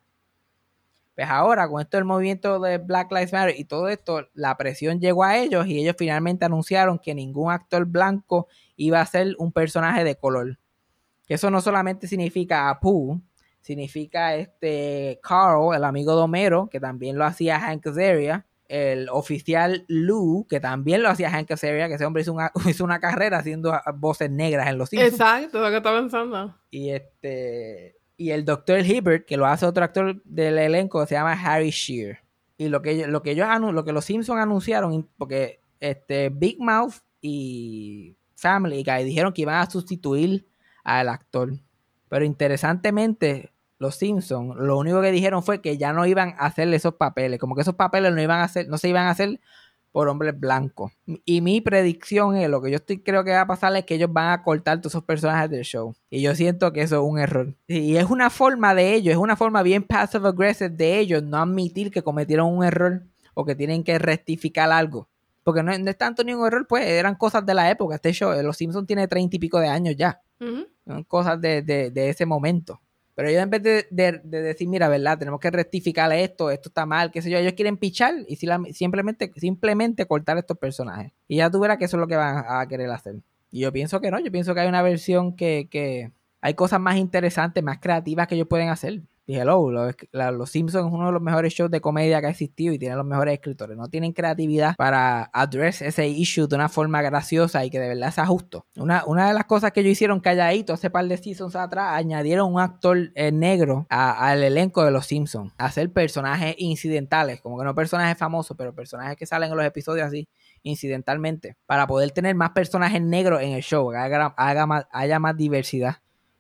Pues 1.17 1.29
ahora, 1.29 1.69
con 1.69 1.81
esto 1.81 1.97
del 1.97 2.05
movimiento 2.05 2.61
de 2.61 2.79
Black 2.79 3.11
Lives 3.11 3.33
Matter 3.33 3.59
y 3.59 3.65
todo 3.65 3.89
esto, 3.89 4.29
la 4.35 4.57
presión 4.57 5.01
llegó 5.01 5.25
a 5.25 5.37
ellos 5.37 5.67
y 5.67 5.81
ellos 5.81 5.97
finalmente 5.99 6.45
anunciaron 6.45 7.01
que 7.01 7.13
ningún 7.13 7.51
actor 7.51 7.85
blanco 7.87 8.47
iba 8.77 9.01
a 9.01 9.07
ser 9.07 9.35
un 9.39 9.51
personaje 9.51 10.05
de 10.05 10.15
color. 10.15 10.61
Eso 11.27 11.51
no 11.51 11.61
solamente 11.61 12.07
significa 12.07 12.71
Apu, 12.71 13.21
significa 13.61 14.37
este 14.37 15.19
Carl, 15.21 15.75
el 15.75 15.83
amigo 15.83 16.15
de 16.15 16.23
Homero, 16.23 16.69
que 16.71 16.79
también 16.79 17.19
lo 17.19 17.25
hacía 17.25 17.59
Hank 17.59 17.89
Azaria, 17.89 18.47
el 18.69 19.09
oficial 19.11 19.85
Lou, 19.89 20.47
que 20.47 20.61
también 20.61 21.03
lo 21.03 21.09
hacía 21.09 21.31
Hank 21.31 21.51
Azaria, 21.51 21.89
que 21.89 21.95
ese 21.95 22.05
hombre 22.05 22.23
hizo 22.23 22.33
una, 22.33 22.53
hizo 22.69 22.85
una 22.85 23.01
carrera 23.01 23.39
haciendo 23.39 23.73
voces 23.97 24.31
negras 24.31 24.69
en 24.69 24.79
los 24.79 24.91
Simpsons. 24.91 25.13
Exacto, 25.13 25.61
lo 25.61 25.71
que 25.71 25.77
estaba 25.79 25.99
pensando. 25.99 26.55
Y 26.71 26.91
este 26.91 27.99
y 28.19 28.33
el 28.33 28.45
Dr. 28.45 28.85
Hibbert, 28.85 29.27
que 29.27 29.37
lo 29.37 29.47
hace 29.47 29.65
otro 29.65 29.85
actor 29.85 30.21
del 30.25 30.59
elenco, 30.59 31.07
se 31.07 31.15
llama 31.15 31.33
Harry 31.33 31.71
Shear. 31.71 32.19
Y 32.59 32.69
lo 32.69 32.83
que, 32.83 33.07
lo 33.07 33.23
que 33.23 33.31
ellos 33.31 33.47
lo 33.73 33.85
que 33.85 33.93
los 33.93 34.05
Simpsons 34.05 34.41
anunciaron, 34.41 35.09
porque 35.17 35.61
este 35.79 36.29
Big 36.29 36.61
Mouth 36.61 36.95
y 37.21 38.17
Family 38.35 38.83
Guy 38.83 39.05
dijeron 39.05 39.33
que 39.33 39.43
iban 39.43 39.55
a 39.55 39.71
sustituir 39.71 40.49
al 40.83 41.09
actor. 41.09 41.53
Pero 42.09 42.25
interesantemente, 42.25 43.53
los 43.79 43.95
Simpsons, 43.95 44.57
lo 44.57 44.77
único 44.77 45.01
que 45.01 45.13
dijeron 45.13 45.43
fue 45.43 45.61
que 45.61 45.79
ya 45.79 45.93
no 45.93 46.05
iban 46.07 46.35
a 46.39 46.47
hacer 46.47 46.73
esos 46.75 46.95
papeles, 46.95 47.39
como 47.39 47.55
que 47.55 47.63
esos 47.63 47.75
papeles 47.75 48.13
no 48.13 48.21
iban 48.21 48.41
a 48.41 48.45
hacer, 48.45 48.69
no 48.69 48.79
se 48.79 48.89
iban 48.89 49.07
a 49.07 49.11
hacer 49.11 49.41
por 49.93 50.09
hombres 50.09 50.39
blancos. 50.39 50.93
Y 51.25 51.41
mi 51.41 51.61
predicción 51.61 52.37
es, 52.37 52.49
lo 52.49 52.61
que 52.61 52.71
yo 52.71 52.77
estoy 52.77 53.03
creo 53.03 53.25
que 53.25 53.33
va 53.33 53.43
a 53.43 53.47
pasar 53.47 53.75
es 53.77 53.85
que 53.85 53.95
ellos 53.95 54.13
van 54.13 54.33
a 54.33 54.43
cortar 54.43 54.81
todos 54.81 54.93
esos 54.93 55.05
personajes 55.05 55.51
del 55.51 55.65
show. 55.65 55.95
Y 56.11 56.21
yo 56.21 56.35
siento 56.35 56.73
que 56.73 56.83
eso 56.83 56.97
es 56.97 57.03
un 57.03 57.19
error. 57.19 57.55
Y 57.67 57.97
es 57.97 58.05
una 58.05 58.31
forma 58.31 58.75
de 58.75 58.95
ellos, 58.95 59.13
es 59.13 59.19
una 59.19 59.37
forma 59.37 59.63
bien 59.63 59.83
passive 59.83 60.29
aggressive 60.29 60.71
de 60.71 60.99
ellos 60.99 61.23
no 61.23 61.39
admitir 61.39 61.91
que 61.91 62.03
cometieron 62.03 62.53
un 62.53 62.65
error 62.65 63.03
o 63.35 63.45
que 63.45 63.55
tienen 63.55 63.83
que 63.85 63.99
rectificar 63.99 64.71
algo. 64.71 65.09
Porque 65.43 65.63
no, 65.63 65.73
es 65.73 65.99
tanto 65.99 66.25
ni 66.25 66.35
un 66.35 66.47
error, 66.47 66.67
pues 66.69 66.87
eran 66.87 67.15
cosas 67.15 67.47
de 67.47 67.55
la 67.55 67.71
época. 67.71 67.95
Este 67.95 68.13
show, 68.13 68.33
Los 68.43 68.57
Simpsons 68.59 68.87
tiene 68.87 69.09
treinta 69.09 69.37
y 69.37 69.39
pico 69.39 69.59
de 69.59 69.69
años 69.69 69.97
ya. 69.97 70.21
Son 70.87 71.05
cosas 71.05 71.41
de, 71.41 71.63
de 71.63 72.09
ese 72.09 72.27
momento. 72.27 72.81
Pero 73.19 73.31
ellos 73.31 73.43
en 73.43 73.51
vez 73.51 73.63
de, 73.91 74.21
decir, 74.23 74.69
mira, 74.69 74.89
¿verdad? 74.89 75.19
Tenemos 75.19 75.41
que 75.41 75.51
rectificar 75.51 76.13
esto, 76.13 76.53
esto 76.53 76.69
está 76.69 76.87
mal, 76.87 77.11
qué 77.11 77.21
sé 77.21 77.29
yo, 77.29 77.39
ellos 77.39 77.55
quieren 77.55 77.77
pichar 77.77 78.15
y 78.29 78.37
simplemente, 78.37 79.33
simplemente 79.35 80.07
cortar 80.07 80.39
estos 80.39 80.57
personajes. 80.57 81.11
Y 81.27 81.39
ya 81.39 81.51
tú 81.51 81.59
verás 81.59 81.79
que 81.79 81.87
eso 81.87 81.97
es 81.97 82.01
lo 82.01 82.07
que 82.07 82.15
van 82.15 82.45
a 82.49 82.65
querer 82.69 82.89
hacer. 82.91 83.17
Y 83.51 83.63
yo 83.63 83.73
pienso 83.73 84.01
que 84.01 84.13
no, 84.13 84.21
yo 84.21 84.31
pienso 84.31 84.55
que 84.55 84.61
hay 84.61 84.69
una 84.69 84.83
versión 84.83 85.35
que, 85.35 85.67
que 85.69 86.13
hay 86.41 86.55
cosas 86.55 86.79
más 86.79 86.95
interesantes, 86.97 87.65
más 87.65 87.81
creativas 87.81 88.29
que 88.29 88.37
ellos 88.37 88.47
pueden 88.47 88.69
hacer. 88.69 89.03
Y 89.31 89.37
hello, 89.37 89.71
los, 89.71 89.95
los 90.11 90.51
Simpsons 90.51 90.87
es 90.87 90.91
uno 90.91 91.05
de 91.09 91.13
los 91.13 91.21
mejores 91.21 91.53
shows 91.53 91.71
de 91.71 91.83
comedia 91.83 92.19
que 92.23 92.29
ha 92.29 92.31
existido 92.31 92.73
y 92.73 92.79
tiene 92.79 92.97
los 92.97 93.05
mejores 93.05 93.35
escritores. 93.35 93.77
No 93.77 93.89
tienen 93.89 94.15
creatividad 94.15 94.75
para 94.79 95.25
address 95.35 95.83
ese 95.83 96.09
issue 96.09 96.47
de 96.49 96.55
una 96.55 96.71
forma 96.71 97.03
graciosa 97.03 97.63
y 97.63 97.69
que 97.69 97.79
de 97.79 97.89
verdad 97.89 98.11
sea 98.11 98.25
justo. 98.25 98.65
Una, 98.77 99.05
una 99.05 99.29
de 99.29 99.35
las 99.35 99.45
cosas 99.45 99.73
que 99.73 99.81
ellos 99.81 99.93
hicieron 99.93 100.21
calladito 100.21 100.73
hace 100.73 100.89
par 100.89 101.07
de 101.07 101.19
seasons 101.19 101.57
atrás, 101.57 101.93
añadieron 101.93 102.51
un 102.55 102.59
actor 102.59 102.97
eh, 103.15 103.31
negro 103.31 103.87
al 103.91 104.43
elenco 104.43 104.83
de 104.83 104.93
los 104.93 105.05
Simpsons. 105.05 105.53
Hacer 105.59 105.93
personajes 105.93 106.55
incidentales, 106.57 107.43
como 107.43 107.59
que 107.59 107.65
no 107.67 107.75
personajes 107.75 108.17
famosos, 108.17 108.57
pero 108.57 108.75
personajes 108.75 109.19
que 109.19 109.27
salen 109.27 109.51
en 109.51 109.59
los 109.59 109.67
episodios 109.67 110.07
así 110.07 110.27
incidentalmente, 110.63 111.59
para 111.67 111.87
poder 111.87 112.13
tener 112.13 112.35
más 112.35 112.51
personajes 112.53 113.03
negros 113.03 113.43
en 113.43 113.51
el 113.53 113.63
show, 113.63 113.91
que 113.91 113.97
haga, 113.99 114.33
haga 114.39 114.67
más- 114.67 114.87
haya 114.91 115.19
más 115.19 115.37
diversidad. 115.37 115.97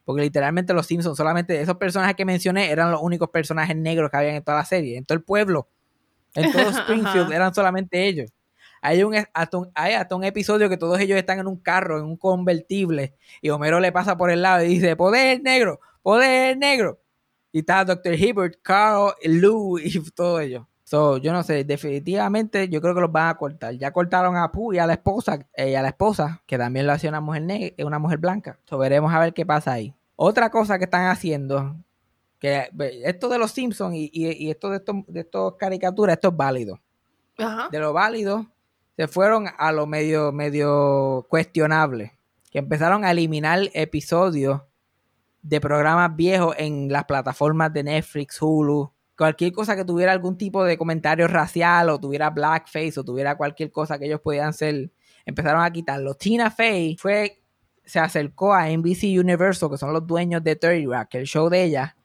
Porque 0.08 0.22
literalmente 0.22 0.72
los 0.72 0.86
Simpsons, 0.86 1.18
solamente 1.18 1.60
esos 1.60 1.76
personajes 1.76 2.16
que 2.16 2.24
mencioné 2.24 2.70
eran 2.70 2.90
los 2.90 3.02
únicos 3.02 3.28
personajes 3.28 3.76
negros 3.76 4.10
que 4.10 4.16
habían 4.16 4.36
en 4.36 4.42
toda 4.42 4.56
la 4.56 4.64
serie, 4.64 4.96
en 4.96 5.04
todo 5.04 5.18
el 5.18 5.22
pueblo, 5.22 5.68
en 6.34 6.50
todo 6.50 6.62
Springfield, 6.70 7.30
eran 7.30 7.52
solamente 7.54 8.06
ellos. 8.08 8.32
Hay, 8.80 9.02
un, 9.02 9.14
hasta 9.34 9.58
un- 9.58 9.70
hay 9.74 9.92
hasta 9.92 10.16
un 10.16 10.24
episodio 10.24 10.70
que 10.70 10.78
todos 10.78 10.98
ellos 10.98 11.18
están 11.18 11.40
en 11.40 11.46
un 11.46 11.58
carro, 11.58 11.98
en 11.98 12.06
un 12.06 12.16
convertible, 12.16 13.16
y 13.42 13.50
Homero 13.50 13.80
le 13.80 13.92
pasa 13.92 14.16
por 14.16 14.30
el 14.30 14.40
lado 14.40 14.64
y 14.64 14.68
dice, 14.68 14.96
poder 14.96 15.42
negro, 15.42 15.78
poder 16.02 16.56
negro. 16.56 16.98
Y 17.52 17.58
está 17.58 17.84
Dr. 17.84 18.14
Hibbert, 18.14 18.60
Carl, 18.62 19.12
Lou 19.24 19.78
y 19.78 20.00
todo 20.14 20.40
ellos. 20.40 20.64
So, 20.84 21.18
yo 21.18 21.34
no 21.34 21.42
sé, 21.42 21.64
definitivamente 21.64 22.70
yo 22.70 22.80
creo 22.80 22.94
que 22.94 23.02
los 23.02 23.12
van 23.12 23.28
a 23.28 23.36
cortar. 23.36 23.74
Ya 23.74 23.90
cortaron 23.92 24.38
a 24.38 24.50
Pooh 24.52 24.72
y 24.72 24.78
a 24.78 24.86
la 24.86 24.94
esposa, 24.94 25.38
eh, 25.52 25.72
y 25.72 25.74
a 25.74 25.82
la 25.82 25.88
esposa, 25.88 26.40
que 26.46 26.56
también 26.56 26.86
lo 26.86 26.94
hacía 26.94 27.10
una 27.10 27.20
mujer 27.20 27.42
negra, 27.42 27.84
una 27.84 27.98
mujer 27.98 28.16
blanca. 28.16 28.58
So, 28.64 28.78
veremos 28.78 29.12
a 29.12 29.18
ver 29.18 29.34
qué 29.34 29.44
pasa 29.44 29.72
ahí. 29.72 29.94
Otra 30.20 30.50
cosa 30.50 30.78
que 30.78 30.84
están 30.84 31.06
haciendo, 31.06 31.76
que 32.40 32.68
esto 33.04 33.28
de 33.28 33.38
los 33.38 33.52
Simpsons 33.52 33.94
y, 33.94 34.10
y- 34.12 34.46
y 34.46 34.50
esto 34.50 34.68
de 34.70 34.78
estos 34.78 34.96
de 35.06 35.20
estos 35.20 35.54
caricaturas, 35.56 36.14
esto 36.16 36.28
es 36.30 36.36
válido. 36.36 36.80
Ajá. 37.38 37.68
De 37.70 37.78
lo 37.78 37.92
válido, 37.92 38.46
se 38.96 39.06
fueron 39.06 39.46
a 39.56 39.70
lo 39.70 39.86
medio, 39.86 40.32
medio 40.32 41.24
cuestionable. 41.28 42.18
Que 42.50 42.58
empezaron 42.58 43.04
a 43.04 43.12
eliminar 43.12 43.60
episodios 43.74 44.62
de 45.42 45.60
programas 45.60 46.16
viejos 46.16 46.56
en 46.58 46.90
las 46.90 47.04
plataformas 47.04 47.72
de 47.72 47.84
Netflix, 47.84 48.42
Hulu, 48.42 48.90
cualquier 49.16 49.52
cosa 49.52 49.76
que 49.76 49.84
tuviera 49.84 50.10
algún 50.10 50.36
tipo 50.36 50.64
de 50.64 50.76
comentario 50.76 51.28
racial 51.28 51.90
o 51.90 52.00
tuviera 52.00 52.30
blackface 52.30 52.98
o 52.98 53.04
tuviera 53.04 53.36
cualquier 53.36 53.70
cosa 53.70 53.98
que 54.00 54.06
ellos 54.06 54.20
podían 54.20 54.52
ser, 54.52 54.90
empezaron 55.24 55.62
a 55.62 55.70
quitarlo. 55.70 56.14
Tina 56.14 56.50
Fey 56.50 56.96
fue, 56.96 57.40
se 57.88 57.98
acercó 57.98 58.54
a 58.54 58.68
NBC 58.70 59.18
Universal, 59.18 59.70
que 59.70 59.78
son 59.78 59.92
los 59.92 60.06
dueños 60.06 60.44
de 60.44 60.54
30 60.56 60.96
Rock, 60.98 61.14
el 61.14 61.26
show 61.26 61.48
de 61.48 61.64
ella, 61.64 61.96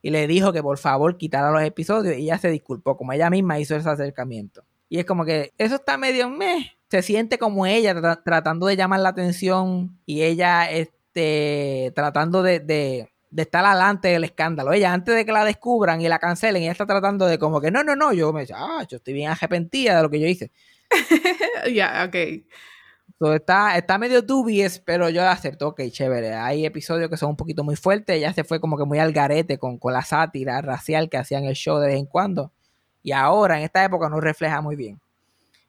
y 0.00 0.10
le 0.10 0.26
dijo 0.26 0.52
que 0.52 0.62
por 0.62 0.78
favor 0.78 1.16
quitara 1.18 1.50
los 1.50 1.62
episodios 1.62 2.16
y 2.16 2.22
ella 2.22 2.38
se 2.38 2.50
disculpó, 2.50 2.96
como 2.96 3.12
ella 3.12 3.28
misma 3.30 3.58
hizo 3.58 3.76
ese 3.76 3.88
acercamiento. 3.88 4.64
Y 4.88 4.98
es 4.98 5.04
como 5.04 5.24
que 5.24 5.52
eso 5.58 5.74
está 5.76 5.96
medio 5.98 6.28
meh. 6.28 6.72
Se 6.90 7.02
siente 7.02 7.38
como 7.38 7.66
ella 7.66 7.94
tra- 7.94 8.22
tratando 8.24 8.66
de 8.66 8.76
llamar 8.76 9.00
la 9.00 9.08
atención 9.10 9.98
y 10.06 10.22
ella 10.22 10.70
este, 10.70 11.92
tratando 11.94 12.42
de, 12.42 12.60
de- 12.60 13.08
estar 13.36 13.64
adelante 13.64 14.08
del 14.08 14.24
escándalo. 14.24 14.72
Ella, 14.72 14.92
antes 14.92 15.14
de 15.14 15.24
que 15.24 15.32
la 15.32 15.44
descubran 15.44 16.00
y 16.02 16.08
la 16.08 16.18
cancelen, 16.18 16.62
ella 16.62 16.72
está 16.72 16.84
tratando 16.84 17.24
de 17.26 17.38
como 17.38 17.60
que 17.60 17.70
no, 17.70 17.82
no, 17.82 17.96
no. 17.96 18.12
Yo 18.12 18.32
me 18.32 18.42
dice, 18.42 18.52
ah, 18.56 18.84
yo 18.88 18.98
estoy 18.98 19.14
bien 19.14 19.30
arrepentida 19.30 19.96
de 19.96 20.02
lo 20.02 20.10
que 20.10 20.20
yo 20.20 20.26
hice. 20.26 20.50
Ya, 21.72 22.04
ok. 22.08 22.42
So, 23.22 23.32
está, 23.34 23.78
está 23.78 23.98
medio 23.98 24.20
dubious, 24.20 24.80
pero 24.80 25.08
yo 25.08 25.22
acepto, 25.28 25.68
ok, 25.68 25.82
chévere. 25.92 26.34
Hay 26.34 26.66
episodios 26.66 27.08
que 27.08 27.16
son 27.16 27.30
un 27.30 27.36
poquito 27.36 27.62
muy 27.62 27.76
fuertes. 27.76 28.16
Ella 28.16 28.32
se 28.32 28.42
fue 28.42 28.58
como 28.58 28.76
que 28.76 28.84
muy 28.84 28.98
al 28.98 29.12
garete 29.12 29.58
con, 29.58 29.78
con 29.78 29.92
la 29.92 30.02
sátira 30.02 30.60
racial 30.60 31.08
que 31.08 31.18
hacían 31.18 31.44
el 31.44 31.54
show 31.54 31.78
de 31.78 31.86
vez 31.86 31.98
en 32.00 32.06
cuando. 32.06 32.50
Y 33.00 33.12
ahora, 33.12 33.58
en 33.58 33.62
esta 33.62 33.84
época, 33.84 34.08
no 34.08 34.20
refleja 34.20 34.60
muy 34.60 34.74
bien. 34.74 34.98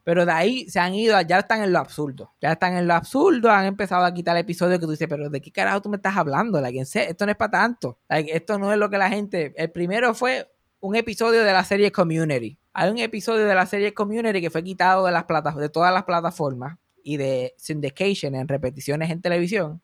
Pero 0.03 0.25
de 0.25 0.31
ahí 0.31 0.67
se 0.67 0.79
han 0.79 0.95
ido, 0.95 1.21
ya 1.21 1.37
están 1.37 1.61
en 1.61 1.71
lo 1.71 1.77
absurdo. 1.77 2.31
Ya 2.41 2.53
están 2.53 2.75
en 2.75 2.87
lo 2.87 2.95
absurdo, 2.95 3.51
han 3.51 3.65
empezado 3.65 4.03
a 4.03 4.11
quitar 4.15 4.35
episodios 4.35 4.79
que 4.79 4.85
tú 4.85 4.91
dices, 4.91 5.07
pero 5.07 5.29
¿de 5.29 5.39
qué 5.39 5.51
carajo 5.51 5.79
tú 5.79 5.89
me 5.89 5.97
estás 5.97 6.17
hablando? 6.17 6.59
Like, 6.59 6.79
esto 6.81 7.25
no 7.27 7.33
es 7.33 7.37
para 7.37 7.51
tanto. 7.51 7.99
Like, 8.09 8.35
esto 8.35 8.57
no 8.57 8.73
es 8.73 8.79
lo 8.79 8.89
que 8.89 8.97
la 8.97 9.09
gente... 9.09 9.53
El 9.55 9.69
primero 9.69 10.15
fue 10.15 10.51
un 10.79 10.95
episodio 10.95 11.43
de 11.43 11.53
la 11.53 11.63
serie 11.63 11.91
Community. 11.91 12.57
Hay 12.73 12.89
un 12.89 12.97
episodio 12.97 13.45
de 13.45 13.53
la 13.53 13.67
serie 13.67 13.93
Community 13.93 14.41
que 14.41 14.49
fue 14.49 14.63
quitado 14.63 15.05
de, 15.05 15.11
las 15.11 15.25
plata- 15.25 15.51
de 15.51 15.69
todas 15.69 15.93
las 15.93 16.05
plataformas 16.05 16.79
y 17.03 17.17
de 17.17 17.53
syndication 17.57 18.35
en 18.35 18.47
repeticiones 18.47 19.11
en 19.11 19.21
televisión. 19.21 19.81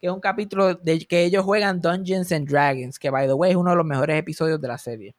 Que 0.00 0.08
es 0.08 0.12
un 0.12 0.20
capítulo 0.20 0.74
de 0.74 0.98
que 1.06 1.24
ellos 1.24 1.44
juegan 1.44 1.80
Dungeons 1.80 2.32
and 2.32 2.48
Dragons, 2.48 2.98
que 2.98 3.10
by 3.10 3.26
the 3.26 3.34
way 3.34 3.52
es 3.52 3.56
uno 3.56 3.70
de 3.70 3.76
los 3.76 3.86
mejores 3.86 4.18
episodios 4.18 4.60
de 4.60 4.68
la 4.68 4.78
serie 4.78 5.14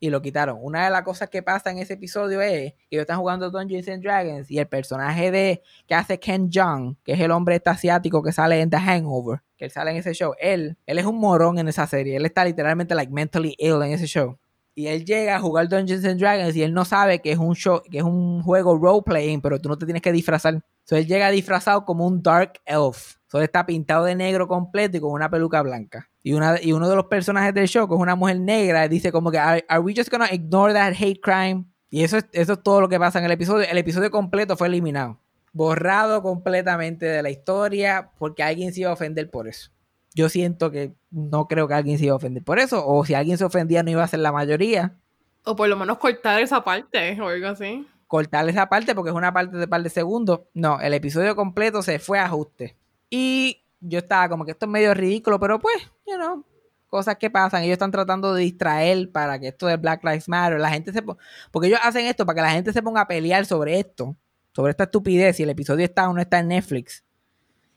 y 0.00 0.08
lo 0.08 0.22
quitaron. 0.22 0.58
Una 0.60 0.84
de 0.84 0.90
las 0.90 1.02
cosas 1.02 1.28
que 1.28 1.42
pasa 1.42 1.70
en 1.70 1.78
ese 1.78 1.92
episodio 1.92 2.40
es 2.40 2.72
que 2.72 2.96
ellos 2.96 3.02
están 3.02 3.18
jugando 3.18 3.50
Dungeons 3.50 3.86
and 3.88 4.02
Dragons 4.02 4.50
y 4.50 4.58
el 4.58 4.66
personaje 4.66 5.30
de 5.30 5.62
que 5.86 5.94
hace 5.94 6.18
Ken 6.18 6.50
Jeong, 6.50 6.96
que 7.04 7.12
es 7.12 7.20
el 7.20 7.30
hombre 7.30 7.56
este 7.56 7.70
asiático 7.70 8.22
que 8.22 8.32
sale 8.32 8.60
en 8.60 8.70
The 8.70 8.78
Hangover, 8.78 9.42
que 9.58 9.66
él 9.66 9.70
sale 9.70 9.90
en 9.90 9.98
ese 9.98 10.14
show, 10.14 10.32
él, 10.40 10.78
él 10.86 10.98
es 10.98 11.04
un 11.04 11.18
morón 11.18 11.58
en 11.58 11.68
esa 11.68 11.86
serie, 11.86 12.16
él 12.16 12.24
está 12.24 12.44
literalmente 12.44 12.94
like 12.94 13.12
mentally 13.12 13.54
ill 13.58 13.82
en 13.82 13.92
ese 13.92 14.06
show. 14.06 14.38
Y 14.80 14.88
él 14.88 15.04
llega 15.04 15.36
a 15.36 15.40
jugar 15.40 15.68
Dungeons 15.68 16.06
and 16.06 16.18
Dragons 16.18 16.56
y 16.56 16.62
él 16.62 16.72
no 16.72 16.86
sabe 16.86 17.20
que 17.20 17.32
es 17.32 17.36
un 17.38 17.54
show, 17.54 17.82
que 17.82 17.98
es 17.98 18.02
un 18.02 18.42
juego 18.42 18.78
role 18.78 19.02
playing, 19.04 19.42
pero 19.42 19.60
tú 19.60 19.68
no 19.68 19.76
te 19.76 19.84
tienes 19.84 20.00
que 20.00 20.10
disfrazar. 20.10 20.62
So 20.84 20.96
él 20.96 21.06
llega 21.06 21.28
disfrazado 21.28 21.84
como 21.84 22.06
un 22.06 22.22
dark 22.22 22.62
elf. 22.64 23.16
So 23.26 23.36
él 23.36 23.44
está 23.44 23.66
pintado 23.66 24.06
de 24.06 24.14
negro 24.14 24.48
completo 24.48 24.96
y 24.96 25.00
con 25.00 25.12
una 25.12 25.28
peluca 25.28 25.60
blanca. 25.60 26.08
Y, 26.22 26.32
una, 26.32 26.58
y 26.62 26.72
uno 26.72 26.88
de 26.88 26.96
los 26.96 27.04
personajes 27.04 27.52
del 27.52 27.68
show, 27.68 27.86
que 27.86 27.94
es 27.94 28.00
una 28.00 28.16
mujer 28.16 28.40
negra, 28.40 28.88
dice 28.88 29.12
como 29.12 29.30
que, 29.30 29.38
are, 29.38 29.62
we 29.82 29.92
just 29.94 30.10
gonna 30.10 30.32
ignore 30.32 30.72
that 30.72 30.94
hate 30.98 31.20
crime? 31.20 31.66
Y 31.90 32.02
eso 32.02 32.16
es, 32.16 32.24
eso 32.32 32.54
es 32.54 32.62
todo 32.62 32.80
lo 32.80 32.88
que 32.88 32.98
pasa 32.98 33.18
en 33.18 33.26
el 33.26 33.32
episodio. 33.32 33.68
El 33.70 33.76
episodio 33.76 34.10
completo 34.10 34.56
fue 34.56 34.68
eliminado. 34.68 35.20
Borrado 35.52 36.22
completamente 36.22 37.04
de 37.04 37.22
la 37.22 37.28
historia 37.28 38.12
porque 38.18 38.42
alguien 38.42 38.72
se 38.72 38.80
iba 38.80 38.88
a 38.88 38.94
ofender 38.94 39.28
por 39.28 39.46
eso. 39.46 39.72
Yo 40.14 40.28
siento 40.28 40.70
que 40.70 40.92
no 41.10 41.46
creo 41.46 41.68
que 41.68 41.74
alguien 41.74 41.98
se 41.98 42.04
iba 42.06 42.12
a 42.14 42.16
ofender 42.16 42.42
por 42.42 42.58
eso. 42.58 42.84
O 42.86 43.04
si 43.04 43.14
alguien 43.14 43.38
se 43.38 43.44
ofendía 43.44 43.82
no 43.82 43.90
iba 43.90 44.02
a 44.02 44.08
ser 44.08 44.20
la 44.20 44.32
mayoría. 44.32 44.96
O 45.44 45.54
por 45.56 45.68
lo 45.68 45.76
menos 45.76 45.98
cortar 45.98 46.40
esa 46.42 46.62
parte 46.64 47.20
o 47.20 47.28
algo 47.28 47.46
así. 47.48 47.86
Cortar 48.06 48.48
esa 48.48 48.68
parte 48.68 48.94
porque 48.94 49.10
es 49.10 49.16
una 49.16 49.32
parte 49.32 49.56
de 49.56 49.68
par 49.68 49.82
de 49.82 49.88
segundos. 49.90 50.40
No, 50.52 50.80
el 50.80 50.94
episodio 50.94 51.36
completo 51.36 51.80
se 51.82 51.98
fue 52.00 52.18
a 52.18 52.24
ajuste. 52.24 52.76
Y 53.08 53.62
yo 53.80 53.98
estaba 54.00 54.28
como 54.28 54.44
que 54.44 54.50
esto 54.50 54.66
es 54.66 54.72
medio 54.72 54.92
ridículo, 54.94 55.38
pero 55.38 55.58
pues, 55.60 55.76
you 56.06 56.16
know, 56.16 56.44
cosas 56.88 57.16
que 57.16 57.30
pasan. 57.30 57.62
Ellos 57.62 57.74
están 57.74 57.92
tratando 57.92 58.34
de 58.34 58.42
distraer 58.42 59.10
para 59.12 59.38
que 59.38 59.48
esto 59.48 59.68
de 59.68 59.76
Black 59.76 60.02
Lives 60.04 60.28
Matter, 60.28 60.58
la 60.58 60.70
gente 60.70 60.92
se 60.92 61.02
po- 61.02 61.18
porque 61.52 61.68
ellos 61.68 61.80
hacen 61.84 62.06
esto 62.06 62.26
para 62.26 62.34
que 62.34 62.42
la 62.42 62.50
gente 62.50 62.72
se 62.72 62.82
ponga 62.82 63.02
a 63.02 63.08
pelear 63.08 63.46
sobre 63.46 63.78
esto, 63.78 64.16
sobre 64.52 64.70
esta 64.72 64.84
estupidez, 64.84 65.36
si 65.36 65.44
el 65.44 65.50
episodio 65.50 65.84
está 65.84 66.08
o 66.10 66.12
no 66.12 66.20
está 66.20 66.40
en 66.40 66.48
Netflix. 66.48 67.04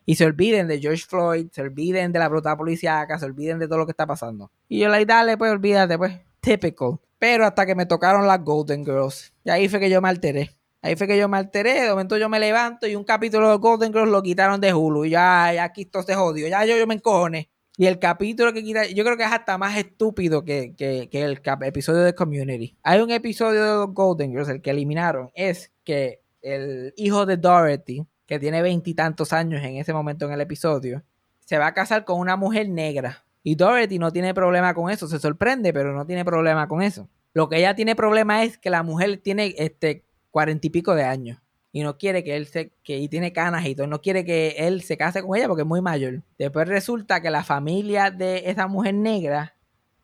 Y 0.06 0.16
se 0.16 0.26
olviden 0.26 0.68
de 0.68 0.80
George 0.80 1.04
Floyd, 1.08 1.48
se 1.52 1.62
olviden 1.62 2.12
de 2.12 2.20
la 2.20 2.28
brutal 2.30 2.58
policíaca, 2.58 3.18
se 3.20 3.26
olviden 3.26 3.60
de 3.60 3.68
todo 3.68 3.78
lo 3.80 3.86
que 3.86 3.92
está 3.92 4.06
pasando. 4.06 4.52
Y 4.68 4.80
yo 4.80 4.90
le 4.90 4.96
dije, 4.98 5.06
dale, 5.06 5.38
pues 5.38 5.52
olvídate, 5.52 5.98
pues. 5.98 6.14
Typical. 6.42 7.00
Pero 7.20 7.46
hasta 7.46 7.66
que 7.66 7.74
me 7.76 7.86
tocaron 7.86 8.28
las 8.28 8.44
Golden 8.44 8.84
Girls. 8.84 9.34
Y 9.46 9.50
ahí 9.50 9.70
fue 9.70 9.80
que 9.80 9.90
yo 9.90 10.02
me 10.02 10.10
alteré. 10.10 10.52
Ahí 10.82 10.98
fue 10.98 11.08
que 11.08 11.18
yo 11.18 11.30
me 11.30 11.38
alteré. 11.38 11.82
De 11.82 11.90
momento 11.90 12.18
yo 12.18 12.28
me 12.28 12.38
levanto 12.40 12.86
y 12.86 12.96
un 12.98 13.06
capítulo 13.06 13.50
de 13.50 13.56
Golden 13.58 13.94
Girls 13.94 14.10
lo 14.12 14.22
quitaron 14.22 14.60
de 14.60 14.74
Hulu. 14.74 15.06
Y 15.06 15.12
ya, 15.12 15.52
ya 15.56 15.64
aquí 15.64 15.84
esto 15.84 16.04
se 16.04 16.16
jodió. 16.16 16.48
Ya 16.50 16.66
yo, 16.66 16.76
yo 16.76 16.86
me 16.86 16.96
encojoné. 16.96 17.50
Y 17.78 17.86
el 17.88 17.98
capítulo 17.98 18.54
que 18.54 18.62
quita, 18.64 18.86
yo 18.88 19.04
creo 19.04 19.16
que 19.18 19.24
es 19.24 19.32
hasta 19.32 19.58
más 19.58 19.78
estúpido 19.78 20.44
que, 20.44 20.76
que- 20.76 21.10
el 21.14 21.42
episodio 21.62 22.02
de 22.04 22.14
Community. 22.14 22.78
Hay 22.84 23.00
un 23.00 23.10
episodio 23.10 23.64
de 23.64 23.74
los 23.86 23.94
Golden 23.94 24.32
Girls, 24.32 24.50
el 24.50 24.62
que 24.62 24.70
eliminaron, 24.72 25.32
es 25.34 25.72
que 25.84 26.22
el 26.42 26.94
hijo 26.98 27.26
de 27.26 27.38
Dorothy, 27.38 28.06
que 28.26 28.40
tiene 28.40 28.62
veintitantos 28.62 29.34
años 29.34 29.64
en 29.64 29.78
ese 29.78 29.94
momento 29.94 30.26
en 30.26 30.32
el 30.32 30.42
episodio, 30.42 31.04
se 31.40 31.58
va 31.58 31.68
a 31.68 31.74
casar 31.74 32.06
con 32.06 32.20
una 32.20 32.36
mujer 32.36 32.70
negra. 32.70 33.26
Y 33.44 33.56
Dorothy 33.56 34.00
no 34.00 34.12
tiene 34.12 34.34
problema 34.34 34.74
con 34.74 34.90
eso, 34.90 35.08
se 35.08 35.20
sorprende, 35.20 35.74
pero 35.74 35.94
no 35.94 36.06
tiene 36.06 36.24
problema 36.24 36.68
con 36.68 36.82
eso. 36.82 37.10
Lo 37.34 37.50
que 37.50 37.58
ella 37.58 37.76
tiene 37.76 37.96
problema 37.96 38.44
es 38.44 38.58
que 38.58 38.70
la 38.70 38.84
mujer 38.84 39.18
tiene 39.18 39.54
este 39.58 40.06
cuarenta 40.32 40.68
y 40.68 40.70
pico 40.70 40.96
de 40.96 41.04
años 41.04 41.40
y 41.72 41.82
no 41.82 41.98
quiere 41.98 42.24
que 42.24 42.36
él 42.36 42.48
se 42.48 42.72
que 42.84 43.00
y 43.00 43.10
tiene 43.10 43.34
canas 43.34 43.66
y 43.66 43.76
todo, 43.76 43.88
no 43.88 44.02
quiere 44.02 44.24
que 44.24 44.56
él 44.60 44.82
se 44.84 44.96
case 44.96 45.22
con 45.22 45.36
ella 45.36 45.48
porque 45.48 45.64
es 45.64 45.68
muy 45.68 45.82
mayor. 45.82 46.22
Después 46.38 46.68
resulta 46.68 47.22
que 47.22 47.32
la 47.32 47.44
familia 47.44 48.12
de 48.12 48.44
esa 48.50 48.68
mujer 48.68 48.94
negra 48.94 49.56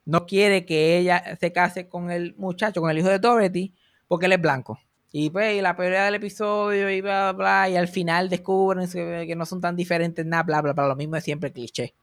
no 0.06 0.26
quiere 0.26 0.66
que 0.66 0.98
ella 0.98 1.38
se 1.40 1.54
case 1.54 1.88
con 1.88 2.10
el 2.10 2.36
muchacho, 2.36 2.82
con 2.82 2.90
el 2.90 2.98
hijo 2.98 3.10
de 3.10 3.20
Dorothy, 3.20 3.76
porque 4.08 4.26
él 4.26 4.34
es 4.34 4.42
blanco. 4.42 4.80
Y 5.12 5.30
pues 5.32 5.58
y 5.58 5.62
la 5.62 5.76
pelea 5.76 6.06
del 6.06 6.16
episodio 6.16 6.90
y 6.90 7.02
bla, 7.02 7.32
bla, 7.32 7.64
bla, 7.64 7.70
y 7.70 7.76
al 7.76 7.88
final 7.88 8.30
descubren 8.30 8.88
que 8.90 9.36
no 9.36 9.46
son 9.46 9.60
tan 9.60 9.76
diferentes, 9.76 10.26
nada, 10.26 10.44
bla, 10.44 10.62
bla, 10.62 10.74
bla, 10.74 10.88
lo 10.88 10.96
mismo 10.96 11.16
es 11.16 11.24
siempre 11.24 11.52
cliché. 11.52 11.96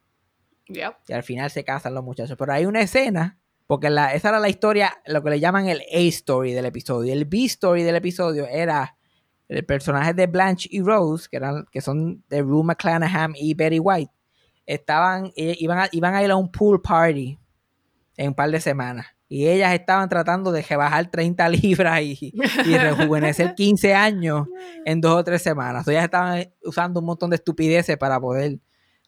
Yep. 0.68 0.94
Y 1.08 1.12
al 1.12 1.22
final 1.22 1.50
se 1.50 1.64
casan 1.64 1.94
los 1.94 2.02
muchachos. 2.02 2.36
Pero 2.36 2.52
hay 2.52 2.66
una 2.66 2.80
escena, 2.80 3.38
porque 3.68 3.90
la, 3.90 4.12
esa 4.14 4.30
era 4.30 4.40
la 4.40 4.48
historia, 4.48 4.92
lo 5.06 5.22
que 5.22 5.30
le 5.30 5.40
llaman 5.40 5.68
el 5.68 5.82
A-story 5.92 6.52
del 6.52 6.66
episodio. 6.66 7.12
El 7.12 7.24
B-story 7.26 7.84
del 7.84 7.96
episodio 7.96 8.46
era 8.48 8.96
el 9.48 9.64
personaje 9.64 10.12
de 10.12 10.26
Blanche 10.26 10.68
y 10.72 10.82
Rose, 10.82 11.28
que, 11.30 11.36
eran, 11.36 11.66
que 11.70 11.80
son 11.80 12.24
de 12.28 12.42
Rue 12.42 12.64
McClanahan 12.64 13.34
y 13.36 13.54
Betty 13.54 13.78
White. 13.78 14.12
Estaban, 14.66 15.32
eh, 15.36 15.54
iban, 15.60 15.78
a, 15.78 15.88
iban 15.92 16.14
a 16.14 16.24
ir 16.24 16.30
a 16.32 16.36
un 16.36 16.50
pool 16.50 16.82
party 16.82 17.38
en 18.16 18.28
un 18.28 18.34
par 18.34 18.50
de 18.50 18.60
semanas. 18.60 19.06
Y 19.28 19.48
ellas 19.48 19.74
estaban 19.74 20.08
tratando 20.08 20.52
de 20.52 20.62
rebajar 20.62 21.10
30 21.10 21.48
libras 21.50 22.00
y, 22.00 22.32
y 22.64 22.78
rejuvenecer 22.78 23.54
15 23.56 23.94
años 23.94 24.46
en 24.84 25.00
dos 25.00 25.16
o 25.18 25.24
tres 25.24 25.42
semanas. 25.42 25.86
ellas 25.88 26.04
estaban 26.04 26.48
usando 26.62 27.00
un 27.00 27.06
montón 27.06 27.30
de 27.30 27.36
estupideces 27.36 27.96
para 27.96 28.20
poder 28.20 28.60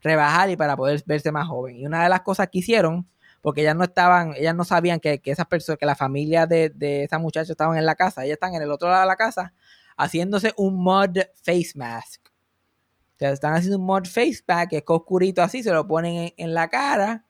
rebajar 0.02 0.50
y 0.50 0.56
para 0.56 0.76
poder 0.76 1.02
verse 1.06 1.30
más 1.32 1.46
joven. 1.46 1.76
Y 1.76 1.86
una 1.86 2.02
de 2.02 2.08
las 2.08 2.22
cosas 2.22 2.48
que 2.50 2.58
hicieron, 2.58 3.08
porque 3.40 3.60
ellas 3.60 3.76
no 3.76 3.84
estaban, 3.84 4.34
ellas 4.36 4.54
no 4.54 4.64
sabían 4.64 5.00
que, 5.00 5.20
esas 5.24 5.46
personas, 5.46 5.78
que 5.78 5.86
la 5.86 5.94
familia 5.94 6.46
de, 6.46 6.70
de 6.70 7.04
esa 7.04 7.18
muchacha 7.18 7.52
estaban 7.52 7.78
en 7.78 7.86
la 7.86 7.94
casa, 7.94 8.24
ellas 8.24 8.34
están 8.34 8.54
en 8.54 8.62
el 8.62 8.70
otro 8.70 8.88
lado 8.88 9.02
de 9.02 9.06
la 9.06 9.16
casa 9.16 9.52
haciéndose 9.96 10.52
un 10.56 10.76
mud 10.76 11.18
face 11.42 11.72
mask. 11.74 12.28
O 12.28 13.18
sea, 13.18 13.30
están 13.30 13.54
haciendo 13.54 13.78
un 13.78 13.84
mud 13.84 14.06
face 14.06 14.42
mask 14.46 14.70
que 14.70 14.76
es 14.78 14.84
oscurito 14.86 15.42
así, 15.42 15.62
se 15.62 15.72
lo 15.72 15.86
ponen 15.86 16.32
en 16.36 16.54
la 16.54 16.68
cara 16.68 17.24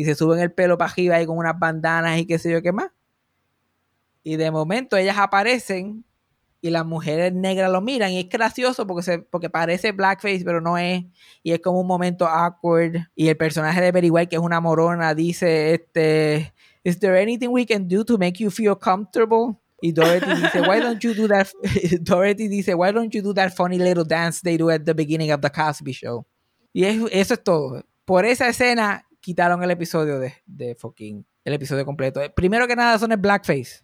y 0.00 0.04
se 0.06 0.14
suben 0.14 0.40
el 0.40 0.50
pelo 0.50 0.78
para 0.78 0.90
arriba 0.90 1.16
ahí 1.16 1.26
con 1.26 1.36
unas 1.36 1.58
bandanas 1.58 2.18
y 2.18 2.24
qué 2.24 2.38
sé 2.38 2.50
yo 2.50 2.62
qué 2.62 2.72
más. 2.72 2.90
Y 4.22 4.36
de 4.36 4.50
momento 4.50 4.96
ellas 4.96 5.18
aparecen 5.18 6.06
y 6.62 6.70
las 6.70 6.86
mujeres 6.86 7.34
negras 7.34 7.70
lo 7.70 7.82
miran 7.82 8.12
y 8.12 8.20
es 8.20 8.28
gracioso 8.30 8.86
porque, 8.86 9.02
se, 9.02 9.18
porque 9.18 9.50
parece 9.50 9.92
blackface 9.92 10.42
pero 10.42 10.62
no 10.62 10.78
es. 10.78 11.04
Y 11.42 11.52
es 11.52 11.60
como 11.60 11.82
un 11.82 11.86
momento 11.86 12.26
awkward. 12.26 13.08
Y 13.14 13.28
el 13.28 13.36
personaje 13.36 13.82
de 13.82 13.92
Betty 13.92 14.08
White 14.08 14.30
que 14.30 14.36
es 14.36 14.42
una 14.42 14.58
morona 14.58 15.14
dice 15.14 15.74
este 15.74 16.54
is 16.82 16.98
there 16.98 17.20
anything 17.20 17.48
we 17.48 17.66
can 17.66 17.86
do 17.86 18.02
to 18.02 18.16
make 18.16 18.42
you 18.42 18.50
feel 18.50 18.74
comfortable 18.74 19.54
y 19.82 19.92
Dorothy 19.92 20.34
dice 20.34 20.62
why 20.62 20.80
don't 20.80 21.00
you 21.00 21.12
do 21.12 21.28
that 21.28 21.48
Dorothy 22.00 22.48
dice 22.48 22.74
why 22.74 22.90
don't 22.90 23.14
you 23.14 23.20
do 23.20 23.34
that 23.34 23.52
funny 23.54 23.76
little 23.76 24.04
dance 24.04 24.40
they 24.40 24.56
do 24.56 24.70
at 24.70 24.86
the 24.86 24.94
beginning 24.94 25.30
of 25.30 25.42
the 25.42 25.50
Cosby 25.50 25.92
show 25.92 26.24
y 26.72 26.84
eso 26.84 27.06
es 27.10 27.44
todo. 27.44 27.84
Por 28.06 28.24
esa 28.24 28.48
escena 28.48 29.06
quitaron 29.20 29.62
el 29.62 29.70
episodio 29.70 30.18
de, 30.18 30.34
de 30.46 30.74
fucking, 30.74 31.24
el 31.44 31.52
episodio 31.52 31.84
completo. 31.84 32.20
Primero 32.34 32.66
que 32.66 32.76
nada 32.76 32.98
son 32.98 33.12
el 33.12 33.18
blackface. 33.18 33.82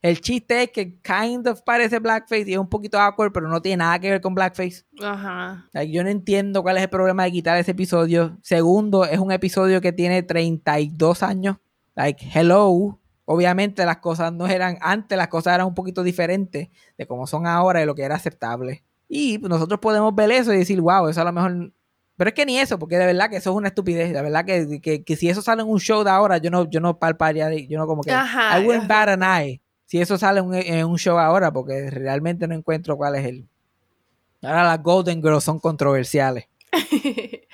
El 0.00 0.20
chiste 0.20 0.62
es 0.62 0.70
que 0.70 1.00
kind 1.00 1.46
of 1.48 1.62
parece 1.62 1.98
blackface 1.98 2.48
y 2.48 2.52
es 2.52 2.58
un 2.58 2.68
poquito 2.68 3.00
awkward, 3.00 3.32
pero 3.32 3.48
no 3.48 3.60
tiene 3.60 3.78
nada 3.78 3.98
que 3.98 4.10
ver 4.10 4.20
con 4.20 4.34
blackface. 4.34 4.84
Ajá. 5.02 5.68
yo 5.84 6.04
no 6.04 6.08
entiendo 6.08 6.62
cuál 6.62 6.76
es 6.76 6.84
el 6.84 6.88
problema 6.88 7.24
de 7.24 7.32
quitar 7.32 7.58
ese 7.58 7.72
episodio. 7.72 8.38
Segundo, 8.40 9.04
es 9.04 9.18
un 9.18 9.32
episodio 9.32 9.80
que 9.80 9.92
tiene 9.92 10.22
32 10.22 11.22
años. 11.22 11.56
Like, 11.96 12.24
hello. 12.32 13.00
Obviamente 13.24 13.84
las 13.84 13.98
cosas 13.98 14.32
no 14.32 14.46
eran 14.46 14.78
antes, 14.80 15.18
las 15.18 15.28
cosas 15.28 15.54
eran 15.54 15.66
un 15.66 15.74
poquito 15.74 16.02
diferentes 16.02 16.68
de 16.96 17.06
cómo 17.06 17.26
son 17.26 17.46
ahora 17.46 17.82
y 17.82 17.86
lo 17.86 17.94
que 17.94 18.02
era 18.02 18.14
aceptable. 18.14 18.84
Y 19.08 19.38
nosotros 19.38 19.80
podemos 19.80 20.14
ver 20.14 20.30
eso 20.30 20.52
y 20.54 20.58
decir, 20.58 20.80
wow, 20.80 21.08
eso 21.08 21.20
a 21.20 21.24
lo 21.24 21.32
mejor 21.32 21.72
pero 22.18 22.28
es 22.28 22.34
que 22.34 22.44
ni 22.44 22.58
eso, 22.58 22.78
porque 22.78 22.98
de 22.98 23.06
verdad 23.06 23.30
que 23.30 23.36
eso 23.36 23.50
es 23.50 23.56
una 23.56 23.68
estupidez. 23.68 24.12
De 24.12 24.20
verdad 24.20 24.44
que, 24.44 25.02
que, 25.02 25.16
si 25.16 25.30
eso 25.30 25.40
sale 25.40 25.62
en 25.62 25.68
un 25.68 25.80
show 25.80 26.04
de 26.04 26.10
ahora, 26.10 26.36
yo 26.36 26.50
no, 26.50 26.68
yo 26.68 26.80
no 26.80 26.98
palparía, 26.98 27.50
yo 27.54 27.78
no 27.78 27.86
como 27.86 28.02
que. 28.02 28.10
I 28.10 28.66
wouldn't 28.66 28.86
bat 28.86 29.08
an 29.08 29.22
eye 29.22 29.62
si 29.88 29.98
eso 29.98 30.18
sale 30.18 30.40
en, 30.40 30.84
un 30.84 30.98
show 30.98 31.18
ahora, 31.18 31.50
porque 31.50 31.90
realmente 31.90 32.46
no 32.46 32.54
encuentro 32.54 32.98
cuál 32.98 33.14
es 33.14 33.24
el. 33.24 33.48
Ahora 34.42 34.62
las 34.62 34.82
Golden 34.82 35.22
Girls 35.22 35.44
son 35.44 35.58
controversiales. 35.60 36.46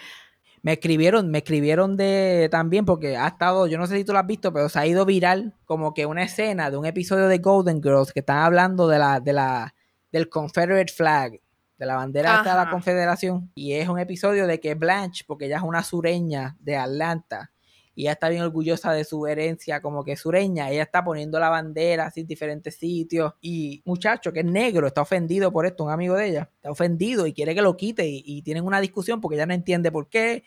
me 0.62 0.72
escribieron, 0.72 1.30
me 1.30 1.38
escribieron 1.38 1.96
de 1.96 2.48
también, 2.50 2.86
porque 2.86 3.16
ha 3.16 3.28
estado, 3.28 3.68
yo 3.68 3.78
no 3.78 3.86
sé 3.86 3.96
si 3.96 4.04
tú 4.04 4.12
lo 4.12 4.18
has 4.18 4.26
visto, 4.26 4.52
pero 4.52 4.68
se 4.68 4.80
ha 4.80 4.86
ido 4.86 5.06
viral 5.06 5.54
como 5.64 5.94
que 5.94 6.06
una 6.06 6.24
escena 6.24 6.72
de 6.72 6.76
un 6.76 6.86
episodio 6.86 7.28
de 7.28 7.38
Golden 7.38 7.80
Girls 7.80 8.12
que 8.12 8.18
están 8.18 8.38
hablando 8.38 8.88
de 8.88 8.98
la, 8.98 9.20
de 9.20 9.32
la, 9.32 9.74
del 10.10 10.28
Confederate 10.28 10.92
flag 10.92 11.40
la 11.86 11.96
bandera 11.96 12.42
de 12.42 12.50
la 12.50 12.70
Confederación. 12.70 13.50
Y 13.54 13.72
es 13.72 13.88
un 13.88 13.98
episodio 13.98 14.46
de 14.46 14.60
que 14.60 14.74
Blanche, 14.74 15.24
porque 15.26 15.46
ella 15.46 15.58
es 15.58 15.62
una 15.62 15.82
sureña 15.82 16.56
de 16.60 16.76
Atlanta, 16.76 17.52
y 17.94 18.02
ella 18.02 18.12
está 18.12 18.28
bien 18.28 18.42
orgullosa 18.42 18.92
de 18.92 19.04
su 19.04 19.26
herencia 19.26 19.80
como 19.80 20.04
que 20.04 20.16
sureña, 20.16 20.70
ella 20.70 20.82
está 20.82 21.04
poniendo 21.04 21.38
la 21.38 21.48
bandera 21.48 22.06
así 22.06 22.20
en 22.20 22.26
diferentes 22.26 22.76
sitios. 22.76 23.34
Y 23.40 23.82
muchacho 23.84 24.32
que 24.32 24.40
es 24.40 24.46
negro, 24.46 24.86
está 24.86 25.02
ofendido 25.02 25.52
por 25.52 25.66
esto, 25.66 25.84
un 25.84 25.90
amigo 25.90 26.16
de 26.16 26.28
ella, 26.28 26.50
está 26.56 26.70
ofendido 26.70 27.26
y 27.26 27.32
quiere 27.32 27.54
que 27.54 27.62
lo 27.62 27.76
quite. 27.76 28.06
Y, 28.06 28.42
tienen 28.42 28.64
una 28.64 28.80
discusión 28.80 29.20
porque 29.20 29.36
ella 29.36 29.46
no 29.46 29.54
entiende 29.54 29.92
por 29.92 30.08
qué. 30.08 30.44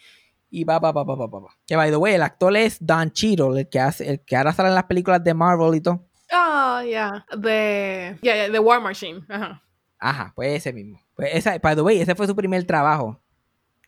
Y 0.50 0.64
va, 0.64 0.80
va, 0.80 0.92
va, 0.92 1.04
va, 1.04 1.16
va, 1.16 1.28
va. 1.28 1.50
Que 1.66 1.76
by 1.76 1.90
the 1.90 1.98
way, 1.98 2.16
el 2.16 2.22
actor 2.22 2.56
es 2.56 2.78
Don 2.80 3.12
Cheadle, 3.12 3.62
el 3.62 3.70
que 3.70 3.80
hace, 3.80 4.10
el 4.10 4.22
que 4.22 4.36
ahora 4.36 4.54
sale 4.54 4.70
en 4.70 4.76
las 4.76 4.86
películas 4.86 5.24
de 5.24 5.34
Marvel 5.34 5.76
y 5.76 5.82
todo. 5.82 6.06
Ah, 6.32 6.84
ya. 6.90 7.26
De. 7.38 8.18
Yeah, 8.22 8.52
The 8.52 8.60
War 8.60 8.82
Machine. 8.82 9.26
Ajá. 9.28 9.62
Ajá, 10.00 10.34
pues 10.36 10.56
ese 10.56 10.74
mismo. 10.74 11.00
Pues 11.16 11.30
esa, 11.34 11.58
by 11.58 11.76
the 11.76 11.82
way, 11.82 12.00
ese 12.00 12.16
fue 12.16 12.28
su 12.28 12.36
primer 12.36 12.64
trabajo 12.66 13.20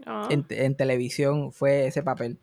ah. 0.05 0.27
en, 0.29 0.75
televisión, 0.75 1.51
fue 1.51 1.87
ese 1.87 2.03
papel. 2.03 2.39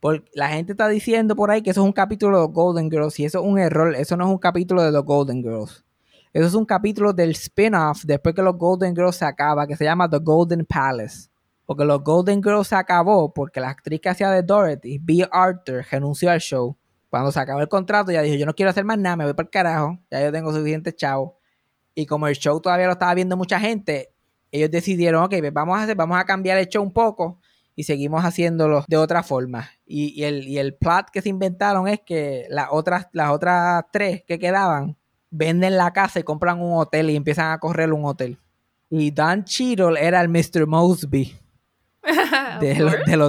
Porque 0.00 0.30
la 0.32 0.48
gente 0.48 0.72
está 0.72 0.88
diciendo 0.88 1.36
por 1.36 1.50
ahí 1.50 1.62
que 1.62 1.70
eso 1.70 1.82
es 1.82 1.86
un 1.86 1.92
capítulo 1.92 2.38
de 2.38 2.42
los 2.44 2.52
Golden 2.54 2.90
Girls 2.90 3.20
y 3.20 3.26
eso 3.26 3.40
es 3.40 3.44
un 3.44 3.58
error. 3.58 3.94
Eso 3.94 4.16
no 4.16 4.24
es 4.24 4.30
un 4.30 4.38
capítulo 4.38 4.82
de 4.82 4.92
los 4.92 5.04
Golden 5.04 5.42
Girls. 5.42 5.84
Eso 6.32 6.46
es 6.46 6.54
un 6.54 6.64
capítulo 6.64 7.12
del 7.12 7.30
spin-off 7.32 8.04
después 8.04 8.34
que 8.34 8.42
los 8.42 8.56
Golden 8.56 8.94
Girls 8.94 9.16
se 9.16 9.24
acaba, 9.24 9.66
que 9.66 9.76
se 9.76 9.84
llama 9.84 10.08
The 10.08 10.18
Golden 10.18 10.64
Palace. 10.64 11.28
Porque 11.66 11.84
los 11.84 12.02
Golden 12.02 12.42
Girls 12.42 12.68
se 12.68 12.76
acabó 12.76 13.32
porque 13.32 13.60
la 13.60 13.70
actriz 13.70 14.00
que 14.00 14.08
hacía 14.08 14.30
de 14.30 14.42
Dorothy, 14.42 14.98
B. 14.98 15.28
Arthur, 15.30 15.84
renunció 15.90 16.30
al 16.30 16.40
show. 16.40 16.76
Cuando 17.10 17.32
se 17.32 17.40
acabó 17.40 17.60
el 17.60 17.68
contrato, 17.68 18.10
ya 18.10 18.22
dijo: 18.22 18.36
Yo 18.36 18.46
no 18.46 18.54
quiero 18.54 18.70
hacer 18.70 18.84
más 18.84 18.98
nada, 18.98 19.16
me 19.16 19.24
voy 19.24 19.34
para 19.34 19.46
el 19.46 19.50
carajo. 19.50 19.98
Ya 20.10 20.22
yo 20.22 20.32
tengo 20.32 20.52
suficiente 20.52 20.94
chavo. 20.94 21.39
Y 21.94 22.06
como 22.06 22.28
el 22.28 22.36
show 22.36 22.60
todavía 22.60 22.86
lo 22.86 22.92
estaba 22.92 23.14
viendo 23.14 23.36
mucha 23.36 23.60
gente, 23.60 24.10
ellos 24.52 24.70
decidieron, 24.70 25.24
ok, 25.24 25.34
pues 25.38 25.52
vamos 25.52 25.78
a, 25.78 25.82
hacer, 25.84 25.96
vamos 25.96 26.18
a 26.18 26.24
cambiar 26.24 26.58
el 26.58 26.68
show 26.68 26.82
un 26.82 26.92
poco 26.92 27.40
y 27.76 27.84
seguimos 27.84 28.22
haciéndolo 28.24 28.84
de 28.88 28.96
otra 28.96 29.22
forma. 29.22 29.70
Y, 29.86 30.22
el, 30.24 30.46
y 30.46 30.58
el 30.58 30.74
plot 30.74 31.10
que 31.10 31.22
se 31.22 31.28
inventaron 31.28 31.88
es 31.88 32.00
que 32.04 32.46
las 32.50 32.68
otras, 32.70 33.08
las 33.12 33.30
otras 33.30 33.84
tres 33.92 34.22
que 34.26 34.38
quedaban 34.38 34.96
venden 35.30 35.76
la 35.76 35.92
casa 35.92 36.20
y 36.20 36.24
compran 36.24 36.60
un 36.60 36.78
hotel 36.78 37.10
y 37.10 37.16
empiezan 37.16 37.52
a 37.52 37.58
correr 37.58 37.92
un 37.92 38.04
hotel. 38.04 38.38
Y 38.90 39.12
Dan 39.12 39.44
Cheadle 39.44 40.04
era 40.04 40.20
el 40.20 40.28
Mr. 40.28 40.66
Mosby 40.66 41.32
del, 42.60 42.90
del, 43.06 43.20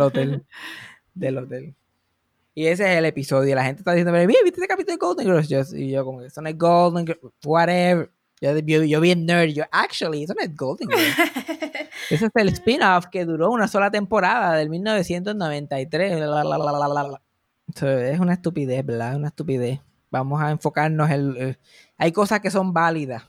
hotel. 0.00 0.44
Del 1.14 1.38
hotel. 1.38 1.76
Y 2.54 2.66
ese 2.66 2.84
es 2.92 2.98
el 2.98 3.04
episodio. 3.04 3.50
Y 3.50 3.54
la 3.54 3.64
gente 3.64 3.80
está 3.80 3.92
diciendo, 3.92 4.12
mira, 4.12 4.40
¿viste 4.44 4.60
ese 4.60 4.68
capítulo 4.68 4.92
de 4.92 4.98
Golden 4.98 5.44
Girls? 5.44 5.72
y 5.72 5.90
yo 5.90 6.04
como, 6.04 6.22
eso 6.22 6.40
no 6.40 6.48
es 6.48 6.56
Golden 6.56 7.06
Girls, 7.06 7.20
whatever. 7.44 8.10
Yo, 8.40 8.58
yo, 8.58 9.00
bien 9.00 9.26
nerd, 9.26 9.50
yo, 9.50 9.64
actually, 9.70 10.24
eso 10.24 10.34
no 10.34 10.42
es 10.42 10.54
Golden 10.54 10.88
Girls. 10.88 11.16
ese 12.10 12.26
es 12.26 12.30
el 12.34 12.48
spin-off 12.50 13.06
que 13.06 13.24
duró 13.24 13.50
una 13.50 13.66
sola 13.66 13.90
temporada 13.90 14.54
del 14.54 14.70
1993. 14.70 16.22
es 17.82 18.20
una 18.20 18.32
estupidez, 18.34 18.84
¿verdad? 18.84 19.12
Es 19.12 19.16
una 19.16 19.28
estupidez. 19.28 19.80
Vamos 20.10 20.40
a 20.40 20.50
enfocarnos 20.50 21.10
en... 21.10 21.58
hay 21.96 22.12
cosas 22.12 22.40
que 22.40 22.50
son 22.50 22.72
válidas 22.72 23.24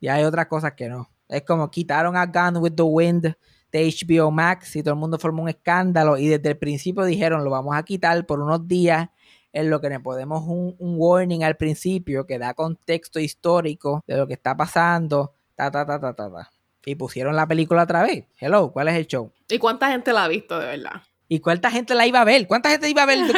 y 0.00 0.08
hay 0.08 0.24
otras 0.24 0.46
cosas 0.46 0.74
que 0.74 0.88
no. 0.88 1.08
Es 1.28 1.42
como 1.42 1.70
quitaron 1.70 2.16
a 2.16 2.26
Gun 2.26 2.58
with 2.58 2.74
the 2.74 2.82
Wind 2.82 3.34
de 3.72 3.84
HBO 3.88 4.30
Max 4.30 4.76
y 4.76 4.82
todo 4.82 4.94
el 4.94 5.00
mundo 5.00 5.18
formó 5.18 5.42
un 5.42 5.48
escándalo 5.48 6.16
y 6.16 6.28
desde 6.28 6.50
el 6.50 6.56
principio 6.56 7.04
dijeron 7.04 7.44
lo 7.44 7.50
vamos 7.50 7.76
a 7.76 7.82
quitar 7.82 8.24
por 8.26 8.40
unos 8.40 8.66
días 8.66 9.08
en 9.52 9.70
lo 9.70 9.80
que 9.80 9.88
le 9.88 10.00
podemos 10.00 10.44
un, 10.44 10.76
un 10.78 10.94
warning 10.98 11.42
al 11.42 11.56
principio 11.56 12.26
que 12.26 12.38
da 12.38 12.54
contexto 12.54 13.18
histórico 13.18 14.04
de 14.06 14.16
lo 14.16 14.26
que 14.26 14.34
está 14.34 14.56
pasando, 14.56 15.32
ta, 15.54 15.70
ta, 15.70 15.86
ta, 15.86 15.98
ta, 15.98 16.14
ta, 16.14 16.30
ta. 16.30 16.50
Y 16.84 16.94
pusieron 16.94 17.34
la 17.34 17.48
película 17.48 17.82
otra 17.82 18.02
vez. 18.02 18.26
Hello, 18.38 18.70
¿cuál 18.70 18.88
es 18.88 18.94
el 18.94 19.06
show? 19.06 19.32
¿Y 19.48 19.58
cuánta 19.58 19.90
gente 19.90 20.12
la 20.12 20.24
ha 20.24 20.28
visto 20.28 20.58
de 20.58 20.66
verdad? 20.66 21.02
¿Y 21.26 21.40
cuánta 21.40 21.70
gente 21.70 21.94
la 21.94 22.06
iba 22.06 22.20
a 22.20 22.24
ver? 22.24 22.46
¿Cuánta 22.46 22.70
gente 22.70 22.88
iba 22.88 23.02
a 23.02 23.06
ver 23.06 23.18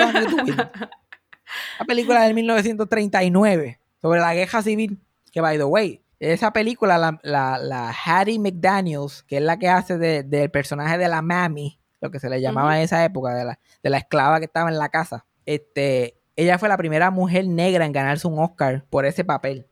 la 1.78 1.84
película 1.86 2.24
del 2.24 2.34
1939 2.34 3.78
sobre 4.02 4.20
la 4.20 4.34
guerra 4.34 4.60
civil? 4.60 4.98
Que, 5.32 5.40
by 5.40 5.56
the 5.56 5.64
way, 5.64 6.02
esa 6.20 6.52
película, 6.52 6.98
la, 6.98 7.58
la, 7.58 7.94
Hattie 8.04 8.38
McDaniels, 8.38 9.22
que 9.22 9.36
es 9.36 9.42
la 9.42 9.58
que 9.58 9.68
hace 9.68 9.98
del 9.98 10.50
personaje 10.50 10.98
de 10.98 11.08
la 11.08 11.22
Mami, 11.22 11.78
lo 12.00 12.10
que 12.10 12.18
se 12.18 12.28
le 12.28 12.40
llamaba 12.40 12.76
en 12.76 12.84
esa 12.84 13.04
época, 13.04 13.34
de 13.34 13.44
la, 13.44 13.60
de 13.82 13.90
la 13.90 13.98
esclava 13.98 14.38
que 14.40 14.46
estaba 14.46 14.68
en 14.68 14.78
la 14.78 14.88
casa, 14.88 15.26
este, 15.46 16.18
ella 16.36 16.58
fue 16.58 16.68
la 16.68 16.76
primera 16.76 17.10
mujer 17.10 17.46
negra 17.46 17.84
en 17.86 17.92
ganarse 17.92 18.26
un 18.26 18.38
Oscar 18.38 18.84
por 18.90 19.06
ese 19.06 19.24
papel. 19.24 19.66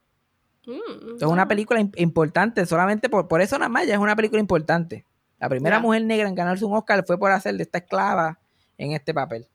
Mm, 0.66 1.16
es 1.16 1.22
una 1.22 1.48
película 1.48 1.80
importante, 1.96 2.64
solamente 2.66 3.08
por, 3.08 3.28
por 3.28 3.40
eso 3.40 3.58
nada 3.58 3.68
más, 3.68 3.86
ya 3.86 3.94
es 3.94 4.00
una 4.00 4.16
película 4.16 4.40
importante. 4.40 5.04
La 5.38 5.48
primera 5.48 5.80
mujer 5.80 6.04
negra 6.04 6.28
en 6.28 6.34
ganarse 6.34 6.64
un 6.64 6.74
Oscar 6.74 7.04
fue 7.06 7.18
por 7.18 7.30
hacer 7.30 7.56
de 7.56 7.62
esta 7.64 7.78
esclava 7.78 8.38
en 8.78 8.92
este 8.92 9.12
papel. 9.12 9.48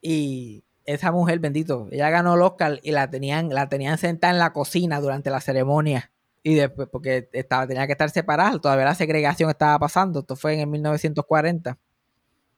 Y 0.00 0.64
esa 0.84 1.12
mujer, 1.12 1.40
bendito, 1.40 1.88
ella 1.90 2.08
ganó 2.08 2.34
el 2.34 2.42
Oscar 2.42 2.80
y 2.82 2.92
la 2.92 3.10
tenían, 3.10 3.50
la 3.50 3.68
tenían 3.68 3.98
sentada 3.98 4.32
en 4.32 4.38
la 4.38 4.52
cocina 4.52 5.00
durante 5.00 5.30
la 5.30 5.40
ceremonia 5.40 6.10
y 6.48 6.54
después, 6.54 6.88
porque 6.92 7.28
estaba, 7.32 7.66
tenía 7.66 7.88
que 7.88 7.92
estar 7.94 8.08
separada, 8.08 8.56
todavía 8.60 8.84
la 8.84 8.94
segregación 8.94 9.50
estaba 9.50 9.76
pasando, 9.80 10.20
esto 10.20 10.36
fue 10.36 10.54
en 10.54 10.60
el 10.60 10.68
1940. 10.68 11.76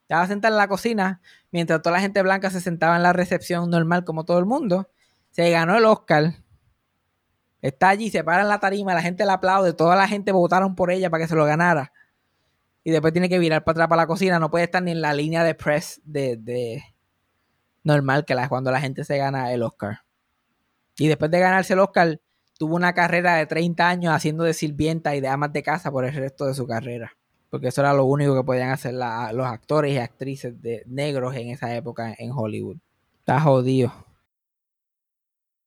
Estaba 0.02 0.26
sentada 0.26 0.52
en 0.52 0.58
la 0.58 0.68
cocina, 0.68 1.22
mientras 1.50 1.80
toda 1.80 1.94
la 1.94 2.02
gente 2.02 2.20
blanca 2.20 2.50
se 2.50 2.60
sentaba 2.60 2.96
en 2.96 3.02
la 3.02 3.14
recepción 3.14 3.70
normal 3.70 4.04
como 4.04 4.26
todo 4.26 4.40
el 4.40 4.44
mundo. 4.44 4.90
Se 5.30 5.48
ganó 5.48 5.74
el 5.74 5.86
Oscar. 5.86 6.34
Está 7.62 7.88
allí, 7.88 8.10
se 8.10 8.22
para 8.22 8.42
en 8.42 8.48
la 8.48 8.60
tarima, 8.60 8.92
la 8.92 9.00
gente 9.00 9.24
la 9.24 9.32
aplaude, 9.32 9.72
toda 9.72 9.96
la 9.96 10.06
gente 10.06 10.32
votaron 10.32 10.74
por 10.74 10.90
ella 10.90 11.08
para 11.08 11.24
que 11.24 11.28
se 11.28 11.34
lo 11.34 11.46
ganara. 11.46 11.90
Y 12.84 12.90
después 12.90 13.14
tiene 13.14 13.30
que 13.30 13.38
virar 13.38 13.64
para 13.64 13.72
atrás 13.72 13.88
para 13.88 14.02
la 14.02 14.06
cocina, 14.06 14.38
no 14.38 14.50
puede 14.50 14.64
estar 14.64 14.82
ni 14.82 14.90
en 14.90 15.00
la 15.00 15.14
línea 15.14 15.44
de 15.44 15.54
press 15.54 16.02
de, 16.04 16.82
normal 17.84 18.26
que 18.26 18.34
la, 18.34 18.50
cuando 18.50 18.70
la 18.70 18.82
gente 18.82 19.02
se 19.04 19.16
gana 19.16 19.50
el 19.50 19.62
Oscar. 19.62 20.02
Y 20.98 21.08
después 21.08 21.30
de 21.30 21.40
ganarse 21.40 21.72
el 21.72 21.78
Oscar, 21.78 22.20
tuvo 22.58 22.76
una 22.76 22.92
carrera 22.92 23.36
de 23.36 23.46
30 23.46 23.88
años 23.88 24.12
haciendo 24.12 24.44
de 24.44 24.52
sirvienta 24.52 25.16
y 25.16 25.20
de 25.20 25.28
amas 25.28 25.52
de 25.52 25.62
casa 25.62 25.90
por 25.90 26.04
el 26.04 26.12
resto 26.12 26.44
de 26.44 26.54
su 26.54 26.66
carrera. 26.66 27.16
Porque 27.48 27.68
eso 27.68 27.80
era 27.80 27.94
lo 27.94 28.04
único 28.04 28.34
que 28.36 28.44
podían 28.44 28.70
hacer 28.70 28.92
los 28.92 29.46
actores 29.46 29.94
y 29.94 29.98
actrices 29.98 30.60
de 30.60 30.82
negros 30.86 31.34
en 31.34 31.48
esa 31.48 31.74
época 31.74 32.14
en 32.18 32.32
Hollywood. 32.32 32.76
Está 33.20 33.40
jodido. 33.40 33.92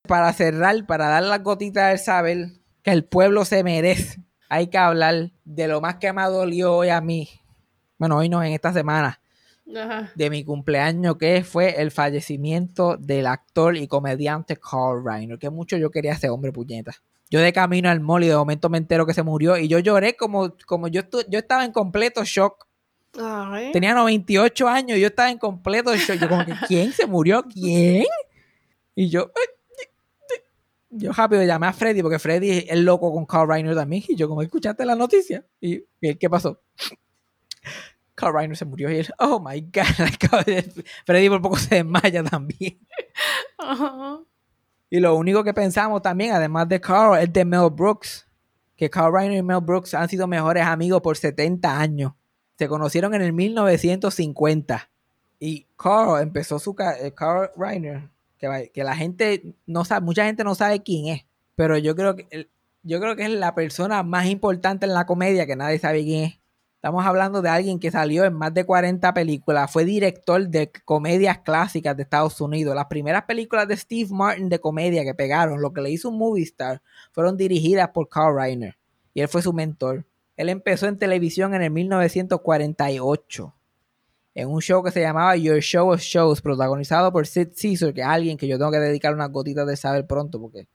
Para 0.08 0.32
cerrar, 0.34 0.86
para 0.86 1.08
dar 1.08 1.24
las 1.24 1.42
gotitas 1.42 1.90
del 1.90 2.00
saber 2.00 2.50
que 2.84 2.92
el 2.92 3.06
pueblo 3.06 3.46
se 3.46 3.64
merece, 3.64 4.20
hay 4.50 4.68
que 4.68 4.78
hablar 4.78 5.32
de 5.46 5.68
lo 5.68 5.80
más 5.80 5.96
que 5.96 6.12
me 6.12 6.24
dolió 6.24 6.76
hoy 6.76 6.90
a 6.90 7.02
mí. 7.02 7.30
Bueno, 7.98 8.18
hoy 8.18 8.30
no, 8.30 8.44
en 8.44 8.52
esta 8.52 8.74
semana. 8.74 9.21
De 9.66 10.30
mi 10.30 10.44
cumpleaños, 10.44 11.18
que 11.18 11.44
fue 11.44 11.82
el 11.82 11.92
fallecimiento 11.92 12.98
del 12.98 13.28
actor 13.28 13.78
y 13.78 13.88
comediante 13.88 14.58
Carl 14.58 15.04
Reiner. 15.06 15.40
Que 15.40 15.50
mucho 15.50 15.78
yo 15.78 15.92
quería 15.92 16.14
ese 16.14 16.30
hombre, 16.30 16.52
puñeta. 16.52 16.94
Yo 17.30 17.40
de 17.40 17.54
camino 17.54 17.90
al 17.90 18.02
mall 18.02 18.24
y 18.24 18.28
de 18.28 18.36
momento 18.36 18.70
me 18.70 18.78
entero 18.78 19.06
que 19.06 19.14
se 19.14 19.24
murió 19.24 19.58
y 19.58 19.70
yo 19.70 19.80
lloré 19.80 20.18
como, 20.18 20.54
como 20.66 20.90
yo, 20.90 21.04
yo 21.30 21.40
estaba 21.40 21.64
en 21.64 21.72
completo 21.72 22.24
shock. 22.26 22.68
Tenía 23.72 23.94
98 23.94 24.68
años 24.68 24.98
y 24.98 25.02
yo 25.02 25.08
estaba 25.08 25.30
en 25.30 25.38
completo 25.38 25.96
shock. 25.96 26.20
Yo 26.20 26.28
como 26.28 26.46
que, 26.46 26.54
¿quién 26.68 26.92
se 26.92 27.08
murió? 27.08 27.44
¿Quién? 27.44 28.06
Y 28.96 29.10
yo, 29.10 29.32
yo 30.90 31.14
rápido 31.14 31.44
llamé 31.44 31.68
a 31.68 31.74
Freddy 31.74 32.02
porque 32.02 32.20
Freddy 32.20 32.66
es 32.68 32.80
loco 32.80 33.14
con 33.14 33.26
Carl 33.26 33.48
Reiner 33.48 33.76
también. 33.76 34.04
Y 34.10 34.16
yo 34.16 34.28
como, 34.28 34.42
¿escuchaste 34.42 34.86
la 34.86 34.96
noticia? 34.96 35.46
Y, 35.62 35.86
¿qué 36.02 36.30
pasó? 36.30 36.62
Carl 38.22 38.36
Reiner 38.36 38.56
se 38.56 38.66
murió 38.66 38.92
y 38.92 38.98
él, 38.98 39.08
oh 39.18 39.40
my 39.40 39.62
God. 39.62 40.84
Freddy 41.06 41.28
por 41.28 41.42
poco 41.42 41.58
se 41.58 41.76
desmaya 41.76 42.24
también. 42.24 42.78
Y 44.92 45.00
lo 45.00 45.16
único 45.16 45.44
que 45.44 45.56
pensamos 45.56 46.04
también, 46.04 46.34
además 46.34 46.70
de 46.70 46.80
Carl, 46.80 47.18
es 47.18 47.34
de 47.34 47.44
Mel 47.46 47.72
Brooks. 47.72 48.28
Que 48.76 48.90
Carl 48.92 49.12
Reiner 49.12 49.40
y 49.40 49.42
Mel 49.42 49.62
Brooks 49.62 49.96
han 49.96 50.08
sido 50.08 50.28
mejores 50.28 50.64
amigos 50.64 51.02
por 51.02 51.18
70 51.18 51.80
años. 51.80 52.14
Se 52.60 52.68
conocieron 52.68 53.16
en 53.16 53.24
el 53.24 53.34
1950. 53.34 54.90
Y 55.40 55.66
Carl 55.76 56.22
empezó 56.22 56.60
su... 56.60 56.76
Eh, 57.02 57.14
Carl 57.16 57.50
Reiner, 57.56 58.10
que, 58.38 58.72
que 58.72 58.84
la 58.84 58.96
gente 58.96 59.56
no 59.66 59.84
sabe, 59.84 60.06
mucha 60.06 60.26
gente 60.26 60.44
no 60.44 60.54
sabe 60.54 60.84
quién 60.84 61.08
es. 61.08 61.26
Pero 61.56 61.78
yo 61.78 61.96
creo 61.96 62.16
que... 62.16 62.50
Yo 62.84 63.00
creo 63.00 63.16
que 63.16 63.24
es 63.24 63.30
la 63.32 63.54
persona 63.54 64.02
más 64.02 64.26
importante 64.26 64.88
en 64.88 64.94
la 64.94 65.06
comedia 65.06 65.46
que 65.46 65.56
nadie 65.56 65.78
sabe 65.80 66.04
quién 66.04 66.24
es. 66.26 66.41
Estamos 66.82 67.06
hablando 67.06 67.44
de 67.44 67.50
alguien 67.50 67.78
que 67.78 67.92
salió 67.92 68.26
en 68.26 68.34
más 68.34 68.56
de 68.56 68.66
40 68.66 69.14
películas, 69.14 69.72
fue 69.72 69.86
director 69.86 70.48
de 70.48 70.72
comedias 70.84 71.38
clásicas 71.38 71.96
de 71.96 72.02
Estados 72.02 72.42
Unidos. 72.42 72.74
Las 72.74 72.88
primeras 72.88 73.26
películas 73.26 73.68
de 73.68 73.78
Steve 73.78 74.10
Martin 74.10 74.50
de 74.50 74.58
comedia 74.58 75.04
que 75.04 75.14
pegaron, 75.14 75.62
lo 75.62 75.74
que 75.74 75.82
le 75.82 75.92
hizo 75.92 76.10
un 76.10 76.18
movie 76.18 76.42
star, 76.42 76.82
fueron 77.12 77.38
dirigidas 77.38 77.90
por 77.90 78.10
Carl 78.10 78.36
Reiner 78.36 78.80
y 79.14 79.22
él 79.22 79.28
fue 79.28 79.44
su 79.44 79.54
mentor. 79.54 80.08
Él 80.36 80.50
empezó 80.50 80.88
en 80.88 80.98
televisión 80.98 81.54
en 81.54 81.62
el 81.62 81.70
1948 81.70 83.54
en 84.34 84.50
un 84.50 84.60
show 84.60 84.82
que 84.82 84.90
se 84.90 85.02
llamaba 85.02 85.36
Your 85.36 85.60
Show 85.60 85.92
of 85.92 86.02
Shows, 86.02 86.42
protagonizado 86.42 87.12
por 87.12 87.28
Sid 87.28 87.50
Caesar, 87.56 87.94
que 87.94 88.02
es 88.02 88.08
alguien 88.08 88.38
que 88.38 88.48
yo 88.48 88.58
tengo 88.58 88.72
que 88.72 88.80
dedicar 88.80 89.14
unas 89.14 89.32
gotitas 89.32 89.68
de 89.68 89.78
saber 89.78 90.08
pronto 90.08 90.42
porque 90.42 90.68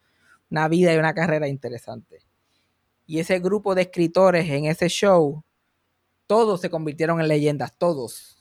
una 0.53 0.69
vida 0.69 0.95
y 0.95 0.99
una 0.99 1.15
carrera 1.15 1.49
interesante. 1.49 2.21
Y 3.07 3.19
ese 3.19 3.41
grupo 3.41 3.75
de 3.75 3.83
escritores 3.83 4.49
en 4.49 4.67
ese 4.67 4.89
show 4.89 5.43
todos 6.27 6.61
se 6.61 6.71
convirtieron 6.71 7.21
en 7.21 7.29
leyendas, 7.29 7.77
todos. 7.77 8.37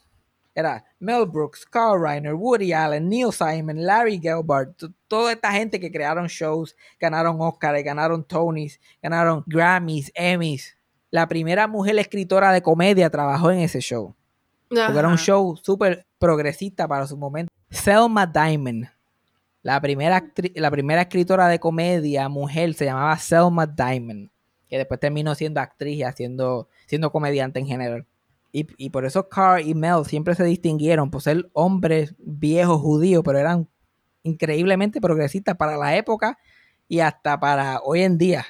Era 0.54 0.86
Mel 1.00 1.26
Brooks, 1.26 1.66
Carl 1.66 2.02
Reiner, 2.02 2.34
Woody 2.34 2.72
Allen, 2.72 3.10
Neil 3.10 3.32
Simon, 3.34 3.86
Larry 3.86 4.20
Gelbart, 4.20 4.82
toda 5.08 5.34
esta 5.34 5.52
gente 5.52 5.80
que 5.80 5.92
crearon 5.92 6.28
shows, 6.28 6.76
ganaron 6.98 7.42
Oscars, 7.42 7.84
ganaron 7.84 8.24
Tonys, 8.24 8.80
ganaron 9.02 9.44
Grammys, 9.46 10.12
Emmys. 10.16 10.78
La 11.12 11.28
primera 11.28 11.68
mujer 11.68 11.98
escritora 12.00 12.54
de 12.54 12.62
comedia 12.62 13.10
trabajó 13.10 13.52
en 13.52 13.60
ese 13.60 13.82
show. 13.82 14.16
Porque 14.70 14.98
era 14.98 15.08
un 15.08 15.18
show 15.18 15.58
súper 15.58 16.06
progresista 16.18 16.88
para 16.88 17.06
su 17.06 17.18
momento. 17.18 17.52
Selma 17.70 18.26
Diamond, 18.26 18.88
la 19.62 19.82
primera, 19.82 20.24
la 20.56 20.72
primera 20.72 21.02
escritora 21.02 21.48
de 21.50 21.60
comedia 21.60 22.30
mujer, 22.30 22.74
se 22.74 22.86
llamaba 22.86 23.18
Selma 23.18 23.66
Diamond 23.68 24.30
que 24.76 24.80
después 24.80 25.00
terminó 25.00 25.34
siendo 25.36 25.62
actriz 25.62 26.00
y 26.00 26.04
haciendo, 26.04 26.68
siendo 26.86 27.10
comediante 27.10 27.60
en 27.62 27.66
general. 27.66 28.06
Y, 28.52 28.90
por 28.90 29.06
eso 29.06 29.28
Carl 29.28 29.66
y 29.66 29.74
Mel 29.74 30.06
siempre 30.06 30.34
se 30.34 30.44
distinguieron 30.46 31.12
por 31.12 31.22
ser 31.22 31.50
hombres 31.54 32.16
viejos 32.20 32.80
judíos, 32.82 33.22
pero 33.26 33.38
eran 33.38 33.70
increíblemente 34.24 35.02
progresistas 35.02 35.56
para 35.56 35.78
la 35.78 35.96
época 35.98 36.38
y 36.88 37.00
hasta 37.00 37.38
para 37.40 37.80
hoy 37.84 38.02
en 38.02 38.18
día. 38.18 38.46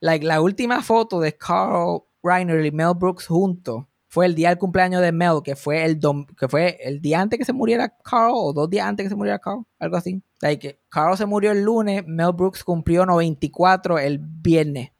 la 0.00 0.40
última 0.40 0.82
foto 0.82 1.20
de 1.20 1.36
Carl 1.36 2.02
Reiner 2.22 2.64
y 2.64 2.72
Mel 2.72 2.94
Brooks 2.96 3.26
juntos 3.26 3.84
fue 4.08 4.26
el 4.26 4.34
día 4.34 4.50
del 4.50 4.58
cumpleaños 4.58 5.02
de 5.02 5.12
Mel, 5.12 5.42
que 5.44 5.56
fue 5.56 5.84
el 5.84 6.00
que 6.38 6.48
fue 6.48 6.78
el 6.80 7.00
día 7.00 7.20
antes 7.20 7.38
que 7.38 7.44
se 7.44 7.52
muriera 7.52 7.92
Carl, 8.04 8.32
o 8.34 8.52
dos 8.52 8.70
días 8.70 8.86
antes 8.86 9.04
que 9.04 9.10
se 9.10 9.16
muriera 9.16 9.38
Carl, 9.38 9.64
algo 9.78 9.96
así. 9.96 10.22
que 10.40 10.80
Carl 10.88 11.16
se 11.16 11.26
murió 11.26 11.52
el 11.52 11.62
lunes, 11.62 12.04
Mel 12.06 12.32
Brooks 12.32 12.64
cumplió 12.64 13.06
94 13.06 13.98
el 13.98 14.18
viernes. 14.18 14.90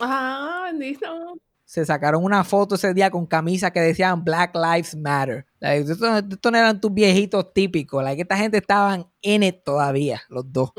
Ah, 0.00 0.62
bendito. 0.70 1.06
Se 1.64 1.84
sacaron 1.86 2.24
una 2.24 2.42
foto 2.42 2.74
ese 2.74 2.92
día 2.94 3.10
con 3.10 3.26
camisas 3.26 3.70
que 3.70 3.80
decían 3.80 4.24
Black 4.24 4.56
Lives 4.56 4.96
Matter. 4.96 5.46
estos, 5.60 6.00
no 6.00 6.58
eran 6.58 6.80
tus 6.80 6.92
viejitos 6.92 7.52
típicos. 7.52 8.04
que 8.04 8.22
esta 8.22 8.36
gente 8.36 8.58
estaban 8.58 9.06
en 9.22 9.44
it 9.44 9.62
todavía, 9.62 10.22
los 10.28 10.52
dos. 10.52 10.72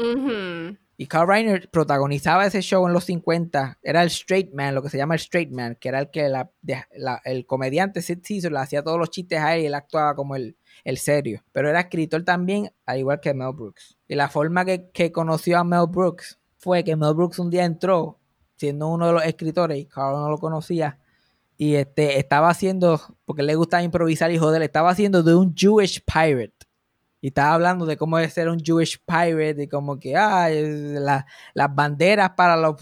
Y 0.98 1.08
Carl 1.08 1.28
Reiner 1.28 1.70
protagonizaba 1.72 2.46
ese 2.46 2.62
show 2.62 2.86
en 2.86 2.94
los 2.94 3.06
50. 3.06 3.80
Era 3.82 4.04
el 4.04 4.10
straight 4.10 4.54
man, 4.54 4.76
lo 4.76 4.84
que 4.84 4.90
se 4.90 4.98
llama 4.98 5.16
el 5.16 5.20
straight 5.22 5.52
man, 5.52 5.76
que 5.80 5.90
era 5.90 6.00
el 6.00 6.12
que 6.12 6.30
el 7.24 7.46
comediante 7.48 8.02
Sid 8.02 8.20
Caesar 8.22 8.52
le 8.52 8.60
hacía 8.60 8.84
todos 8.84 9.00
los 9.00 9.10
chistes 9.10 9.40
a 9.40 9.56
él 9.56 9.64
y 9.64 9.66
él 9.68 9.74
actuaba 9.74 10.14
como 10.14 10.36
el, 10.36 10.58
el 10.84 10.98
serio. 10.98 11.44
Pero 11.54 11.70
era 11.70 11.80
escritor 11.80 12.24
también, 12.24 12.72
al 12.86 13.00
igual 13.00 13.20
que 13.20 13.34
Mel 13.34 13.54
Brooks. 13.56 13.98
Y 14.08 14.16
la 14.16 14.30
forma 14.30 14.64
que, 14.66 14.92
que 14.92 15.12
conoció 15.12 15.58
a 15.58 15.64
Mel 15.64 15.88
Brooks 15.90 16.40
fue 16.58 16.84
que 16.84 16.96
Mel 16.96 17.16
Brooks 17.16 17.40
un 17.40 17.50
día 17.50 17.66
entró 17.66 18.21
siendo 18.62 18.90
uno 18.90 19.08
de 19.08 19.14
los 19.14 19.26
escritores, 19.26 19.76
y 19.80 19.86
Carl 19.86 20.18
no 20.18 20.30
lo 20.30 20.38
conocía, 20.38 21.00
y 21.58 21.76
este, 21.76 22.20
estaba 22.20 22.50
haciendo, 22.50 23.02
porque 23.26 23.42
le 23.42 23.56
gusta 23.56 23.82
improvisar 23.82 24.32
y 24.32 24.38
joder, 24.38 24.62
estaba 24.62 24.92
haciendo 24.92 25.24
de 25.24 25.34
un 25.34 25.56
Jewish 25.56 26.00
pirate. 26.06 26.54
Y 27.22 27.28
estaba 27.28 27.56
hablando 27.56 27.88
de 27.88 27.98
cómo 27.98 28.20
es 28.20 28.34
ser 28.34 28.50
un 28.50 28.60
Jewish 28.60 29.00
pirate 29.04 29.64
y 29.64 29.68
como 29.68 30.00
que 30.00 30.14
las 30.14 31.76
banderas 31.76 32.32
para 32.32 32.56
los, 32.56 32.76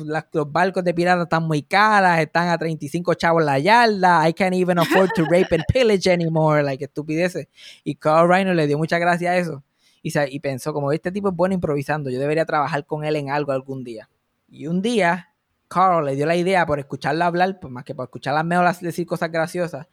barcos 0.47 0.83
de 0.83 0.93
piratas 0.93 1.23
están 1.23 1.43
muy 1.43 1.61
caras, 1.61 2.19
están 2.19 2.49
a 2.49 2.57
35 2.57 3.13
chavos 3.13 3.43
la 3.43 3.57
yarda, 3.57 4.27
I 4.27 4.33
can't 4.33 4.55
even 4.55 4.79
afford 4.79 5.11
to 5.15 5.23
rape 5.29 5.53
and 5.55 5.63
pillage 5.71 6.09
anymore, 6.09 6.61
like 6.61 6.83
estupideces. 6.83 7.47
Y 7.85 7.95
Carl 7.95 8.29
Reiner 8.29 8.55
le 8.55 8.67
dio 8.67 8.77
mucha 8.77 8.97
gracia 8.97 9.31
a 9.31 9.37
eso. 9.37 9.63
Y, 10.03 10.11
y 10.29 10.39
pensó, 10.41 10.73
como 10.73 10.91
este 10.91 11.11
tipo 11.11 11.29
es 11.29 11.35
bueno 11.35 11.55
improvisando, 11.55 12.09
yo 12.09 12.19
debería 12.19 12.45
trabajar 12.45 12.85
con 12.85 13.05
él 13.05 13.15
en 13.15 13.29
algo 13.29 13.53
algún 13.53 13.85
día. 13.85 14.09
Y 14.49 14.67
un 14.67 14.81
día 14.81 15.28
Carl 15.69 16.03
le 16.03 16.15
dio 16.15 16.25
la 16.25 16.35
idea 16.35 16.65
por 16.65 16.79
escucharla 16.79 17.27
hablar, 17.27 17.59
pues 17.59 17.71
más 17.71 17.85
que 17.85 17.95
por 17.95 18.05
escuchar 18.05 18.35
a 18.35 18.43
Mel 18.43 18.65
decir 18.81 19.05
cosas 19.05 19.31
graciosas, 19.31 19.87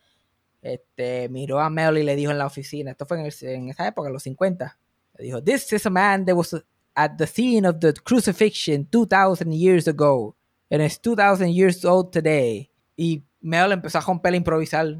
este, 0.62 1.28
miró 1.28 1.60
a 1.60 1.70
Mel 1.70 1.98
y 1.98 2.02
le 2.02 2.16
dijo 2.16 2.32
en 2.32 2.38
la 2.38 2.46
oficina, 2.46 2.90
esto 2.90 3.06
fue 3.06 3.20
en, 3.20 3.68
esa 3.68 3.86
época, 3.86 4.08
en 4.08 4.14
los 4.14 4.22
50, 4.22 4.78
le 5.18 5.24
dijo, 5.24 5.42
This 5.42 5.72
is 5.74 5.86
a 5.86 5.90
man 5.90 6.24
that 6.24 6.34
was 6.34 6.56
at 6.94 7.12
the 7.18 7.26
scene 7.26 7.68
of 7.68 7.78
the 7.78 7.92
crucifixion 7.92 8.86
2000 8.86 9.52
years 9.52 9.86
ago, 9.86 10.34
and 10.70 10.82
it's 10.82 10.98
2000 10.98 11.52
years 11.52 11.84
old 11.84 12.10
today. 12.10 12.70
Y 12.96 13.22
Mel 13.40 13.70
empezó 13.70 13.98
a 13.98 14.00
romper 14.00 14.32
a 14.32 14.36
improvisar 14.38 14.98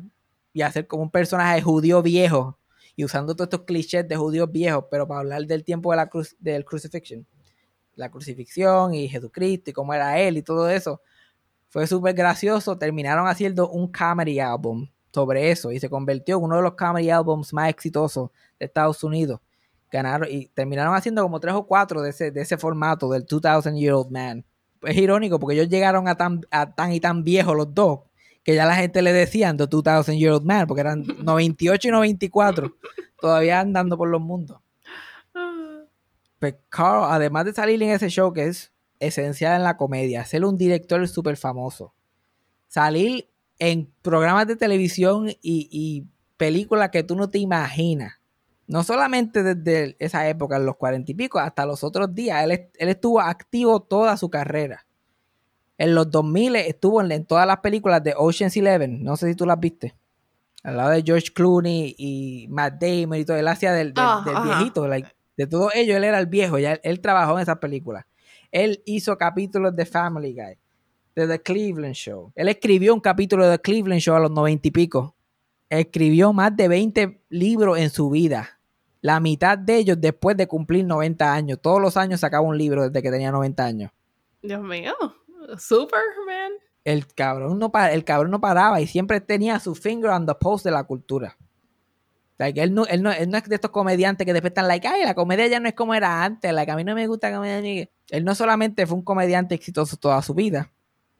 y 0.53 0.61
a 0.61 0.67
hacer 0.67 0.87
como 0.87 1.03
un 1.03 1.11
personaje 1.11 1.63
judío 1.63 2.03
viejo 2.03 2.59
y 2.95 3.05
usando 3.05 3.35
todos 3.35 3.47
estos 3.47 3.63
clichés 3.67 4.07
de 4.07 4.17
judíos 4.17 4.53
viejos, 4.53 4.85
pero 4.91 5.09
para 5.09 5.21
hablar 5.21 5.47
del 5.47 5.65
tiempo 5.65 5.91
de 5.91 5.97
la 5.97 6.09
cruz, 6.09 6.37
del 6.39 6.65
crucifixion 6.67 7.27
la 7.97 8.11
crucifixión 8.11 8.95
y 8.95 9.09
Jesucristo 9.09 9.71
y 9.71 9.73
cómo 9.73 9.93
era 9.93 10.19
él 10.21 10.37
y 10.37 10.43
todo 10.43 10.69
eso. 10.69 11.01
Fue 11.69 11.87
súper 11.87 12.15
gracioso. 12.15 12.79
Terminaron 12.79 13.27
haciendo 13.27 13.69
un 13.71 13.91
comedy 13.91 14.39
album 14.39 14.89
sobre 15.13 15.51
eso 15.51 15.73
y 15.73 15.81
se 15.81 15.91
convirtió 15.91 16.37
en 16.37 16.45
uno 16.45 16.57
de 16.57 16.63
los 16.63 16.75
comedy 16.75 17.11
albums 17.11 17.53
más 17.53 17.71
exitosos 17.71 18.31
de 18.59 18.67
Estados 18.67 19.03
Unidos. 19.03 19.41
Ganaron 19.91 20.29
y 20.31 20.47
terminaron 20.49 20.95
haciendo 20.95 21.23
como 21.23 21.41
tres 21.41 21.55
o 21.55 21.67
cuatro 21.67 22.03
de 22.03 22.11
ese, 22.11 22.31
de 22.31 22.43
ese 22.43 22.59
formato 22.59 23.11
del 23.11 23.25
2000 23.25 23.75
Year 23.75 23.95
Old 23.95 24.11
Man. 24.11 24.45
Es 24.83 24.97
irónico 24.97 25.39
porque 25.41 25.55
ellos 25.55 25.69
llegaron 25.69 26.07
a 26.07 26.17
tan, 26.17 26.43
a 26.51 26.75
tan 26.75 26.93
y 26.93 27.01
tan 27.01 27.25
viejos 27.25 27.57
los 27.57 27.75
dos 27.75 28.01
que 28.43 28.55
ya 28.55 28.65
la 28.65 28.77
gente 28.77 29.03
le 29.03 29.13
decían 29.13 29.57
The 29.57 29.67
2000 29.67 30.19
Year 30.19 30.33
Old 30.33 30.45
Man 30.45 30.67
porque 30.67 30.83
eran 30.83 31.05
98 31.25 31.89
y 31.89 31.91
94 31.91 32.77
todavía 33.21 33.61
andando 33.61 33.97
por 33.97 34.09
los 34.09 34.21
mundos. 34.21 34.61
Pues 36.39 36.55
Carl, 36.69 37.05
además 37.11 37.45
de 37.47 37.53
salir 37.55 37.83
en 37.83 37.91
ese 37.91 38.09
show 38.09 38.33
que 38.33 38.45
es 38.47 38.73
esencial 39.01 39.57
en 39.57 39.63
la 39.65 39.77
comedia, 39.77 40.25
ser 40.25 40.45
un 40.45 40.57
director 40.57 41.07
súper 41.09 41.37
famoso, 41.37 41.95
salir 42.69 43.29
en 43.59 43.91
programas 44.03 44.47
de 44.47 44.57
televisión 44.57 45.31
y, 45.43 46.05
películas 46.37 46.91
que 46.91 47.03
tú 47.03 47.17
no 47.17 47.31
te 47.31 47.39
imaginas. 47.39 48.15
no 48.67 48.83
solamente 48.83 49.43
desde 49.43 49.97
esa 49.99 50.29
época, 50.29 50.57
en 50.57 50.67
los 50.67 50.77
cuarenta 50.77 51.11
y 51.11 51.15
pico, 51.15 51.39
hasta 51.39 51.65
los 51.65 51.83
otros 51.85 52.15
días, 52.15 52.45
él, 52.45 52.69
él 52.77 52.89
estuvo 52.91 53.21
activo 53.21 53.81
toda 53.81 54.17
su 54.19 54.29
carrera. 54.29 54.85
En 55.79 55.95
los 55.95 56.11
2000 56.11 56.57
estuvo 56.57 57.01
en, 57.01 57.11
en 57.13 57.25
todas 57.25 57.47
las 57.47 57.59
películas 57.61 58.03
de 58.03 58.13
Ocean's 58.17 58.57
Eleven, 58.57 59.03
no 59.03 59.17
sé 59.17 59.29
si 59.29 59.35
tú 59.35 59.47
las 59.47 59.59
viste. 59.61 59.95
Al 60.63 60.77
lado 60.77 60.91
de 60.91 61.03
George 61.03 61.29
Clooney 61.33 61.95
y 61.97 62.49
Matt 62.51 62.75
Damon 62.83 63.19
y 63.19 63.25
todo, 63.25 63.37
él 63.39 63.47
hacía 63.49 63.73
del, 63.73 63.95
del- 63.95 64.05
Ah, 64.05 64.23
del 64.27 64.35
viejito, 64.43 64.87
like, 64.89 65.09
de 65.37 65.47
todos 65.47 65.75
ellos, 65.75 65.97
él 65.97 66.05
era 66.05 66.19
el 66.19 66.27
viejo, 66.27 66.59
ya 66.59 66.73
él, 66.73 66.81
él 66.83 67.01
trabajó 67.01 67.37
en 67.37 67.43
esas 67.43 67.59
películas. 67.59 68.05
Él 68.51 68.83
hizo 68.87 69.17
capítulos 69.19 69.75
de 69.77 69.85
Family 69.85 70.33
Guy, 70.33 70.59
de 71.15 71.27
The 71.27 71.43
Cleveland 71.43 71.95
Show. 71.95 72.33
Él 72.35 72.49
escribió 72.49 72.95
un 72.95 73.01
capítulo 73.01 73.47
de 73.47 73.59
The 73.59 73.63
Cleveland 73.63 74.01
Show 74.01 74.17
a 74.17 74.21
los 74.21 74.31
noventa 74.31 74.69
y 74.69 74.71
pico. 74.71 75.15
Escribió 75.69 76.33
más 76.33 76.57
de 76.57 76.69
20 76.69 77.21
libros 77.29 77.79
en 77.79 77.91
su 77.91 78.09
vida. 78.11 78.61
La 79.01 79.21
mitad 79.21 79.59
de 79.59 79.77
ellos 79.77 80.01
después 80.01 80.37
de 80.37 80.47
cumplir 80.47 80.85
90 80.85 81.33
años. 81.33 81.59
Todos 81.61 81.81
los 81.81 81.97
años 81.97 82.21
sacaba 82.21 82.47
un 82.47 82.57
libro 82.57 82.89
desde 82.89 83.03
que 83.03 83.11
tenía 83.11 83.31
90 83.31 83.65
años. 83.65 83.91
Dios 84.43 84.63
mío. 84.63 84.95
Superman. 85.59 86.53
El 86.85 87.07
cabrón 87.09 87.59
no, 87.59 87.73
el 87.91 88.05
cabrón 88.05 88.31
no 88.31 88.41
paraba 88.41 88.81
y 88.81 88.87
siempre 88.87 89.21
tenía 89.21 89.59
su 89.59 89.75
finger 89.75 90.11
on 90.11 90.25
the 90.25 90.35
pulse 90.35 90.69
de 90.69 90.73
la 90.73 90.85
cultura. 90.85 91.37
Like, 92.39 92.61
él, 92.63 92.75
no, 92.75 92.85
él, 92.87 93.03
no, 93.03 93.11
él 93.13 93.31
no 93.31 93.39
es 93.39 93.45
de 93.49 93.55
estos 93.55 93.71
comediantes 93.71 94.27
que 94.27 94.33
después 94.33 94.51
están 94.51 94.69
like, 94.69 94.87
ay, 94.87 95.05
la 95.05 95.15
comedia 95.15 95.47
ya 95.47 95.59
no 95.59 95.69
es 95.69 95.75
como 95.75 95.95
era 95.95 96.23
antes, 96.23 96.53
like, 96.53 96.71
a 96.71 96.77
mí 96.77 96.85
no 96.85 96.95
me 96.95 97.07
gusta 97.07 97.31
la 97.31 97.37
comedia. 97.37 97.61
ni-". 97.61 97.89
Él 98.11 98.25
no 98.25 98.35
solamente 98.35 98.87
fue 98.87 98.97
un 98.99 99.05
comediante 99.05 99.55
exitoso 99.55 99.97
toda 99.97 100.21
su 100.23 100.35
vida, 100.35 100.71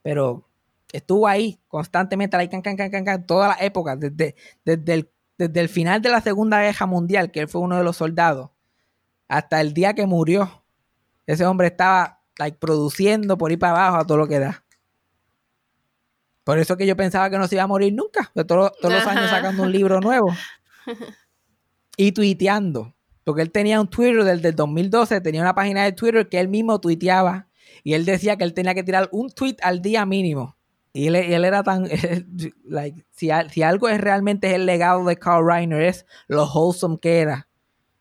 pero 0.03 0.47
estuvo 0.93 1.27
ahí 1.27 1.59
constantemente, 1.69 2.37
like, 2.37 2.51
can, 2.51 2.63
can, 2.63 2.77
can, 2.77 2.91
can, 2.91 3.05
can, 3.05 3.27
todas 3.27 3.49
las 3.49 3.63
épocas, 3.63 3.99
desde, 3.99 4.35
desde, 4.65 4.95
el, 4.95 5.11
desde 5.39 5.61
el 5.61 5.69
final 5.71 6.03
de 6.03 6.11
la 6.11 6.21
Segunda 6.21 6.61
Guerra 6.61 6.87
Mundial, 6.87 7.31
que 7.31 7.41
él 7.41 7.49
fue 7.49 7.63
uno 7.63 7.79
de 7.79 7.85
los 7.85 7.97
soldados, 7.97 8.51
hasta 9.29 9.61
el 9.61 9.73
día 9.73 9.95
que 9.95 10.07
murió. 10.07 10.65
Ese 11.27 11.47
hombre 11.47 11.69
estaba 11.69 12.21
like, 12.39 12.59
produciendo 12.59 13.39
por 13.39 13.53
ir 13.53 13.59
para 13.59 13.73
abajo 13.73 13.97
a 14.03 14.07
todo 14.07 14.19
lo 14.19 14.29
que 14.29 14.39
da. 14.39 14.65
Por 16.45 16.59
eso 16.61 16.77
que 16.77 16.87
yo 16.87 16.95
pensaba 16.97 17.29
que 17.29 17.39
no 17.39 17.49
se 17.49 17.57
iba 17.57 17.65
a 17.65 17.67
morir 17.67 17.93
nunca. 17.93 18.31
de 18.35 18.45
todos, 18.45 18.71
todos 18.81 18.95
los 18.95 19.07
años 19.07 19.29
sacando 19.29 19.65
un 19.65 19.73
libro 19.73 20.01
nuevo. 20.01 20.29
Y 21.97 22.13
tuiteando. 22.13 22.95
Porque 23.25 23.43
él 23.43 23.51
tenía 23.51 23.81
un 23.81 23.89
Twitter 23.89 24.23
desde 24.23 24.49
el 24.49 24.55
2012, 24.55 25.21
tenía 25.21 25.41
una 25.41 25.55
página 25.55 25.85
de 25.85 25.93
Twitter 25.93 26.29
que 26.29 26.39
él 26.39 26.49
mismo 26.49 26.81
tuiteaba. 26.81 27.49
Y 27.83 27.95
él 27.95 28.05
decía 28.05 28.37
que 28.37 28.45
él 28.45 28.55
tenía 28.55 28.75
que 28.75 28.85
tirar 28.85 29.09
un 29.13 29.31
tweet 29.31 29.57
al 29.63 29.83
día 29.83 30.07
mínimo. 30.07 30.57
Y 30.93 31.09
él, 31.09 31.17
era 31.17 31.63
tan. 31.63 31.89
like, 32.65 33.05
si, 33.11 33.31
al- 33.31 33.51
si 33.51 33.63
algo 33.63 33.89
es 33.89 34.01
realmente 34.01 34.55
el 34.55 34.67
legado 34.67 35.05
de 35.05 35.17
Carl 35.17 35.47
Reiner, 35.47 35.83
es 35.83 36.07
lo 36.29 36.45
wholesome 36.47 36.99
que 37.01 37.19
era. 37.21 37.49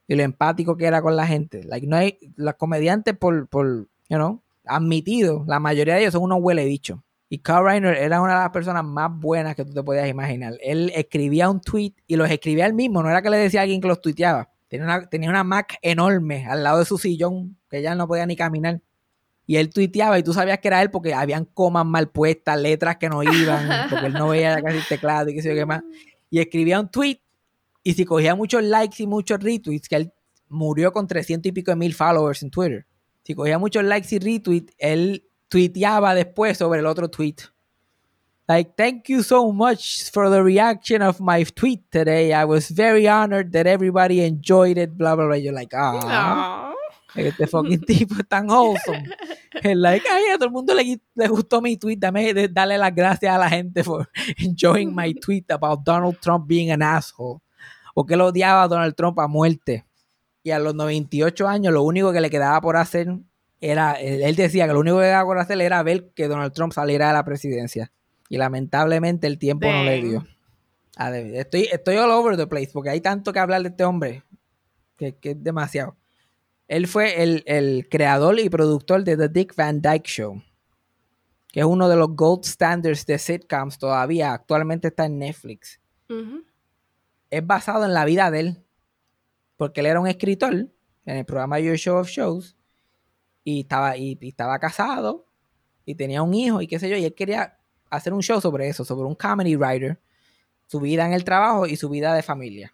Y 0.07 0.15
lo 0.15 0.23
empático 0.23 0.77
que 0.77 0.85
era 0.85 1.01
con 1.01 1.15
la 1.15 1.25
gente. 1.25 1.63
Like, 1.63 1.87
no 1.87 1.97
hay. 1.97 2.19
Los 2.35 2.55
comediantes, 2.55 3.17
por, 3.17 3.47
por 3.47 3.87
you 4.09 4.17
know, 4.17 4.41
admitido, 4.65 5.43
la 5.47 5.59
mayoría 5.59 5.95
de 5.95 6.01
ellos 6.01 6.13
son 6.13 6.23
unos 6.23 6.39
huele 6.41 6.65
bichos. 6.65 6.99
Y 7.35 7.39
Carl 7.39 7.65
Reiner 7.65 7.97
era 7.97 8.21
una 8.21 8.35
de 8.35 8.39
las 8.43 8.49
personas 8.51 8.85
más 8.85 9.11
buenas 9.11 9.57
que 9.57 9.65
tú 9.65 9.73
te 9.73 9.83
podías 9.83 10.07
imaginar. 10.07 10.53
Él 10.61 10.89
escribía 10.95 11.49
un 11.49 11.59
tweet 11.59 11.91
y 12.07 12.15
los 12.15 12.31
escribía 12.31 12.65
él 12.65 12.73
mismo, 12.73 13.03
no 13.03 13.09
era 13.09 13.21
que 13.21 13.29
le 13.29 13.35
decía 13.35 13.59
a 13.59 13.63
alguien 13.63 13.81
que 13.81 13.89
los 13.89 13.99
tuiteaba. 13.99 14.49
Tenía 14.69 14.85
una, 14.85 15.09
tenía 15.09 15.29
una 15.29 15.43
Mac 15.43 15.77
enorme 15.81 16.45
al 16.45 16.63
lado 16.63 16.79
de 16.79 16.85
su 16.85 16.97
sillón, 16.97 17.57
que 17.69 17.81
ya 17.81 17.93
no 17.93 18.07
podía 18.07 18.25
ni 18.25 18.37
caminar. 18.37 18.79
Y 19.45 19.57
él 19.57 19.69
tuiteaba 19.69 20.17
y 20.17 20.23
tú 20.23 20.31
sabías 20.31 20.59
que 20.59 20.69
era 20.69 20.81
él 20.81 20.91
porque 20.91 21.13
habían 21.13 21.43
comas 21.43 21.85
mal 21.85 22.07
puestas, 22.07 22.57
letras 22.57 22.95
que 22.95 23.09
no 23.09 23.21
iban, 23.21 23.67
porque 23.89 24.05
él 24.05 24.13
no 24.13 24.29
veía 24.29 24.61
casi 24.61 24.77
el 24.77 24.87
teclado 24.87 25.29
y 25.29 25.35
qué 25.35 25.41
sé 25.41 25.49
yo 25.49 25.55
qué 25.55 25.65
más. 25.65 25.83
Y 26.29 26.39
escribía 26.39 26.79
un 26.79 26.87
tweet 26.87 27.19
y 27.83 27.95
si 27.95 28.05
cogía 28.05 28.33
muchos 28.35 28.63
likes 28.63 29.03
y 29.03 29.07
muchos 29.07 29.43
retweets, 29.43 29.89
que 29.89 29.97
él 29.97 30.13
murió 30.47 30.93
con 30.93 31.05
300 31.05 31.49
y 31.49 31.51
pico 31.51 31.71
de 31.71 31.75
mil 31.75 31.93
followers 31.93 32.43
en 32.43 32.49
Twitter. 32.49 32.85
Si 33.23 33.35
cogía 33.35 33.59
muchos 33.59 33.83
likes 33.83 34.15
y 34.15 34.19
retweets, 34.19 34.73
él 34.77 35.25
tuiteaba 35.49 36.13
después 36.15 36.57
sobre 36.57 36.79
el 36.79 36.85
otro 36.85 37.09
tweet. 37.09 37.41
Like, 38.47 38.73
thank 38.77 39.09
you 39.09 39.23
so 39.23 39.51
much 39.51 40.11
for 40.11 40.29
the 40.29 40.43
reaction 40.43 41.01
of 41.01 41.19
my 41.19 41.43
tweet 41.43 41.81
today. 41.91 42.31
I 42.31 42.45
was 42.45 42.69
very 42.69 43.07
honored 43.07 43.51
that 43.53 43.65
everybody 43.65 44.21
enjoyed 44.21 44.77
it, 44.77 44.95
blah, 44.95 45.15
blah, 45.15 45.25
blah. 45.25 45.35
You're 45.35 45.51
like, 45.51 45.73
ah, 45.73 46.71
este 47.15 47.47
fucking 47.47 47.81
tipo 47.87 48.15
es 48.19 48.27
tan 48.27 48.47
wholesome. 48.47 49.03
Es 49.63 49.75
like, 49.75 50.05
ay, 50.07 50.29
a 50.31 50.37
todo 50.37 50.45
el 50.45 50.51
mundo 50.51 50.75
le, 50.75 50.99
le 51.15 51.27
gustó 51.27 51.59
mi 51.59 51.75
tweet. 51.77 51.97
Dame 51.97 52.33
de- 52.35 52.47
darle 52.47 52.77
las 52.77 52.93
gracias 52.93 53.33
a 53.33 53.39
la 53.39 53.49
gente 53.49 53.83
por 53.83 54.09
enjoying 54.37 54.93
my 54.93 55.13
tweet 55.21 55.49
about 55.49 55.83
Donald 55.83 56.19
Trump 56.21 56.47
being 56.47 56.69
an 56.69 56.83
asshole. 56.83 57.41
O 57.95 58.05
que 58.05 58.15
lo 58.15 58.27
odiaba 58.27 58.63
a 58.63 58.67
Donald 58.67 58.93
Trump 58.95 59.17
a 59.19 59.27
muerte. 59.27 59.85
Y 60.43 60.51
a 60.51 60.59
los 60.59 60.75
98 60.75 61.47
años, 61.47 61.73
lo 61.73 61.81
único 61.81 62.11
que 62.13 62.21
le 62.21 62.29
quedaba 62.29 62.61
por 62.61 62.77
hacer 62.77 63.07
era, 63.61 63.93
él 63.93 64.21
él 64.21 64.35
decía 64.35 64.67
que 64.67 64.73
lo 64.73 64.79
único 64.79 64.97
que 64.97 65.05
quedaba 65.05 65.25
por 65.25 65.39
hacer 65.39 65.59
era 65.61 65.81
ver 65.83 66.09
que 66.13 66.27
Donald 66.27 66.53
Trump 66.53 66.73
saliera 66.73 67.07
de 67.07 67.13
la 67.13 67.25
presidencia. 67.25 67.91
Y 68.29 68.37
lamentablemente 68.37 69.27
el 69.27 69.37
tiempo 69.37 69.67
no 69.67 69.83
le 69.83 70.01
dio. 70.01 70.27
Estoy, 70.97 71.67
estoy 71.71 71.97
all 71.97 72.11
over 72.11 72.37
the 72.37 72.47
place 72.47 72.69
porque 72.71 72.89
hay 72.89 73.01
tanto 73.01 73.33
que 73.33 73.39
hablar 73.39 73.61
de 73.61 73.69
este 73.69 73.83
hombre 73.83 74.23
que, 74.97 75.15
que 75.17 75.31
es 75.31 75.43
demasiado. 75.43 75.95
Él 76.67 76.87
fue 76.87 77.21
el, 77.21 77.43
el 77.45 77.87
creador 77.89 78.39
y 78.39 78.49
productor 78.49 79.03
de 79.03 79.17
The 79.17 79.29
Dick 79.29 79.55
Van 79.55 79.81
Dyke 79.81 80.07
Show, 80.07 80.41
que 81.49 81.59
es 81.59 81.65
uno 81.65 81.89
de 81.89 81.95
los 81.95 82.15
gold 82.15 82.45
standards 82.45 83.05
de 83.05 83.19
sitcoms 83.19 83.77
todavía. 83.77 84.33
Actualmente 84.33 84.87
está 84.87 85.05
en 85.05 85.19
Netflix. 85.19 85.79
Ujú. 86.09 86.43
Es 87.29 87.45
basado 87.45 87.85
en 87.85 87.93
la 87.93 88.05
vida 88.05 88.31
de 88.31 88.39
él, 88.39 88.65
porque 89.57 89.81
él 89.81 89.87
era 89.87 89.99
un 89.99 90.07
escritor 90.07 90.53
en 90.53 91.17
el 91.17 91.25
programa 91.25 91.59
Your 91.59 91.77
Show 91.77 91.97
of 91.97 92.09
Shows 92.09 92.55
y 93.45 93.61
estaba, 93.61 93.95
y, 93.95 94.17
estaba 94.21 94.59
casado 94.59 95.25
y 95.85 95.95
tenía 95.95 96.21
un 96.23 96.33
hijo 96.33 96.61
y 96.61 96.67
qué 96.67 96.79
sé 96.79 96.89
yo, 96.89 96.97
y 96.97 97.05
él 97.05 97.13
quería 97.13 97.57
hacer 97.89 98.11
un 98.11 98.21
show 98.21 98.41
sobre 98.41 98.67
eso, 98.67 98.83
sobre 98.83 99.07
un 99.07 99.15
comedy 99.15 99.55
writer, 99.55 99.97
su 100.65 100.81
vida 100.81 101.05
en 101.05 101.13
el 101.13 101.23
trabajo 101.23 101.67
y 101.67 101.77
su 101.77 101.87
vida 101.87 102.13
de 102.13 102.23
familia. 102.23 102.73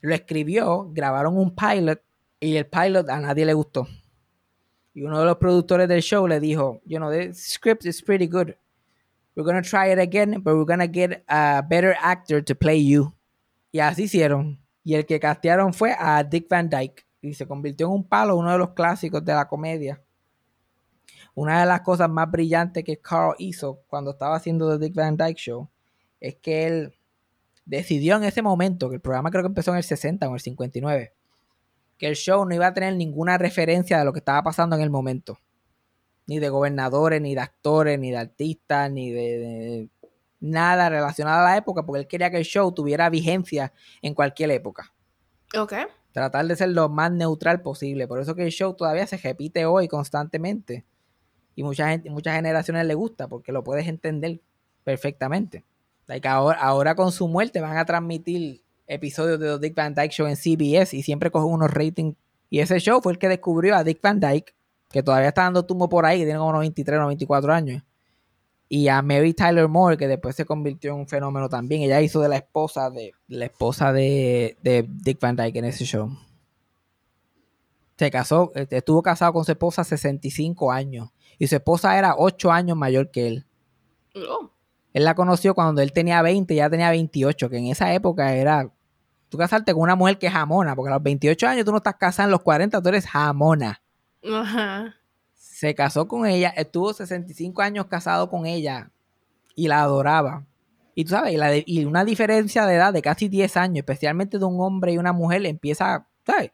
Lo 0.00 0.14
escribió, 0.14 0.88
grabaron 0.92 1.36
un 1.36 1.54
pilot 1.54 2.00
y 2.38 2.56
el 2.56 2.66
pilot 2.66 3.10
a 3.10 3.20
nadie 3.20 3.44
le 3.44 3.54
gustó. 3.54 3.88
Y 4.94 5.02
uno 5.02 5.18
de 5.18 5.24
los 5.26 5.36
productores 5.38 5.88
del 5.88 6.02
show 6.02 6.28
le 6.28 6.38
dijo, 6.38 6.80
you 6.86 6.98
know, 6.98 7.10
the 7.10 7.34
script 7.34 7.84
is 7.84 8.00
pretty 8.00 8.28
good. 8.28 8.54
We're 9.34 9.44
gonna 9.44 9.62
try 9.62 9.90
it 9.90 9.98
again, 9.98 10.40
but 10.42 10.54
we're 10.54 10.64
gonna 10.64 10.86
get 10.86 11.24
a 11.26 11.62
better 11.68 11.96
actor 12.00 12.40
to 12.44 12.54
play 12.54 12.86
you. 12.86 13.12
Y 13.72 13.80
así 13.80 14.04
hicieron. 14.04 14.60
Y 14.84 14.94
el 14.94 15.06
que 15.06 15.18
castearon 15.18 15.74
fue 15.74 15.96
a 15.98 16.22
Dick 16.22 16.48
Van 16.48 16.70
Dyke. 16.70 17.03
Y 17.24 17.34
se 17.34 17.46
convirtió 17.46 17.86
en 17.86 17.92
un 17.92 18.04
palo, 18.04 18.36
uno 18.36 18.52
de 18.52 18.58
los 18.58 18.70
clásicos 18.70 19.24
de 19.24 19.32
la 19.32 19.48
comedia. 19.48 20.02
Una 21.34 21.60
de 21.60 21.66
las 21.66 21.80
cosas 21.80 22.10
más 22.10 22.30
brillantes 22.30 22.84
que 22.84 22.98
Carl 22.98 23.34
hizo 23.38 23.80
cuando 23.88 24.10
estaba 24.10 24.36
haciendo 24.36 24.70
The 24.70 24.84
Dick 24.84 24.94
Van 24.94 25.16
Dyke 25.16 25.38
Show 25.38 25.68
es 26.20 26.36
que 26.36 26.66
él 26.66 26.94
decidió 27.64 28.16
en 28.16 28.24
ese 28.24 28.42
momento, 28.42 28.90
que 28.90 28.96
el 28.96 29.00
programa 29.00 29.30
creo 29.30 29.42
que 29.42 29.48
empezó 29.48 29.70
en 29.70 29.78
el 29.78 29.84
60 29.84 30.26
o 30.26 30.28
en 30.28 30.34
el 30.34 30.40
59, 30.40 31.14
que 31.96 32.06
el 32.06 32.14
show 32.14 32.44
no 32.44 32.54
iba 32.54 32.66
a 32.66 32.74
tener 32.74 32.94
ninguna 32.94 33.38
referencia 33.38 33.98
de 33.98 34.04
lo 34.04 34.12
que 34.12 34.18
estaba 34.18 34.42
pasando 34.42 34.76
en 34.76 34.82
el 34.82 34.90
momento. 34.90 35.38
Ni 36.26 36.38
de 36.38 36.50
gobernadores, 36.50 37.22
ni 37.22 37.34
de 37.34 37.40
actores, 37.40 37.98
ni 37.98 38.10
de 38.10 38.18
artistas, 38.18 38.90
ni 38.90 39.10
de, 39.10 39.88
nada 40.40 40.90
relacionado 40.90 41.40
a 41.40 41.50
la 41.50 41.56
época, 41.56 41.84
porque 41.84 42.00
él 42.00 42.06
quería 42.06 42.30
que 42.30 42.36
el 42.36 42.44
show 42.44 42.70
tuviera 42.72 43.08
vigencia 43.08 43.72
en 44.02 44.14
cualquier 44.14 44.50
época. 44.50 44.92
Ok. 45.58 45.72
Tratar 46.14 46.46
de 46.46 46.54
ser 46.54 46.68
lo 46.68 46.88
más 46.88 47.10
neutral 47.10 47.60
posible. 47.60 48.06
Por 48.06 48.20
eso 48.20 48.36
que 48.36 48.44
el 48.44 48.52
show 48.52 48.72
todavía 48.74 49.04
se 49.04 49.16
repite 49.16 49.66
hoy 49.66 49.88
constantemente. 49.88 50.84
Y 51.56 51.64
mucha 51.64 51.88
gente, 51.88 52.08
muchas 52.08 52.36
generaciones 52.36 52.86
le 52.86 52.94
gusta 52.94 53.26
porque 53.26 53.50
lo 53.50 53.64
puedes 53.64 53.88
entender 53.88 54.40
perfectamente. 54.84 55.64
Like 56.06 56.28
ahora, 56.28 56.60
ahora 56.60 56.94
con 56.94 57.10
su 57.10 57.26
muerte 57.26 57.60
van 57.60 57.76
a 57.78 57.84
transmitir 57.84 58.62
episodios 58.86 59.40
de 59.40 59.54
The 59.54 59.58
Dick 59.58 59.74
Van 59.74 59.92
Dyke 59.92 60.12
Show 60.12 60.28
en 60.28 60.36
CBS 60.36 60.96
y 60.96 61.02
siempre 61.02 61.32
cogen 61.32 61.52
unos 61.52 61.72
ratings. 61.72 62.14
Y 62.48 62.60
ese 62.60 62.78
show 62.78 63.00
fue 63.02 63.14
el 63.14 63.18
que 63.18 63.28
descubrió 63.28 63.74
a 63.74 63.82
Dick 63.82 64.00
Van 64.00 64.20
Dyke, 64.20 64.54
que 64.92 65.02
todavía 65.02 65.30
está 65.30 65.42
dando 65.42 65.66
tumbo 65.66 65.88
por 65.88 66.06
ahí, 66.06 66.20
que 66.20 66.26
tiene 66.26 66.38
como 66.38 66.52
93 66.52 66.96
o 66.96 67.02
94 67.02 67.52
años. 67.52 67.82
Y 68.74 68.88
a 68.88 69.02
Mary 69.02 69.34
Tyler 69.34 69.68
Moore, 69.68 69.96
que 69.96 70.08
después 70.08 70.34
se 70.34 70.44
convirtió 70.44 70.94
en 70.94 70.98
un 70.98 71.06
fenómeno 71.06 71.48
también. 71.48 71.82
Ella 71.82 72.00
hizo 72.00 72.20
de 72.20 72.28
la 72.28 72.34
esposa 72.34 72.90
de, 72.90 73.12
de 73.28 73.36
la 73.36 73.44
esposa 73.44 73.92
de, 73.92 74.56
de 74.62 74.84
Dick 74.88 75.20
Van 75.20 75.36
Dyke 75.36 75.60
en 75.60 75.66
ese 75.66 75.84
show. 75.84 76.10
Se 77.96 78.10
casó, 78.10 78.50
eh, 78.56 78.66
estuvo 78.68 79.00
casado 79.00 79.32
con 79.32 79.44
su 79.44 79.52
esposa 79.52 79.84
65 79.84 80.72
años. 80.72 81.10
Y 81.38 81.46
su 81.46 81.54
esposa 81.54 81.96
era 81.96 82.16
8 82.18 82.50
años 82.50 82.76
mayor 82.76 83.12
que 83.12 83.28
él. 83.28 83.46
Oh. 84.16 84.50
Él 84.92 85.04
la 85.04 85.14
conoció 85.14 85.54
cuando 85.54 85.80
él 85.80 85.92
tenía 85.92 86.20
20, 86.20 86.52
ya 86.52 86.68
tenía 86.68 86.90
28, 86.90 87.48
que 87.48 87.58
en 87.58 87.66
esa 87.68 87.94
época 87.94 88.34
era. 88.34 88.72
Tú 89.28 89.38
casarte 89.38 89.72
con 89.72 89.82
una 89.82 89.94
mujer 89.94 90.18
que 90.18 90.26
es 90.26 90.32
jamona, 90.32 90.74
porque 90.74 90.90
a 90.90 90.94
los 90.94 91.02
28 91.04 91.46
años 91.46 91.64
tú 91.64 91.70
no 91.70 91.76
estás 91.76 91.94
casada, 91.94 92.24
en 92.24 92.32
los 92.32 92.42
40 92.42 92.82
tú 92.82 92.88
eres 92.88 93.06
jamona. 93.06 93.80
Ajá. 94.24 94.96
Se 95.54 95.72
casó 95.72 96.08
con 96.08 96.26
ella, 96.26 96.48
estuvo 96.48 96.92
65 96.92 97.62
años 97.62 97.86
casado 97.86 98.28
con 98.28 98.44
ella 98.44 98.90
y 99.54 99.68
la 99.68 99.82
adoraba. 99.82 100.44
Y 100.96 101.04
tú 101.04 101.10
sabes, 101.10 101.32
y, 101.32 101.36
la 101.36 101.46
de- 101.46 101.62
y 101.64 101.84
una 101.84 102.04
diferencia 102.04 102.66
de 102.66 102.74
edad 102.74 102.92
de 102.92 103.02
casi 103.02 103.28
10 103.28 103.56
años, 103.56 103.76
especialmente 103.78 104.40
de 104.40 104.44
un 104.44 104.60
hombre 104.60 104.92
y 104.92 104.98
una 104.98 105.12
mujer, 105.12 105.46
empieza, 105.46 106.08
¿sabes? 106.26 106.50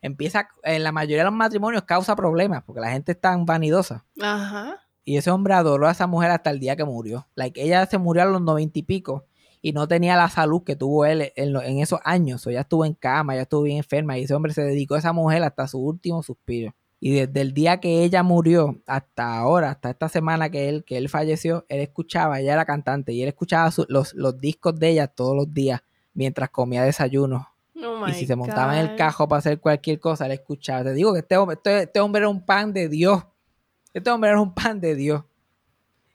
Empieza, 0.00 0.48
en 0.62 0.82
la 0.84 0.90
mayoría 0.90 1.18
de 1.18 1.24
los 1.24 1.34
matrimonios 1.34 1.82
causa 1.82 2.16
problemas, 2.16 2.62
porque 2.64 2.80
la 2.80 2.90
gente 2.90 3.12
es 3.12 3.20
tan 3.20 3.44
vanidosa. 3.44 4.06
Ajá. 4.18 4.78
Y 5.04 5.18
ese 5.18 5.30
hombre 5.30 5.52
adoró 5.52 5.86
a 5.86 5.90
esa 5.90 6.06
mujer 6.06 6.30
hasta 6.30 6.48
el 6.48 6.60
día 6.60 6.76
que 6.76 6.84
murió. 6.84 7.28
Like, 7.34 7.62
ella 7.62 7.84
se 7.84 7.98
murió 7.98 8.22
a 8.22 8.24
los 8.24 8.40
noventa 8.40 8.78
y 8.78 8.82
pico 8.82 9.26
y 9.60 9.72
no 9.72 9.86
tenía 9.86 10.16
la 10.16 10.30
salud 10.30 10.62
que 10.64 10.76
tuvo 10.76 11.04
él 11.04 11.30
en, 11.36 11.78
esos 11.78 12.00
años. 12.04 12.46
O 12.46 12.50
ella 12.50 12.62
estuvo 12.62 12.86
en 12.86 12.94
cama, 12.94 13.34
ella 13.34 13.42
estuvo 13.42 13.62
bien 13.62 13.76
enferma 13.76 14.16
y 14.16 14.22
ese 14.22 14.32
hombre 14.32 14.54
se 14.54 14.62
dedicó 14.62 14.94
a 14.94 15.00
esa 15.00 15.12
mujer 15.12 15.42
hasta 15.42 15.68
su 15.68 15.78
último 15.78 16.22
suspiro. 16.22 16.74
Y 17.02 17.12
desde 17.14 17.40
el 17.40 17.54
día 17.54 17.80
que 17.80 18.04
ella 18.04 18.22
murió 18.22 18.78
hasta 18.86 19.38
ahora, 19.38 19.70
hasta 19.70 19.88
esta 19.90 20.08
semana 20.10 20.50
que 20.50 20.68
él, 20.68 20.84
que 20.84 20.98
él 20.98 21.08
falleció, 21.08 21.64
él 21.70 21.80
escuchaba, 21.80 22.40
ella 22.40 22.52
era 22.52 22.66
cantante 22.66 23.12
y 23.14 23.22
él 23.22 23.28
escuchaba 23.28 23.70
su- 23.70 23.86
los, 23.88 24.12
los 24.14 24.38
discos 24.38 24.78
de 24.78 24.90
ella 24.90 25.06
todos 25.06 25.34
los 25.34 25.52
días 25.52 25.80
mientras 26.12 26.50
comía 26.50 26.82
desayuno. 26.82 27.48
Oh 27.82 28.06
y 28.06 28.12
si 28.12 28.26
se 28.26 28.36
montaba 28.36 28.78
en 28.78 28.80
el 28.90 28.96
cajo 28.96 29.26
para 29.26 29.38
hacer 29.38 29.58
cualquier 29.60 29.98
cosa, 29.98 30.26
él 30.26 30.32
escuchaba. 30.32 30.84
Te 30.84 30.92
digo 30.92 31.14
que 31.14 31.20
este 31.20 31.36
hombre, 31.38 31.54
este, 31.56 31.84
este 31.84 32.00
hombre 32.00 32.18
era 32.20 32.28
un 32.28 32.44
pan 32.44 32.72
de 32.74 32.88
Dios. 32.90 33.24
Este 33.94 34.10
hombre 34.10 34.28
era 34.30 34.40
un 34.40 34.52
pan 34.54 34.78
de 34.80 34.94
Dios. 34.94 35.24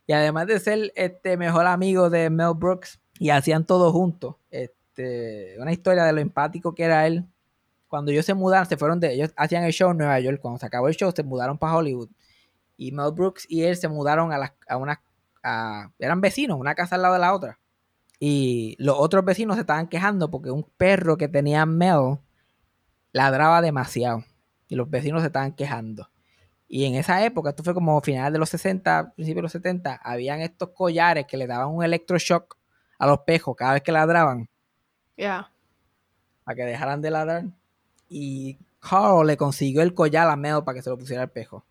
Y 0.05 0.13
además 0.13 0.45
de 0.45 0.59
ser 0.59 0.93
este 0.95 1.35
mejor 1.35 1.65
amigo 1.65 2.11
de 2.11 2.29
Mel 2.29 2.53
Brooks, 2.55 2.99
y 3.17 3.31
hacían 3.31 3.65
todo 3.65 3.91
juntos. 3.91 4.35
Este, 4.51 5.55
una 5.59 5.71
historia 5.71 6.03
de 6.03 6.13
lo 6.13 6.21
empático 6.21 6.75
que 6.75 6.83
era 6.83 7.07
él. 7.07 7.25
Cuando 7.95 8.11
ellos 8.11 8.25
se 8.25 8.33
mudaron, 8.33 8.67
se 8.67 8.75
fueron 8.75 8.99
de. 8.99 9.13
Ellos 9.13 9.31
hacían 9.37 9.63
el 9.63 9.71
show 9.71 9.91
en 9.91 9.97
Nueva 9.99 10.19
York. 10.19 10.39
Cuando 10.41 10.59
se 10.59 10.65
acabó 10.65 10.89
el 10.89 10.95
show, 10.95 11.13
se 11.15 11.23
mudaron 11.23 11.57
para 11.57 11.75
Hollywood. 11.77 12.09
Y 12.75 12.91
Mel 12.91 13.13
Brooks 13.13 13.45
y 13.49 13.63
él 13.63 13.77
se 13.77 13.87
mudaron 13.87 14.33
a, 14.33 14.37
las 14.37 14.51
a 14.67 14.75
una. 14.75 15.01
a- 15.43 15.91
eran 15.97 16.19
vecinos, 16.19 16.59
una 16.59 16.75
casa 16.75 16.95
al 16.95 17.03
lado 17.03 17.13
de 17.13 17.21
la 17.21 17.33
otra. 17.33 17.57
Y 18.19 18.75
los 18.79 18.97
otros 18.99 19.23
vecinos 19.23 19.55
se 19.55 19.61
estaban 19.61 19.87
quejando 19.87 20.29
porque 20.29 20.51
un 20.51 20.63
perro 20.75 21.15
que 21.15 21.29
tenía 21.29 21.65
Mel 21.65 22.17
ladraba 23.13 23.61
demasiado. 23.61 24.25
Y 24.67 24.75
los 24.75 24.89
vecinos 24.89 25.21
se 25.21 25.27
estaban 25.27 25.53
quejando. 25.53 26.09
Y 26.67 26.83
en 26.85 26.95
esa 26.95 27.23
época, 27.23 27.51
esto 27.51 27.63
fue 27.63 27.73
como 27.73 28.01
finales 28.01 28.33
de 28.33 28.39
los 28.39 28.49
60, 28.49 29.13
principios 29.15 29.37
de 29.37 29.41
los 29.43 29.51
70, 29.53 29.95
habían 30.03 30.41
estos 30.41 30.69
collares 30.69 31.25
que 31.27 31.37
le 31.37 31.47
daban 31.47 31.69
un 31.69 31.83
electroshock 31.83 32.57
a 32.97 33.07
los 33.07 33.19
pejos 33.19 33.55
cada 33.55 33.73
vez 33.73 33.83
que 33.83 33.91
ladraban, 33.91 34.49
Yeah. 35.15 35.49
para 36.43 36.55
que 36.55 36.63
dejaran 36.63 37.01
de 37.01 37.11
ladrar. 37.11 37.43
Y 38.09 38.57
Carl 38.79 39.25
le 39.25 39.37
consiguió 39.37 39.81
el 39.81 39.93
collar 39.93 40.29
a 40.29 40.35
Mel 40.35 40.63
para 40.63 40.75
que 40.75 40.81
se 40.81 40.89
lo 40.89 40.97
pusiera 40.97 41.23
al 41.23 41.31
pejo. 41.31 41.65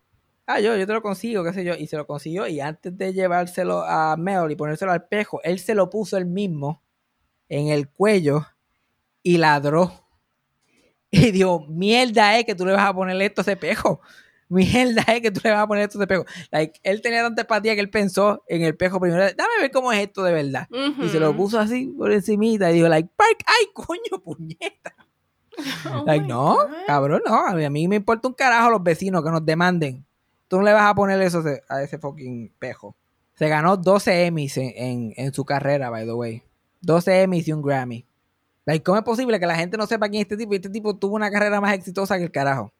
Ah, 0.47 0.59
yo, 0.59 0.75
yo 0.75 0.85
te 0.85 0.93
lo 0.93 1.01
consigo, 1.01 1.43
qué 1.43 1.53
sé 1.53 1.63
yo. 1.63 1.73
Y 1.75 1.87
se 1.87 1.97
lo 1.97 2.05
consiguió. 2.05 2.47
Y 2.47 2.59
antes 2.59 2.95
de 2.97 3.13
llevárselo 3.13 3.83
a 3.83 4.15
Mel 4.15 4.51
y 4.51 4.55
ponérselo 4.55 4.91
al 4.91 5.07
pejo, 5.07 5.41
él 5.43 5.59
se 5.59 5.73
lo 5.73 5.89
puso 5.89 6.17
él 6.17 6.25
mismo 6.25 6.83
en 7.49 7.67
el 7.67 7.89
cuello 7.89 8.45
y 9.23 9.37
ladró. 9.37 9.91
Y 11.11 11.31
dijo, 11.31 11.65
mierda 11.69 12.37
es 12.37 12.45
que 12.45 12.55
tú 12.55 12.65
le 12.65 12.73
vas 12.73 12.89
a 12.89 12.93
poner 12.93 13.21
esto 13.21 13.39
a 13.39 13.43
ese 13.43 13.55
pejo. 13.55 14.01
Mierda 14.49 15.01
es 15.07 15.21
que 15.21 15.31
tú 15.31 15.39
le 15.43 15.51
vas 15.51 15.61
a 15.61 15.67
poner 15.67 15.85
esto 15.85 15.97
a 15.97 16.01
ese 16.01 16.07
pejo. 16.07 16.25
Like, 16.51 16.79
él 16.83 17.01
tenía 17.01 17.23
tanta 17.23 17.43
empatía 17.43 17.73
que 17.73 17.79
él 17.79 17.89
pensó 17.89 18.43
en 18.49 18.63
el 18.63 18.75
pejo 18.75 18.99
primero. 18.99 19.23
Dame 19.23 19.53
ver 19.61 19.71
cómo 19.71 19.93
es 19.93 19.99
esto 19.99 20.23
de 20.23 20.33
verdad. 20.33 20.67
Y 21.01 21.07
se 21.07 21.19
lo 21.19 21.33
puso 21.35 21.57
así 21.57 21.87
por 21.97 22.11
encimita 22.11 22.69
y 22.69 22.75
dijo, 22.75 22.89
like, 22.89 23.09
Park, 23.15 23.45
ay, 23.45 23.67
coño, 23.73 24.21
puñeta. 24.21 24.93
Oh 25.93 26.03
Like, 26.05 26.25
no, 26.27 26.55
God. 26.55 26.67
cabrón, 26.87 27.21
no. 27.25 27.45
A 27.45 27.53
mí, 27.53 27.63
a 27.63 27.69
mí 27.69 27.87
me 27.87 27.95
importa 27.97 28.27
un 28.27 28.33
carajo 28.33 28.69
los 28.71 28.83
vecinos 28.83 29.23
que 29.23 29.31
nos 29.31 29.45
demanden. 29.45 30.05
Tú 30.47 30.57
no 30.57 30.63
le 30.63 30.73
vas 30.73 30.83
a 30.89 30.95
poner 30.95 31.19
eso 31.21 31.43
a 31.69 31.81
ese- 31.81 31.97
fucking 31.97 32.51
pejo. 32.59 32.95
Se 33.35 33.47
ganó 33.49 33.77
12 33.77 34.25
Emmys 34.25 34.57
en, 34.57 34.71
en- 34.75 35.13
en 35.17 35.33
su 35.33 35.43
carrera, 35.45 35.89
by 35.89 36.05
the 36.05 36.13
way. 36.13 36.43
12 36.81 37.21
Emmys 37.23 37.47
y 37.47 37.53
un 37.53 37.61
Grammy. 37.61 38.05
Like, 38.65 38.83
¿Cómo 38.83 38.97
es 38.97 39.03
posible 39.03 39.39
que 39.39 39.45
la 39.47 39.55
gente 39.55 39.77
no 39.77 39.85
sepa 39.87 40.07
quién 40.09 40.21
es 40.21 40.25
este 40.25 40.37
tipo? 40.37 40.53
Y 40.53 40.57
este 40.57 40.69
tipo 40.69 40.95
tuvo 40.97 41.15
una 41.15 41.29
carrera 41.31 41.59
más 41.61 41.73
exitosa 41.73 42.17
que 42.17 42.23
el 42.25 42.31
carajo. 42.31 42.71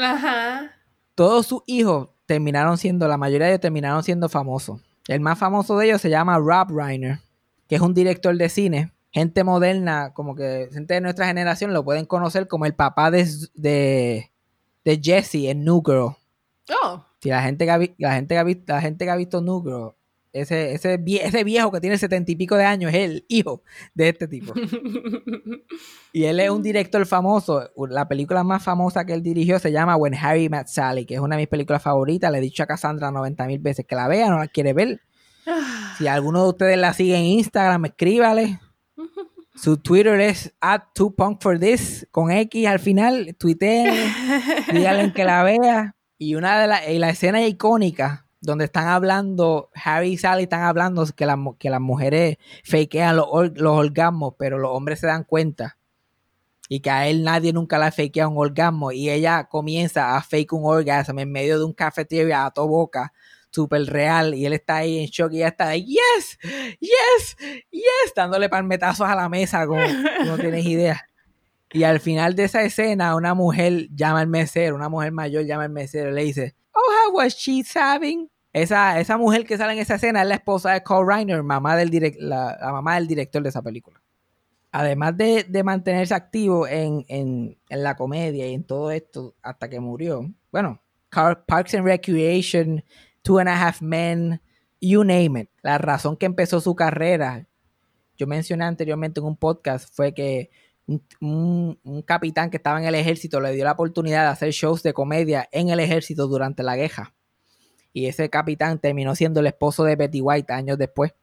Ajá. 0.00 0.70
Todos 1.14 1.46
sus 1.46 1.62
hijos 1.66 2.08
terminaron 2.26 2.78
siendo, 2.78 3.06
la 3.08 3.16
mayoría 3.16 3.46
de 3.46 3.52
ellos 3.52 3.60
terminaron 3.60 4.02
siendo 4.02 4.28
famosos. 4.28 4.80
El 5.08 5.20
más 5.20 5.38
famoso 5.38 5.76
de 5.78 5.86
ellos 5.86 6.00
se 6.00 6.10
llama 6.10 6.38
Rob 6.38 6.70
Reiner, 6.76 7.18
que 7.68 7.76
es 7.76 7.80
un 7.80 7.94
director 7.94 8.36
de 8.36 8.48
cine. 8.48 8.92
Gente 9.14 9.44
moderna, 9.44 10.12
como 10.12 10.34
que 10.34 10.68
gente 10.72 10.94
de 10.94 11.00
nuestra 11.00 11.26
generación 11.26 11.72
lo 11.72 11.84
pueden 11.84 12.04
conocer 12.04 12.48
como 12.48 12.66
el 12.66 12.74
papá 12.74 13.10
de, 13.12 13.26
de, 13.54 14.30
de 14.84 15.00
Jesse 15.02 15.46
en 15.46 15.64
New 15.64 15.82
Girl. 15.86 16.16
Oh. 16.82 17.04
Si 17.22 17.28
la 17.30 17.40
gente 17.42 17.64
que 17.64 17.70
ha, 17.70 17.78
la 17.98 18.14
gente 18.14 18.34
que 18.34 18.38
ha 18.38 18.44
visto, 18.44 18.72
la 18.72 18.80
gente 18.80 19.04
que 19.04 19.10
ha 19.12 19.16
visto 19.16 19.40
New 19.40 19.62
Girl, 19.62 19.90
ese, 20.32 20.72
ese, 20.74 20.98
vie- 20.98 21.20
ese 21.22 21.44
viejo 21.44 21.70
que 21.70 21.80
tiene 21.80 21.96
setenta 21.96 22.32
y 22.32 22.34
pico 22.34 22.56
de 22.56 22.64
años 22.64 22.92
es 22.92 22.98
el 23.08 23.24
hijo 23.28 23.62
de 23.94 24.08
este 24.08 24.26
tipo. 24.26 24.52
Y 26.12 26.24
él 26.26 26.38
es 26.38 26.48
un 26.50 26.62
director 26.62 27.04
famoso. 27.06 27.70
La 27.88 28.06
película 28.06 28.44
más 28.44 28.62
famosa 28.62 29.04
que 29.04 29.14
él 29.14 29.22
dirigió 29.22 29.58
se 29.58 29.72
llama 29.72 29.96
When 29.96 30.14
Harry 30.14 30.48
Met 30.48 30.68
Sally, 30.68 31.06
que 31.06 31.14
es 31.14 31.20
una 31.20 31.34
de 31.36 31.42
mis 31.42 31.48
películas 31.48 31.82
favoritas. 31.82 32.30
Le 32.30 32.38
he 32.38 32.40
dicho 32.40 32.62
a 32.62 32.66
Cassandra 32.66 33.10
90 33.10 33.46
mil 33.46 33.58
veces 33.58 33.84
que 33.84 33.96
la 33.96 34.06
vea, 34.06 34.28
no 34.30 34.38
la 34.38 34.46
quiere 34.46 34.72
ver. 34.74 35.00
Si 35.98 36.06
alguno 36.06 36.44
de 36.44 36.48
ustedes 36.50 36.78
la 36.78 36.92
sigue 36.94 37.16
en 37.16 37.24
Instagram, 37.24 37.84
escríbale. 37.86 38.60
Su 39.54 39.76
Twitter 39.76 40.20
es 40.20 40.52
at 40.60 40.82
2punkforthis 40.94 42.08
con 42.10 42.30
X 42.30 42.66
al 42.66 42.80
final. 42.80 43.34
Tuiteen, 43.38 43.94
díganle 44.72 45.12
que 45.12 45.24
la 45.24 45.42
vea. 45.42 45.94
Y 46.18 46.34
una 46.34 46.60
de 46.60 46.66
las 46.66 46.88
la 46.88 47.10
escena 47.10 47.44
icónica 47.46 48.26
donde 48.40 48.66
están 48.66 48.88
hablando, 48.88 49.70
Harry 49.74 50.12
y 50.12 50.16
Sally 50.18 50.42
están 50.42 50.62
hablando 50.64 51.06
que, 51.16 51.24
las 51.24 51.38
mu- 51.38 51.56
que 51.56 51.70
las 51.70 51.80
mujeres 51.80 52.36
fakean 52.62 53.16
los, 53.16 53.26
or- 53.30 53.52
los 53.58 53.72
orgasmos, 53.78 54.34
pero 54.38 54.58
los 54.58 54.70
hombres 54.70 55.00
se 55.00 55.06
dan 55.06 55.24
cuenta. 55.24 55.78
Y 56.68 56.80
que 56.80 56.90
a 56.90 57.08
él 57.08 57.24
nadie 57.24 57.52
nunca 57.54 57.78
le 57.78 57.86
ha 57.86 57.90
fakeado 57.92 58.30
un 58.30 58.36
orgasmo. 58.38 58.92
Y 58.92 59.08
ella 59.08 59.44
comienza 59.44 60.14
a 60.16 60.22
fake 60.22 60.52
un 60.52 60.62
orgasmo 60.64 61.20
en 61.20 61.32
medio 61.32 61.58
de 61.58 61.64
un 61.64 61.72
cafetería 61.72 62.44
a 62.44 62.50
toda 62.50 62.66
boca, 62.66 63.12
súper 63.54 63.84
real. 63.86 64.34
Y 64.34 64.44
él 64.46 64.52
está 64.52 64.76
ahí 64.76 64.98
en 64.98 65.06
shock 65.06 65.32
y 65.32 65.36
ella 65.38 65.48
está 65.48 65.68
ahí, 65.68 65.86
yes, 65.86 66.38
yes, 66.80 67.36
yes, 67.70 68.12
dándole 68.14 68.48
palmetazos 68.48 69.08
a 69.08 69.14
la 69.14 69.28
mesa 69.28 69.66
como 69.66 69.80
no 70.26 70.36
tienes 70.38 70.66
idea. 70.66 71.06
Y 71.72 71.82
al 71.84 72.00
final 72.00 72.34
de 72.36 72.44
esa 72.44 72.62
escena, 72.62 73.16
una 73.16 73.34
mujer 73.34 73.88
llama 73.94 74.20
al 74.20 74.28
mesero, 74.28 74.76
una 74.76 74.88
mujer 74.88 75.12
mayor 75.12 75.44
llama 75.44 75.64
al 75.64 75.70
mesero 75.70 76.10
y 76.10 76.14
le 76.14 76.24
dice, 76.24 76.54
Oh, 76.72 76.80
how 77.08 77.16
was 77.16 77.34
she 77.34 77.64
having? 77.74 78.28
Esa, 78.52 79.00
esa 79.00 79.16
mujer 79.16 79.44
que 79.44 79.56
sale 79.56 79.72
en 79.72 79.80
esa 79.80 79.96
escena 79.96 80.22
es 80.22 80.28
la 80.28 80.34
esposa 80.36 80.72
de 80.72 80.82
Cole 80.84 81.12
Reiner, 81.12 81.42
mamá 81.42 81.76
del 81.76 81.90
direc- 81.90 82.16
la, 82.18 82.56
la 82.60 82.70
mamá 82.72 82.94
del 82.96 83.08
director 83.08 83.42
de 83.42 83.48
esa 83.48 83.62
película. 83.62 84.00
Además 84.70 85.16
de, 85.16 85.44
de 85.48 85.62
mantenerse 85.64 86.14
activo 86.14 86.66
en, 86.68 87.04
en- 87.08 87.58
en 87.68 87.82
la 87.82 87.96
comedia 87.96 88.46
y 88.48 88.54
en 88.54 88.64
todo 88.64 88.90
esto 88.92 89.34
hasta 89.42 89.68
que 89.68 89.80
murió, 89.80 90.28
bueno, 90.52 90.80
Parks 91.46 91.74
and 91.74 91.84
Recreation, 91.86 92.84
Two 93.24 93.38
and 93.38 93.48
a 93.48 93.56
Half 93.56 93.80
Men, 93.80 94.42
you 94.80 95.02
name 95.02 95.40
it. 95.40 95.50
La 95.62 95.78
razón 95.78 96.16
que 96.18 96.26
empezó 96.26 96.60
su 96.60 96.74
carrera, 96.74 97.46
yo 98.18 98.26
mencioné 98.26 98.64
anteriormente 98.64 99.20
en 99.20 99.26
un 99.26 99.36
podcast, 99.36 99.88
fue 99.94 100.12
que 100.12 100.50
un, 101.22 101.78
capitán 102.04 102.50
que 102.50 102.58
estaba 102.58 102.78
en 102.78 102.84
el 102.84 102.94
ejército 102.94 103.40
le 103.40 103.52
dio 103.52 103.64
la 103.64 103.72
oportunidad 103.72 104.24
de 104.24 104.28
hacer 104.28 104.50
shows 104.50 104.82
de 104.82 104.92
comedia 104.92 105.48
en 105.52 105.70
el 105.70 105.80
ejército 105.80 106.26
durante 106.28 106.62
la 106.62 106.76
guerra. 106.76 107.14
Y 107.94 108.06
ese 108.06 108.28
capitán 108.28 108.78
terminó 108.78 109.14
siendo 109.14 109.40
el 109.40 109.46
esposo 109.46 109.84
de 109.84 109.96
Betty 109.96 110.20
White 110.20 110.52
años 110.52 110.76
después. 110.76 111.14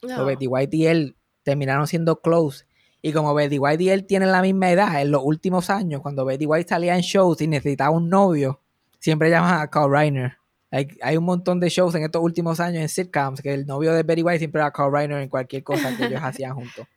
So, 0.00 0.08
No. 0.08 0.24
Betty 0.24 0.48
White 0.48 0.76
y 0.76 0.86
él 0.86 1.16
terminaron 1.44 1.86
siendo 1.86 2.20
close. 2.20 2.66
Y 3.00 3.12
como 3.12 3.32
Betty 3.32 3.60
White 3.60 3.84
y 3.84 3.90
él 3.90 4.06
tienen 4.06 4.32
la 4.32 4.42
misma 4.42 4.72
edad, 4.72 5.00
en 5.00 5.12
los 5.12 5.22
últimos 5.22 5.70
años, 5.70 6.00
cuando 6.00 6.24
Betty 6.24 6.46
White 6.46 6.68
salía 6.68 6.96
en 6.96 7.02
shows 7.02 7.40
y 7.40 7.46
necesitaba 7.46 7.90
un 7.90 8.08
novio, 8.08 8.60
siempre 8.98 9.30
llaman 9.30 9.60
a 9.60 9.70
Carl 9.70 9.92
Reiner. 9.92 10.38
Like, 10.74 10.98
hay 11.02 11.16
un 11.16 11.22
montón 11.22 11.60
de 11.60 11.68
shows 11.68 11.94
en 11.94 12.02
estos 12.02 12.20
últimos 12.20 12.58
años 12.58 12.82
en 12.82 12.88
sitcoms 12.88 13.40
que 13.40 13.54
el 13.54 13.64
novio 13.64 13.94
de 13.94 14.02
Betty 14.02 14.24
White 14.24 14.40
siempre 14.40 14.60
era 14.60 14.72
Carl 14.72 14.92
Reiner 14.92 15.22
en 15.22 15.28
cualquier 15.28 15.62
cosa 15.62 15.96
que 15.96 16.06
ellos 16.06 16.20
hacían 16.24 16.56
juntos. 16.56 16.88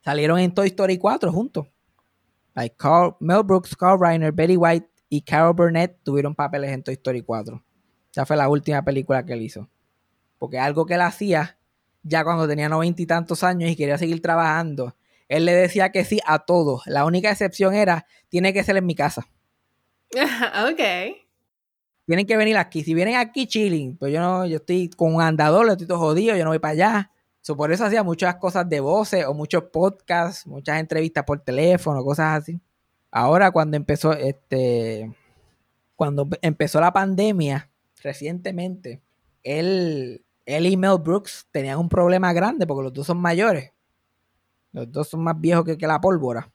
Salieron 0.00 0.38
en 0.38 0.54
Toy 0.54 0.68
Story 0.68 0.96
4 0.96 1.30
juntos. 1.30 1.66
Like 2.54 2.76
Carl, 2.78 3.16
Mel 3.20 3.42
Brooks, 3.42 3.76
Carl 3.76 4.00
Reiner, 4.00 4.32
Betty 4.32 4.56
White 4.56 4.88
y 5.10 5.20
Carol 5.20 5.52
Burnett 5.52 5.98
tuvieron 6.02 6.34
papeles 6.34 6.70
en 6.70 6.82
Toy 6.82 6.94
Story 6.94 7.20
4. 7.20 7.62
Esa 8.10 8.24
fue 8.24 8.34
la 8.34 8.48
última 8.48 8.82
película 8.82 9.22
que 9.26 9.34
él 9.34 9.42
hizo. 9.42 9.68
Porque 10.38 10.58
algo 10.58 10.86
que 10.86 10.94
él 10.94 11.02
hacía 11.02 11.58
ya 12.02 12.24
cuando 12.24 12.48
tenía 12.48 12.70
noventa 12.70 13.02
y 13.02 13.06
tantos 13.06 13.44
años 13.44 13.70
y 13.70 13.76
quería 13.76 13.98
seguir 13.98 14.22
trabajando, 14.22 14.96
él 15.28 15.44
le 15.44 15.52
decía 15.52 15.92
que 15.92 16.06
sí 16.06 16.18
a 16.24 16.38
todo. 16.38 16.80
La 16.86 17.04
única 17.04 17.30
excepción 17.30 17.74
era, 17.74 18.06
tiene 18.30 18.54
que 18.54 18.64
ser 18.64 18.78
en 18.78 18.86
mi 18.86 18.94
casa. 18.94 19.28
ok. 20.16 21.27
Tienen 22.08 22.24
que 22.24 22.38
venir 22.38 22.56
aquí. 22.56 22.82
Si 22.82 22.94
vienen 22.94 23.16
aquí 23.16 23.46
chilling, 23.46 23.98
pues 23.98 24.10
yo 24.10 24.18
no, 24.18 24.46
yo 24.46 24.56
estoy 24.56 24.88
con 24.88 25.14
un 25.14 25.20
andador, 25.20 25.68
estoy 25.68 25.86
todo 25.86 25.98
jodido, 25.98 26.34
yo 26.34 26.42
no 26.42 26.48
voy 26.48 26.58
para 26.58 26.72
allá. 26.72 27.12
So, 27.42 27.54
por 27.54 27.70
eso 27.70 27.84
hacía 27.84 28.02
muchas 28.02 28.36
cosas 28.36 28.66
de 28.66 28.80
voces 28.80 29.26
o 29.26 29.34
muchos 29.34 29.64
podcasts, 29.64 30.46
muchas 30.46 30.80
entrevistas 30.80 31.24
por 31.24 31.40
teléfono, 31.40 32.02
cosas 32.02 32.40
así. 32.40 32.58
Ahora 33.10 33.50
cuando 33.50 33.76
empezó 33.76 34.14
este 34.14 35.14
cuando 35.96 36.26
empezó 36.40 36.80
la 36.80 36.94
pandemia 36.94 37.70
recientemente, 38.02 39.02
él 39.42 40.24
él 40.46 40.64
y 40.64 40.78
Mel 40.78 40.96
Brooks 40.98 41.46
tenían 41.52 41.78
un 41.78 41.90
problema 41.90 42.32
grande 42.32 42.66
porque 42.66 42.84
los 42.84 42.92
dos 42.94 43.06
son 43.06 43.18
mayores. 43.18 43.74
Los 44.72 44.90
dos 44.90 45.08
son 45.08 45.22
más 45.22 45.38
viejos 45.38 45.66
que, 45.66 45.76
que 45.76 45.86
la 45.86 46.00
pólvora. 46.00 46.50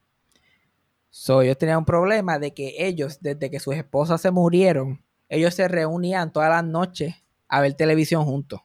So, 1.12 1.44
ellos 1.44 1.60
tenían 1.60 1.78
un 1.78 1.86
problema 1.86 2.40
de 2.40 2.56
que 2.56 2.74
ellos, 2.80 3.20
desde 3.22 3.52
que 3.52 3.60
sus 3.60 3.76
esposas 3.76 4.20
se 4.20 4.32
murieron, 4.32 5.03
ellos 5.34 5.56
se 5.56 5.68
reunían 5.68 6.32
todas 6.32 6.50
las 6.50 6.64
noches 6.64 7.16
a 7.48 7.60
ver 7.60 7.74
televisión 7.74 8.24
juntos. 8.24 8.62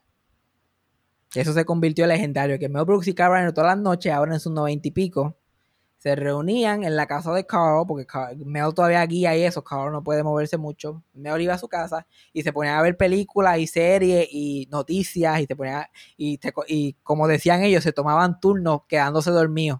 Eso 1.33 1.53
se 1.53 1.65
convirtió 1.65 2.05
en 2.05 2.09
legendario, 2.09 2.59
que 2.59 2.69
Mel 2.69 2.85
Brooks 2.85 3.07
y 3.07 3.13
Carl 3.13 3.33
Reiner 3.33 3.53
todas 3.53 3.75
las 3.75 3.83
noches, 3.83 4.11
ahora 4.13 4.33
en 4.33 4.39
sus 4.39 4.51
noventa 4.51 4.87
y 4.87 4.91
pico, 4.91 5.35
se 5.97 6.15
reunían 6.15 6.83
en 6.83 6.95
la 6.95 7.07
casa 7.07 7.33
de 7.33 7.45
Carl, 7.45 7.85
porque 7.87 8.07
Mel 8.45 8.73
todavía 8.73 9.05
guía 9.05 9.35
y 9.35 9.43
eso, 9.43 9.63
Carl 9.63 9.91
no 9.91 10.03
puede 10.03 10.23
moverse 10.23 10.57
mucho. 10.57 11.03
Mel 11.13 11.41
iba 11.41 11.55
a 11.55 11.57
su 11.57 11.67
casa 11.67 12.05
y 12.33 12.43
se 12.43 12.53
ponía 12.53 12.77
a 12.77 12.81
ver 12.83 12.97
películas 12.97 13.57
y 13.59 13.67
series 13.67 14.27
y 14.31 14.67
noticias 14.71 15.39
y 15.41 15.47
te 15.47 15.55
ponía, 15.55 15.89
y, 16.17 16.39
y 16.67 16.93
como 17.03 17.27
decían 17.27 17.63
ellos, 17.63 17.83
se 17.83 17.93
tomaban 17.93 18.39
turnos 18.39 18.81
quedándose 18.87 19.31
dormidos. 19.31 19.79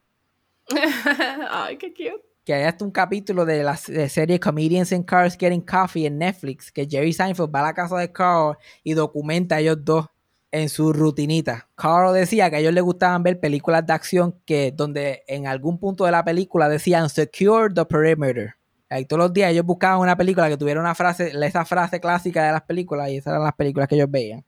Ay, 1.51 1.77
qué 1.77 1.93
cute. 1.93 2.28
Que 2.49 2.55
hay 2.55 2.63
hasta 2.63 2.83
un 2.83 2.89
capítulo 2.89 3.45
de 3.45 3.61
la 3.61 3.77
serie 3.77 4.39
Comedians 4.39 4.91
in 4.91 5.03
Cars 5.03 5.37
Getting 5.37 5.61
Coffee 5.61 6.07
en 6.07 6.17
Netflix, 6.17 6.71
que 6.71 6.87
Jerry 6.89 7.13
Seinfeld 7.13 7.53
va 7.53 7.59
a 7.59 7.63
la 7.65 7.73
casa 7.75 7.95
de 7.95 8.11
Carl 8.11 8.57
y 8.83 8.93
documenta 8.93 9.57
a 9.57 9.59
ellos 9.59 9.77
dos 9.85 10.07
en 10.49 10.67
su 10.67 10.91
rutinita. 10.91 11.69
Carl 11.75 12.11
decía 12.11 12.49
que 12.49 12.55
a 12.55 12.59
ellos 12.59 12.73
les 12.73 12.83
gustaban 12.83 13.21
ver 13.21 13.39
películas 13.39 13.85
de 13.85 13.93
acción 13.93 14.35
que 14.47 14.73
donde 14.75 15.21
en 15.27 15.45
algún 15.45 15.77
punto 15.77 16.05
de 16.05 16.11
la 16.11 16.25
película 16.25 16.67
decían 16.67 17.07
secure 17.11 17.71
the 17.71 17.85
perimeter. 17.85 18.55
Y 18.89 19.05
todos 19.05 19.19
los 19.19 19.31
días 19.31 19.51
ellos 19.51 19.63
buscaban 19.67 19.99
una 19.99 20.17
película 20.17 20.49
que 20.49 20.57
tuviera 20.57 20.79
una 20.79 20.95
frase, 20.95 21.31
esa 21.31 21.65
frase 21.65 21.99
clásica 21.99 22.43
de 22.43 22.51
las 22.51 22.63
películas 22.63 23.11
y 23.11 23.17
esas 23.17 23.33
eran 23.33 23.43
las 23.43 23.53
películas 23.53 23.87
que 23.87 23.93
ellos 23.93 24.09
veían. 24.09 24.43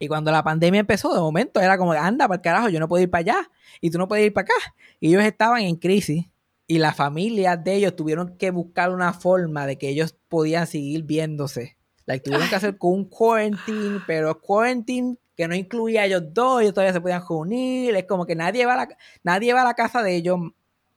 Y 0.00 0.08
cuando 0.08 0.32
la 0.32 0.42
pandemia 0.42 0.80
empezó, 0.80 1.14
de 1.14 1.20
momento 1.20 1.60
era 1.60 1.78
como, 1.78 1.92
anda 1.92 2.26
para 2.26 2.34
el 2.34 2.42
carajo, 2.42 2.68
yo 2.68 2.80
no 2.80 2.88
puedo 2.88 3.00
ir 3.00 3.10
para 3.10 3.20
allá 3.20 3.50
y 3.80 3.90
tú 3.90 3.98
no 3.98 4.08
puedes 4.08 4.26
ir 4.26 4.32
para 4.32 4.46
acá. 4.46 4.74
Y 4.98 5.10
ellos 5.10 5.22
estaban 5.22 5.62
en 5.62 5.76
crisis 5.76 6.26
y 6.66 6.78
las 6.78 6.96
familias 6.96 7.62
de 7.62 7.74
ellos 7.74 7.96
tuvieron 7.96 8.36
que 8.38 8.50
buscar 8.50 8.90
una 8.90 9.12
forma 9.12 9.66
de 9.66 9.76
que 9.76 9.88
ellos 9.88 10.16
podían 10.28 10.66
seguir 10.66 11.04
viéndose. 11.04 11.76
Like, 12.06 12.24
tuvieron 12.24 12.48
que 12.48 12.56
hacer 12.56 12.78
con 12.78 12.92
un 12.92 13.04
quarantine, 13.04 14.00
pero 14.06 14.40
quarantine 14.40 15.16
que 15.36 15.48
no 15.48 15.54
incluía 15.54 16.02
a 16.02 16.04
ellos 16.06 16.22
dos, 16.32 16.62
ellos 16.62 16.74
todavía 16.74 16.92
se 16.92 17.00
podían 17.00 17.22
reunir, 17.28 17.96
es 17.96 18.04
como 18.04 18.24
que 18.24 18.36
nadie 18.36 18.66
va 18.66 18.74
a 18.74 18.76
la, 18.76 18.88
nadie 19.22 19.52
va 19.52 19.62
a 19.62 19.64
la 19.64 19.74
casa 19.74 20.02
de 20.02 20.14
ellos, 20.14 20.38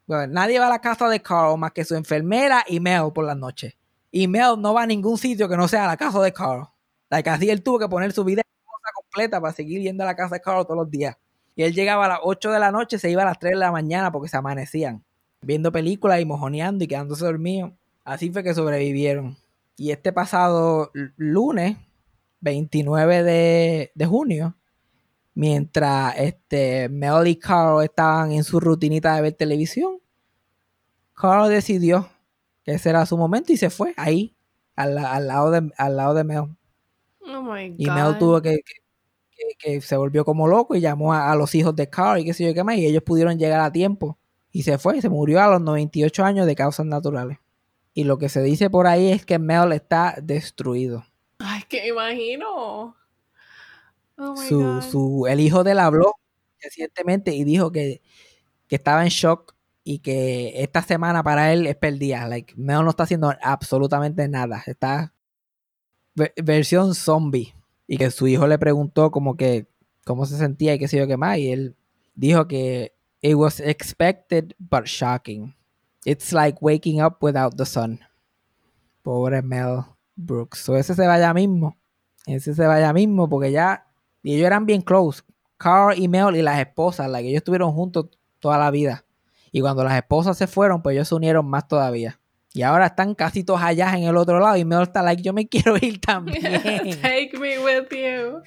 nadie 0.07 0.59
va 0.59 0.67
a 0.67 0.69
la 0.69 0.79
casa 0.79 1.09
de 1.09 1.21
Carl 1.21 1.57
más 1.57 1.71
que 1.71 1.83
su 1.83 1.95
enfermera 1.95 2.63
y 2.67 2.79
Mel 2.79 3.11
por 3.13 3.25
las 3.25 3.37
noches. 3.37 3.75
Y 4.11 4.27
Mel 4.27 4.55
no 4.59 4.73
va 4.73 4.83
a 4.83 4.87
ningún 4.87 5.17
sitio 5.17 5.49
que 5.49 5.57
no 5.57 5.67
sea 5.67 5.87
la 5.87 5.97
casa 5.97 6.21
de 6.21 6.31
Carl. 6.31 6.67
Like, 7.09 7.29
así 7.29 7.49
él 7.49 7.63
tuvo 7.63 7.79
que 7.79 7.89
poner 7.89 8.11
su 8.11 8.23
vida 8.23 8.43
completa 8.95 9.41
para 9.41 9.53
seguir 9.53 9.81
yendo 9.81 10.03
a 10.03 10.07
la 10.07 10.15
casa 10.15 10.35
de 10.35 10.41
Carl 10.41 10.63
todos 10.65 10.77
los 10.77 10.91
días. 10.91 11.17
Y 11.55 11.63
él 11.63 11.73
llegaba 11.73 12.05
a 12.05 12.07
las 12.09 12.19
8 12.21 12.51
de 12.51 12.59
la 12.59 12.71
noche, 12.71 12.99
se 12.99 13.09
iba 13.09 13.23
a 13.23 13.25
las 13.25 13.39
3 13.39 13.53
de 13.53 13.59
la 13.59 13.71
mañana 13.71 14.11
porque 14.11 14.29
se 14.29 14.37
amanecían, 14.37 15.03
viendo 15.41 15.71
películas 15.71 16.19
y 16.21 16.25
mojoneando 16.25 16.83
y 16.83 16.87
quedándose 16.87 17.25
dormidos. 17.25 17.71
Así 18.03 18.31
fue 18.31 18.43
que 18.43 18.53
sobrevivieron. 18.53 19.37
Y 19.75 19.91
este 19.91 20.11
pasado 20.11 20.91
lunes, 21.17 21.77
29 22.39 23.23
de, 23.23 24.05
junio, 24.05 24.55
mientras 25.35 26.17
este, 26.17 26.89
Mel 26.89 27.27
y 27.27 27.35
Carl 27.35 27.83
estaban 27.83 28.31
en 28.31 28.43
su 28.43 28.59
rutinita 28.59 29.15
de 29.15 29.21
ver 29.21 29.33
televisión, 29.33 29.99
Carl 31.13 31.49
decidió 31.49 32.09
que 32.63 32.73
ese 32.73 32.89
era 32.89 33.05
su 33.05 33.17
momento 33.17 33.53
y 33.53 33.57
se 33.57 33.69
fue 33.69 33.93
ahí, 33.97 34.35
al, 34.75 34.95
lado, 34.95 35.51
de, 35.51 35.71
al 35.77 35.97
lado 35.97 36.13
de 36.13 36.23
Mel. 36.23 36.57
Oh 37.21 37.41
my 37.41 37.69
God. 37.69 37.75
Y 37.77 37.89
Mel 37.89 38.17
tuvo 38.17 38.41
que, 38.41 38.59
que, 39.59 39.81
se 39.81 39.97
volvió 39.97 40.25
como 40.25 40.47
loco 40.47 40.75
y 40.75 40.81
llamó 40.81 41.13
a, 41.13 41.35
los 41.35 41.53
hijos 41.55 41.75
de 41.75 41.89
Carl 41.89 42.19
y 42.19 42.25
qué 42.25 42.33
sé 42.33 42.45
yo 42.45 42.53
qué 42.53 42.63
más, 42.63 42.77
y 42.77 42.85
ellos 42.85 43.03
pudieron 43.03 43.37
llegar 43.37 43.61
a 43.61 43.71
tiempo. 43.71 44.17
Y 44.57 44.63
se 44.63 44.79
fue, 44.79 44.99
se 45.01 45.09
murió 45.09 45.39
a 45.39 45.51
los 45.51 45.61
98 45.61 46.25
años 46.25 46.47
de 46.47 46.55
causas 46.55 46.87
naturales. 46.87 47.37
Y 47.93 48.05
lo 48.05 48.17
que 48.17 48.27
se 48.27 48.41
dice 48.41 48.71
por 48.71 48.87
ahí 48.87 49.11
es 49.11 49.23
que 49.23 49.37
Mel 49.37 49.71
está 49.71 50.15
destruido. 50.19 51.05
Ay, 51.37 51.61
que 51.69 51.87
imagino. 51.87 52.95
Oh 54.17 54.35
su, 54.35 54.81
su, 54.81 55.27
el 55.29 55.41
hijo 55.41 55.63
de 55.63 55.73
él 55.73 55.79
habló 55.79 56.15
recientemente 56.59 57.35
y 57.35 57.43
dijo 57.43 57.71
que, 57.71 58.01
estaba 58.67 59.03
en 59.03 59.09
shock 59.09 59.53
y 59.83 59.99
que 59.99 60.63
esta 60.63 60.81
semana 60.81 61.21
para 61.21 61.53
él 61.53 61.67
es 61.67 61.75
perdida. 61.75 62.27
Like, 62.27 62.55
Mel 62.57 62.83
no 62.83 62.89
está 62.89 63.03
haciendo 63.03 63.31
absolutamente 63.43 64.27
nada. 64.27 64.63
Está 64.65 65.13
versión 66.43 66.95
zombie. 66.95 67.53
Y 67.85 67.97
que 67.97 68.09
su 68.09 68.27
hijo 68.27 68.47
le 68.47 68.57
preguntó 68.57 69.11
como 69.11 69.37
que 69.37 69.67
cómo 70.03 70.25
se 70.25 70.35
sentía 70.35 70.73
y 70.73 70.79
qué 70.79 70.87
sé 70.87 70.97
yo 70.97 71.05
qué 71.05 71.15
más. 71.15 71.37
Y 71.37 71.51
él 71.51 71.75
dijo 72.15 72.47
que 72.47 72.96
it 73.21 73.35
was 73.35 73.59
expected 73.59 74.55
but 74.59 74.87
shocking. 74.87 75.53
It's 76.05 76.31
like 76.31 76.61
waking 76.61 77.01
up 77.01 77.21
without 77.21 77.57
the 77.57 77.65
sun. 77.65 77.99
Pobre 79.03 79.41
Mel. 79.41 79.97
Brooks. 80.15 80.67
O 80.69 80.75
ese 80.75 80.95
se 80.95 81.05
vaya 81.05 81.33
mismo. 81.33 81.77
Ese 82.25 82.53
se 82.53 82.65
vaya 82.65 82.91
mismo 82.93 83.29
porque 83.29 83.51
ya. 83.51 83.85
Y 84.23 84.35
ellos 84.35 84.47
eran 84.47 84.65
bien 84.65 84.81
close. 84.81 85.21
Carl 85.57 85.97
y 85.97 86.07
Mel 86.07 86.35
y 86.35 86.41
las 86.41 86.59
esposas, 86.59 87.07
ellos 87.07 87.37
estuvieron 87.37 87.71
juntos 87.71 88.07
toda 88.39 88.57
la 88.57 88.69
vida. 88.71 89.05
Y 89.51 89.61
cuando 89.61 89.83
las 89.83 89.95
esposas 89.95 90.37
se 90.37 90.47
fueron, 90.47 90.81
pues 90.81 90.95
ellos 90.95 91.07
se 91.07 91.15
unieron 91.15 91.45
más 91.47 91.67
todavía. 91.67 92.19
Y 92.53 92.63
ahora 92.63 92.87
están 92.87 93.15
casi 93.15 93.43
todos 93.43 93.61
allá 93.61 93.95
en 93.95 94.03
el 94.03 94.17
otro 94.17 94.39
lado. 94.39 94.57
Y 94.57 94.65
Mel 94.65 94.83
está 94.83 95.01
like, 95.01 95.21
yo 95.21 95.33
me 95.33 95.47
quiero 95.47 95.77
ir 95.77 95.99
también. 96.01 96.41
Take 97.01 97.31
me 97.39 97.59
with 97.59 97.89
you. 97.91 98.41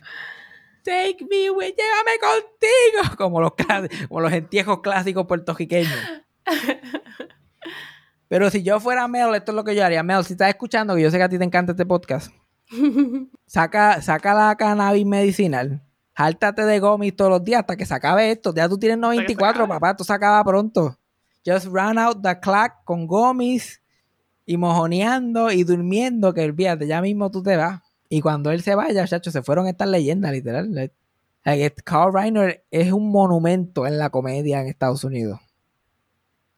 Take 0.83 1.27
me 1.29 1.51
with, 1.51 1.75
llévame 1.77 2.19
contigo. 2.21 3.17
Como 3.19 3.41
los, 3.41 3.53
como 4.09 4.21
los 4.21 4.33
entierros 4.33 4.81
clásicos 4.81 5.27
puertorriqueños. 5.27 5.93
Pero 8.29 8.49
si 8.49 8.63
yo 8.63 8.79
fuera 8.79 9.09
Mel, 9.09 9.35
esto 9.35 9.51
es 9.51 9.57
lo 9.57 9.65
que 9.65 9.75
yo 9.75 9.85
haría. 9.85 10.05
Mel, 10.05 10.25
si 10.25 10.35
estás 10.35 10.49
escuchando, 10.49 10.95
que 10.95 11.03
yo 11.03 11.11
sé 11.11 11.17
que 11.17 11.25
a 11.25 11.29
ti 11.29 11.37
te 11.37 11.45
encanta 11.45 11.73
este 11.73 11.85
podcast, 11.85 12.33
saca, 13.47 14.01
saca 14.03 14.35
la 14.35 14.55
cannabis 14.57 15.05
medicinal. 15.05 15.83
Háltate 16.15 16.65
de 16.65 16.79
gomis 16.79 17.17
todos 17.17 17.31
los 17.31 17.45
días 17.45 17.61
hasta 17.61 17.77
que 17.77 17.87
se 17.87 17.95
acabe 17.95 18.31
esto. 18.31 18.55
Ya 18.55 18.69
tú 18.69 18.79
tienes 18.79 18.99
94, 18.99 19.67
papá, 19.67 19.91
esto 19.91 20.05
se 20.05 20.13
acaba 20.13 20.45
pronto. 20.45 20.97
Just 21.45 21.67
run 21.67 21.99
out 21.99 22.23
the 22.23 22.39
clock 22.39 22.85
con 22.85 23.07
gomis 23.07 23.83
y 24.47 24.57
mojoneando 24.57 25.51
y 25.51 25.65
durmiendo, 25.65 26.33
que 26.33 26.45
olvídate, 26.45 26.87
ya 26.87 27.01
mismo 27.01 27.31
tú 27.31 27.43
te 27.43 27.57
vas. 27.57 27.81
Y 28.11 28.21
cuando 28.21 28.51
él 28.51 28.61
se 28.61 28.75
vaya, 28.75 29.07
chacho, 29.07 29.31
se 29.31 29.41
fueron 29.41 29.69
estas 29.69 29.89
leyendas, 29.89 30.33
literal. 30.33 30.93
Carl 31.85 32.13
Reiner 32.13 32.67
es 32.71 32.93
un 32.93 33.11
monumento 33.11 33.87
en 33.87 33.97
la 33.97 34.11
comedia 34.11 34.61
en 34.61 34.67
Estados 34.67 35.05
Unidos 35.05 35.41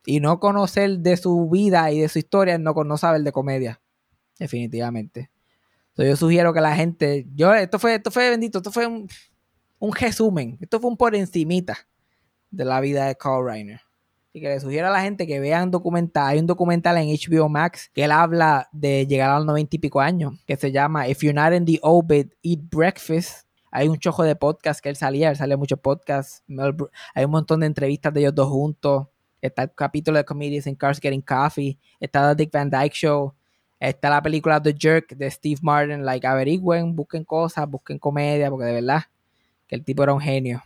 y 0.05 0.18
no 0.18 0.40
conocer 0.40 0.98
de 0.98 1.16
su 1.16 1.48
vida 1.48 1.90
y 1.92 2.00
de 2.00 2.09
su 2.09 2.18
historia 2.18 2.59
no, 2.59 2.72
no 2.72 2.96
saber 2.96 3.22
de 3.22 3.32
comedia. 3.32 3.80
Definitivamente. 4.38 5.30
Entonces 5.90 6.11
yo 6.12 6.16
sugiero 6.16 6.55
que 6.55 6.61
la 6.62 6.74
gente, 6.74 7.26
yo, 7.34 7.53
esto 7.55 7.78
fue, 7.78 7.96
esto 7.96 8.11
fue 8.11 8.30
bendito, 8.30 8.59
esto 8.59 8.72
fue 8.72 8.86
un, 8.86 9.07
un 9.78 9.94
resumen, 9.94 10.57
esto 10.61 10.80
fue 10.80 10.90
un 10.90 10.96
por 10.96 11.14
encimita 11.14 11.76
de 12.50 12.64
la 12.64 12.80
vida 12.80 13.07
de 13.07 13.14
Carl 13.14 13.44
Reiner. 13.44 13.80
Y 14.33 14.41
que 14.41 14.49
le 14.49 14.61
sugiero 14.61 14.89
a 14.89 14.91
la 14.91 15.03
gente 15.03 15.26
que 15.26 15.41
vean 15.41 15.70
documental, 15.70 16.28
hay 16.28 16.39
un 16.39 16.47
documental 16.47 16.97
en 16.97 17.09
HBO 17.09 17.49
Max 17.49 17.91
que 17.93 18.05
él 18.05 18.12
habla 18.12 18.68
de 18.72 19.07
llegar 19.07 19.30
a 19.30 19.37
los 19.37 19.47
noventa 19.47 19.76
y 19.76 19.78
pico 19.78 20.01
años, 20.01 20.35
que 20.47 20.57
se 20.57 20.72
llama 20.72 21.07
If 21.09 21.22
You're 21.22 21.35
Not 21.35 21.53
in 21.53 21.66
the 21.66 21.78
Obit, 21.83 22.33
Eat 22.43 22.61
Breakfast. 22.70 23.47
Hay 23.70 23.89
un 23.89 23.99
chojo 23.99 24.22
de 24.22 24.37
podcast 24.37 24.80
que 24.80 24.89
él 24.89 24.97
salía, 24.97 25.30
él 25.30 25.37
salía 25.37 25.57
muchos 25.57 25.78
podcasts, 25.78 26.43
hay 27.14 27.24
un 27.24 27.30
montón 27.30 27.61
de 27.61 27.66
entrevistas 27.66 28.12
de 28.12 28.20
ellos 28.20 28.35
dos 28.35 28.49
juntos 28.49 29.07
está 29.43 29.64
el 29.64 29.72
capítulo 29.74 30.18
de 30.18 30.24
Comedians 30.24 30.66
in 30.66 30.76
Cars 30.76 31.01
Getting 31.01 31.20
Coffee, 31.20 31.76
está 32.01 32.35
The 32.35 32.45
Dick 32.45 32.53
Van 32.53 32.70
Dyke 32.70 32.95
Show, 32.95 33.35
está 33.78 34.09
la 34.09 34.22
película 34.22 34.62
The 34.62 34.74
Jerk 34.78 35.16
de 35.16 35.30
Steve 35.30 35.59
Martin, 35.62 36.05
like 36.05 36.26
averigüen, 36.26 36.95
busquen 36.95 37.24
cosas, 37.24 37.68
busquen 37.68 37.99
comedia, 37.99 38.49
porque 38.49 38.66
de 38.66 38.74
verdad 38.74 39.03
que 39.66 39.74
el 39.74 39.85
tipo 39.85 40.05
era 40.05 40.14
un 40.14 40.20
genio. 40.20 40.62